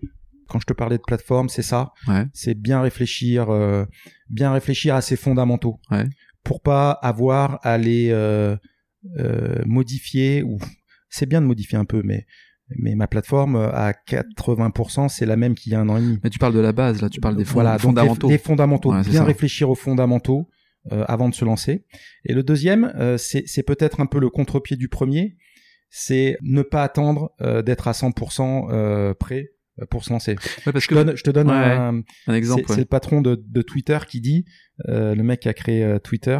Quand 0.49 0.59
je 0.59 0.65
te 0.65 0.73
parlais 0.73 0.97
de 0.97 1.03
plateforme, 1.03 1.47
c'est 1.47 1.61
ça. 1.61 1.93
Ouais. 2.07 2.25
C'est 2.33 2.55
bien 2.55 2.81
réfléchir, 2.81 3.47
bien 4.29 4.51
réfléchir 4.51 4.95
à 4.95 5.01
ses 5.01 5.15
fondamentaux, 5.15 5.79
ouais. 5.91 6.05
pour 6.43 6.61
pas 6.61 6.91
avoir 6.91 7.59
à 7.61 7.77
les 7.77 8.13
modifier 9.65 10.43
ou 10.43 10.57
c'est 11.09 11.25
bien 11.25 11.41
de 11.41 11.45
modifier 11.45 11.77
un 11.77 11.85
peu, 11.85 12.01
mais 12.03 12.25
mais 12.77 12.95
ma 12.95 13.07
plateforme 13.07 13.55
à 13.55 13.91
80% 13.91 15.09
c'est 15.09 15.25
la 15.25 15.35
même 15.35 15.55
qu'il 15.55 15.71
y 15.71 15.75
a 15.75 15.79
un 15.79 15.89
an 15.89 15.97
et 15.97 16.01
demi. 16.01 16.19
Mais 16.23 16.29
tu 16.29 16.39
parles 16.39 16.53
de 16.53 16.59
la 16.59 16.71
base 16.71 17.01
là, 17.01 17.09
tu 17.09 17.19
parles 17.19 17.35
des, 17.35 17.45
fondamentaux. 17.45 18.29
les, 18.29 18.37
fondamentaux, 18.37 18.93
bien 19.09 19.23
réfléchir 19.23 19.69
aux 19.69 19.75
fondamentaux 19.75 20.47
euh, 20.93 21.03
avant 21.09 21.27
de 21.27 21.35
se 21.35 21.43
lancer. 21.43 21.83
Et 22.23 22.33
le 22.33 22.41
deuxième, 22.41 22.93
euh, 22.95 23.17
c'est 23.17 23.63
peut-être 23.63 23.99
un 23.99 24.05
peu 24.05 24.17
le 24.17 24.29
contre-pied 24.29 24.77
du 24.77 24.87
premier, 24.87 25.35
c'est 25.89 26.37
ne 26.41 26.61
pas 26.61 26.83
attendre 26.83 27.31
euh, 27.41 27.61
d'être 27.61 27.89
à 27.89 27.91
100% 27.91 29.13
prêt 29.15 29.49
pour 29.89 30.05
se 30.05 30.11
lancer. 30.11 30.35
parce 30.63 30.79
je, 30.79 30.87
que... 30.87 30.95
donne, 30.95 31.17
je 31.17 31.23
te 31.23 31.29
donne 31.29 31.49
un, 31.49 32.01
un, 32.27 32.33
exemple. 32.33 32.63
C'est 32.69 32.77
le 32.77 32.85
patron 32.85 33.21
de, 33.21 33.43
de, 33.45 33.61
Twitter 33.61 33.99
qui 34.07 34.21
dit, 34.21 34.45
le 34.87 35.21
mec 35.21 35.41
qui 35.41 35.49
a 35.49 35.53
créé 35.53 35.99
Twitter, 36.01 36.39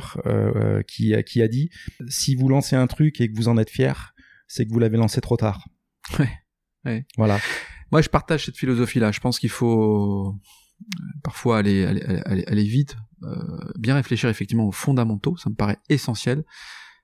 qui, 0.88 1.14
qui 1.26 1.42
a 1.42 1.48
dit, 1.50 1.70
si 2.08 2.36
vous 2.36 2.48
lancez 2.48 2.78
un 2.78 2.88
truc 2.88 3.20
et 3.20 3.30
que 3.30 3.36
vous 3.36 3.50
en 3.50 3.58
êtes 3.58 3.70
fier, 3.70 4.14
c'est 4.48 4.66
que 4.66 4.72
vous 4.72 4.80
l'avez 4.80 4.98
lancé 4.98 5.20
trop 5.20 5.38
tard. 5.38 5.66
Ouais. 6.18 6.30
ouais. 6.86 7.06
Voilà. 7.18 7.40
Moi, 7.92 8.02
je 8.02 8.10
partage 8.10 8.46
cette 8.46 8.58
philosophie-là. 8.58 9.12
Je 9.12 9.20
pense 9.20 9.40
qu'il 9.40 9.50
faut 9.50 10.30
euh, 10.30 11.02
parfois 11.24 11.58
aller, 11.58 11.86
aller, 11.86 12.02
aller, 12.26 12.44
aller 12.46 12.64
vite, 12.64 12.96
euh, 13.24 13.60
bien 13.78 13.96
réfléchir 13.96 14.30
effectivement 14.30 14.68
aux 14.68 14.72
fondamentaux. 14.72 15.38
Ça 15.38 15.50
me 15.50 15.56
paraît 15.56 15.80
essentiel. 15.90 16.44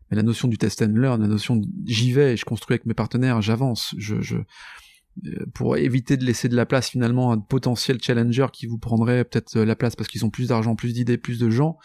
Mais 0.09 0.17
la 0.17 0.23
notion 0.23 0.47
du 0.47 0.57
test 0.57 0.81
and 0.81 0.93
learn, 0.93 1.21
la 1.21 1.27
notion 1.27 1.61
j'y 1.85 2.11
vais, 2.11 2.37
je 2.37 2.45
construis 2.45 2.75
avec 2.75 2.85
mes 2.85 2.93
partenaires, 2.93 3.41
j'avance, 3.41 3.95
je, 3.97 4.21
je 4.21 4.37
euh, 5.25 5.45
pour 5.53 5.77
éviter 5.77 6.17
de 6.17 6.25
laisser 6.25 6.49
de 6.49 6.55
la 6.55 6.65
place 6.65 6.89
finalement 6.89 7.31
à 7.31 7.37
de 7.37 7.41
potentiels 7.41 8.01
challengers 8.01 8.47
qui 8.53 8.65
vous 8.65 8.77
prendraient 8.77 9.23
peut-être 9.23 9.59
la 9.59 9.75
place 9.75 9.95
parce 9.95 10.07
qu'ils 10.09 10.25
ont 10.25 10.29
plus 10.29 10.49
d'argent, 10.49 10.75
plus 10.75 10.93
d'idées, 10.93 11.17
plus 11.17 11.39
de 11.39 11.49
gens. 11.49 11.77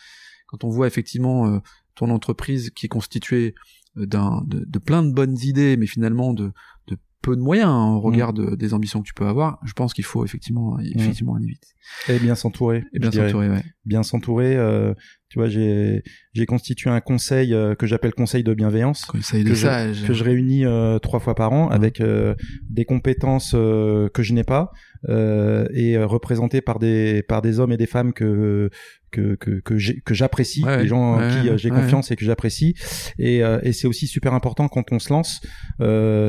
Quand 0.48 0.64
on 0.64 0.68
voit 0.68 0.86
effectivement 0.86 1.46
euh, 1.46 1.60
ton 1.94 2.10
entreprise 2.10 2.70
qui 2.70 2.86
est 2.86 2.90
constituée 2.90 3.54
d'un 3.96 4.42
de, 4.46 4.64
de, 4.66 4.78
plein 4.78 5.02
de 5.02 5.12
bonnes 5.12 5.38
idées, 5.38 5.76
mais 5.76 5.86
finalement 5.86 6.34
de, 6.34 6.52
de 6.88 6.98
peu 7.22 7.36
de 7.36 7.40
moyens 7.40 7.70
hein, 7.70 7.94
au 7.94 8.00
regard 8.00 8.32
mm. 8.32 8.56
des 8.56 8.74
ambitions 8.74 9.00
que 9.00 9.06
tu 9.06 9.14
peux 9.14 9.26
avoir, 9.26 9.58
je 9.64 9.72
pense 9.72 9.92
qu'il 9.92 10.04
faut 10.04 10.24
effectivement, 10.24 10.76
mm. 10.76 11.36
aller 11.36 11.46
vite. 11.46 11.74
Et 12.08 12.18
bien 12.18 12.34
s'entourer. 12.34 12.84
Et 12.92 12.98
bien 12.98 13.10
s'entourer, 13.10 13.48
ouais. 13.48 13.64
Bien 13.84 14.02
s'entourer. 14.02 14.56
Euh, 14.56 14.94
tu 15.30 15.38
vois, 15.38 15.48
j'ai 15.48 16.02
j'ai 16.32 16.44
constitué 16.44 16.90
un 16.90 17.00
conseil 17.00 17.54
euh, 17.54 17.76
que 17.76 17.86
j'appelle 17.86 18.12
conseil 18.12 18.42
de 18.42 18.52
bienveillance, 18.52 19.04
conseil 19.04 19.44
de 19.44 19.50
que, 19.50 19.54
sage. 19.54 20.00
Je, 20.02 20.06
que 20.08 20.12
je 20.12 20.24
réunis 20.24 20.66
euh, 20.66 20.98
trois 20.98 21.20
fois 21.20 21.36
par 21.36 21.52
an 21.52 21.68
mm. 21.68 21.72
avec 21.72 22.00
euh, 22.00 22.34
des 22.68 22.84
compétences 22.84 23.52
que 23.52 24.10
je 24.18 24.32
n'ai 24.34 24.44
pas 24.44 24.72
et 25.08 25.96
représenté 25.96 26.60
par 26.60 26.78
des 26.80 27.22
par 27.22 27.42
des 27.42 27.60
hommes 27.60 27.72
et 27.72 27.76
des 27.76 27.86
femmes 27.86 28.12
que 28.12 28.70
que 29.12 29.36
que 29.36 29.60
que 29.60 30.14
j'apprécie, 30.14 30.64
les 30.66 30.88
gens 30.88 31.14
en 31.14 31.28
qui 31.28 31.48
j'ai 31.56 31.70
confiance 31.70 32.10
et 32.10 32.16
que 32.16 32.24
j'apprécie. 32.24 32.74
Et, 33.18 33.38
et 33.38 33.72
c'est 33.72 33.86
aussi 33.86 34.06
super 34.06 34.34
important 34.34 34.68
quand 34.68 34.92
on 34.92 34.98
se 34.98 35.10
lance, 35.10 35.40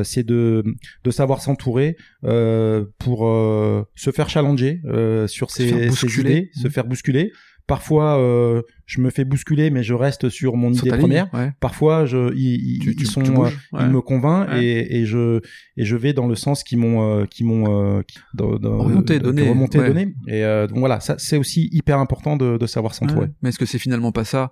c'est 0.06 0.24
de 0.24 0.64
de 1.04 1.12
savoir 1.12 1.42
s'entourer 1.42 1.98
pour 2.22 3.86
se 3.96 4.12
faire 4.12 4.30
challenger 4.30 4.82
sur 5.28 5.52
ses, 5.52 5.90
ses 5.90 6.20
idées, 6.20 6.50
se 6.54 6.70
faire 6.70 6.86
bousculer 6.86 7.34
Parfois, 7.72 8.20
euh, 8.20 8.64
je 8.86 9.00
me 9.00 9.10
fais 9.10 9.24
bousculer, 9.24 9.70
mais 9.70 9.82
je 9.82 9.94
reste 9.94 10.28
sur 10.28 10.58
mon 10.58 10.74
idée 10.74 10.90
première. 10.90 11.30
Parfois, 11.62 12.06
je, 12.06 12.36
ils, 12.36 13.08
sont, 13.08 13.46
euh, 13.46 13.50
ils 13.80 13.88
me 13.88 14.02
convainquent 14.02 14.62
et, 14.62 15.00
et, 15.00 15.06
je 15.06 15.40
et 15.78 15.86
je 15.86 15.96
vais 15.96 16.12
dans 16.12 16.28
le 16.28 16.36
sens 16.36 16.66
qui 16.66 16.76
m'ont, 16.76 17.02
euh, 17.02 17.24
qui 17.24 17.46
m'ont 17.46 17.72
euh, 17.72 18.02
remonté, 18.38 19.20
donné, 19.20 19.48
remonté, 19.48 19.78
donné. 19.78 20.14
Et 20.28 20.42
donc 20.68 20.80
voilà, 20.80 21.00
ça 21.00 21.16
c'est 21.18 21.38
aussi 21.38 21.70
hyper 21.72 21.98
important 22.00 22.36
de, 22.36 22.58
de 22.58 22.66
savoir 22.68 22.94
s'entourer. 22.94 23.28
Mais 23.42 23.50
est-ce 23.50 23.60
que 23.60 23.66
c'est 23.66 23.80
finalement 23.80 24.12
pas 24.12 24.26
ça 24.26 24.52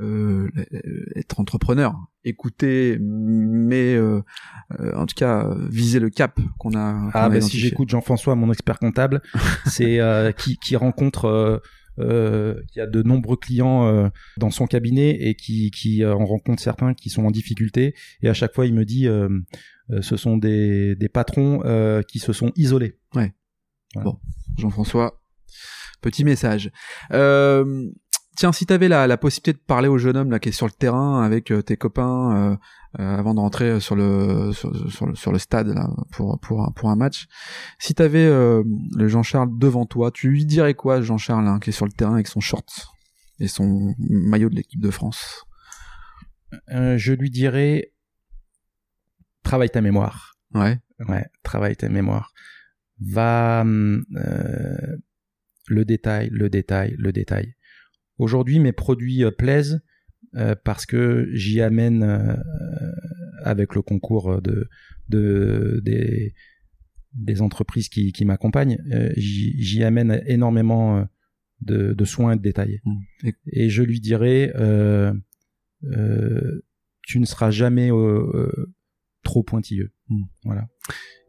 euh, 0.00 0.50
être 1.16 1.38
entrepreneur, 1.40 1.94
écouter, 2.24 2.98
mais 3.00 3.94
euh, 3.94 4.22
en 4.96 5.06
tout 5.06 5.14
cas 5.16 5.48
viser 5.70 5.98
le 6.00 6.08
cap 6.10 6.38
qu'on 6.58 6.76
a. 6.76 7.10
ah 7.14 7.28
ben 7.28 7.40
si 7.40 7.58
j'écoute 7.58 7.88
Jean-François, 7.88 8.34
mon 8.34 8.52
expert 8.52 8.80
comptable, 8.80 9.22
c'est 9.66 10.00
qui, 10.36 10.56
qui 10.58 10.74
rencontre 10.74 11.62
euh, 11.98 12.62
qui 12.72 12.80
a 12.80 12.86
de 12.86 13.02
nombreux 13.02 13.36
clients 13.36 13.86
euh, 13.86 14.08
dans 14.36 14.50
son 14.50 14.66
cabinet 14.66 15.10
et 15.10 15.34
qui, 15.34 15.70
qui 15.70 16.02
euh, 16.02 16.14
en 16.14 16.24
rencontre 16.24 16.62
certains 16.62 16.94
qui 16.94 17.10
sont 17.10 17.24
en 17.24 17.30
difficulté. 17.30 17.94
Et 18.22 18.28
à 18.28 18.34
chaque 18.34 18.54
fois, 18.54 18.66
il 18.66 18.74
me 18.74 18.84
dit, 18.84 19.06
ce 20.00 20.16
sont 20.16 20.36
des, 20.36 20.96
des 20.96 21.08
patrons 21.08 21.62
qui 22.08 22.18
se 22.18 22.32
sont 22.32 22.52
isolés. 22.56 22.98
Ouais. 23.14 23.32
Bon, 23.94 24.18
Jean-François, 24.58 25.22
petit 26.00 26.24
message. 26.24 26.70
Euh, 27.12 27.88
tiens, 28.38 28.52
si 28.52 28.66
tu 28.66 28.72
avais 28.72 28.88
la, 28.88 29.06
la, 29.06 29.16
possibilité 29.16 29.52
de 29.52 29.58
parler 29.58 29.88
au 29.88 29.98
jeune 29.98 30.16
homme 30.16 30.30
là 30.30 30.38
qui 30.38 30.50
est 30.50 30.52
sur 30.52 30.66
le 30.66 30.72
terrain 30.72 31.22
avec 31.22 31.52
tes 31.66 31.76
copains 31.76 32.56
euh, 32.98 33.16
avant 33.18 33.34
de 33.34 33.40
rentrer 33.40 33.80
sur 33.80 33.96
le 33.96 34.52
sur, 34.52 35.06
le, 35.06 35.14
sur 35.16 35.32
le 35.32 35.38
stade 35.38 35.68
là, 35.68 35.90
pour 36.12 36.38
pour 36.40 36.62
un, 36.62 36.70
pour 36.70 36.88
un 36.88 36.96
match. 36.96 37.26
Si 37.78 37.94
t'avais 37.94 38.24
euh, 38.24 38.62
le 38.96 39.08
Jean-Charles 39.08 39.50
devant 39.58 39.86
toi, 39.86 40.10
tu 40.12 40.30
lui 40.30 40.46
dirais 40.46 40.74
quoi, 40.74 41.02
Jean-Charles, 41.02 41.48
hein, 41.48 41.58
qui 41.58 41.70
est 41.70 41.72
sur 41.72 41.86
le 41.86 41.92
terrain 41.92 42.14
avec 42.14 42.28
son 42.28 42.40
short 42.40 42.88
et 43.40 43.48
son 43.48 43.94
maillot 43.98 44.50
de 44.50 44.54
l'équipe 44.54 44.80
de 44.80 44.90
France? 44.90 45.44
Euh, 46.70 46.96
Je 46.96 47.12
lui 47.12 47.30
dirais 47.30 47.92
travaille 49.42 49.70
ta 49.70 49.80
mémoire. 49.80 50.36
Ouais. 50.54 50.78
Ouais, 51.08 51.26
travaille 51.42 51.76
ta 51.76 51.88
mémoire. 51.88 52.32
Va 53.00 53.64
euh, 53.64 54.96
le 55.66 55.84
détail, 55.84 56.28
le 56.32 56.48
détail, 56.48 56.94
le 56.98 57.12
détail. 57.12 57.54
Aujourd'hui, 58.18 58.58
mes 58.58 58.72
produits 58.72 59.24
plaisent 59.36 59.80
euh, 60.34 60.54
parce 60.62 60.84
que 60.84 61.28
j'y 61.32 61.62
amène 61.62 62.02
euh, 62.02 62.36
avec 63.44 63.74
le 63.74 63.80
concours 63.80 64.42
de, 64.42 64.68
de 65.08 65.80
des, 65.84 66.34
des 67.14 67.40
entreprises 67.40 67.88
qui, 67.88 68.12
qui 68.12 68.24
m'accompagnent, 68.26 68.78
euh, 68.92 69.10
j'y 69.16 69.82
amène 69.84 70.22
énormément 70.26 71.06
de, 71.62 71.94
de 71.94 72.04
soins 72.04 72.32
et 72.32 72.36
de 72.36 72.42
détails. 72.42 72.80
Mmh. 72.84 73.28
Et, 73.52 73.70
je 73.70 73.82
lui 73.82 74.00
dirais, 74.00 74.52
tu 77.02 77.20
ne 77.20 77.24
seras 77.24 77.50
jamais 77.50 77.90
trop 79.22 79.42
pointilleux. 79.42 79.92
Mmh. 80.10 80.24
Voilà. 80.44 80.68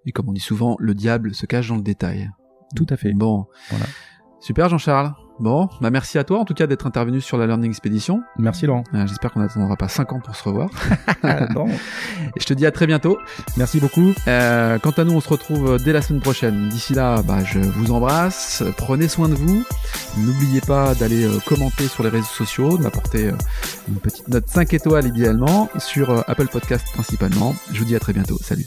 Et 0.06 0.12
comme 0.12 0.28
on 0.28 0.34
dit 0.34 0.42
souvent, 0.42 0.76
le 0.80 0.94
diable 0.94 1.34
se 1.34 1.46
cache 1.46 1.70
dans 1.70 1.78
le 1.78 1.84
détail. 1.84 2.30
Tout 2.76 2.88
à 2.90 2.98
fait. 2.98 3.14
Bon. 3.14 3.48
Voilà. 3.70 3.86
Super 4.42 4.68
Jean-Charles. 4.70 5.14
Bon, 5.40 5.70
bah 5.80 5.90
merci 5.90 6.18
à 6.18 6.26
toi 6.26 6.40
en 6.40 6.46
tout 6.46 6.54
cas 6.54 6.68
d'être 6.68 6.86
intervenu 6.86 7.22
sur 7.22 7.38
la 7.38 7.48
Learning 7.48 7.70
Expedition. 7.70 8.24
Merci 8.38 8.66
Laurent. 8.66 8.84
Euh, 8.94 9.08
j'espère 9.08 9.32
qu'on 9.32 9.40
n'attendra 9.40 9.78
pas 9.78 9.88
5 9.88 10.12
ans 10.12 10.20
pour 10.20 10.36
se 10.36 10.44
revoir. 10.44 10.70
bon. 11.54 11.70
Je 12.40 12.46
te 12.46 12.54
dis 12.54 12.66
à 12.66 12.72
très 12.72 12.88
bientôt. 12.88 13.18
Merci 13.56 13.80
beaucoup. 13.80 14.14
Euh, 14.28 14.78
quant 14.80 14.92
à 14.92 15.04
nous, 15.06 15.14
on 15.14 15.22
se 15.22 15.30
retrouve 15.30 15.82
dès 15.82 15.94
la 15.94 16.02
semaine 16.02 16.22
prochaine. 16.22 16.68
D'ici 16.68 16.94
là, 16.94 17.22
bah, 17.22 17.44
je 17.44 17.60
vous 17.60 17.92
embrasse. 17.92 18.64
Prenez 18.78 19.08
soin 19.08 19.30
de 19.30 19.36
vous. 19.36 19.64
N'oubliez 20.18 20.62
pas 20.62 20.94
d'aller 20.96 21.24
euh, 21.24 21.40
commenter 21.46 21.88
sur 21.88 22.04
les 22.04 22.10
réseaux 22.10 22.26
sociaux, 22.26 22.78
de 22.78 22.84
m'apporter 22.84 23.32
une 23.88 23.96
petite 23.96 24.28
note 24.28 24.48
5 24.48 24.74
étoiles 24.74 25.08
idéalement 25.08 25.70
sur 25.78 26.24
Apple 26.30 26.48
Podcast 26.48 26.86
principalement. 26.94 27.56
Je 27.72 27.80
vous 27.80 27.86
dis 27.86 27.96
à 27.96 28.00
très 28.00 28.14
bientôt. 28.14 28.38
Salut. 28.42 28.66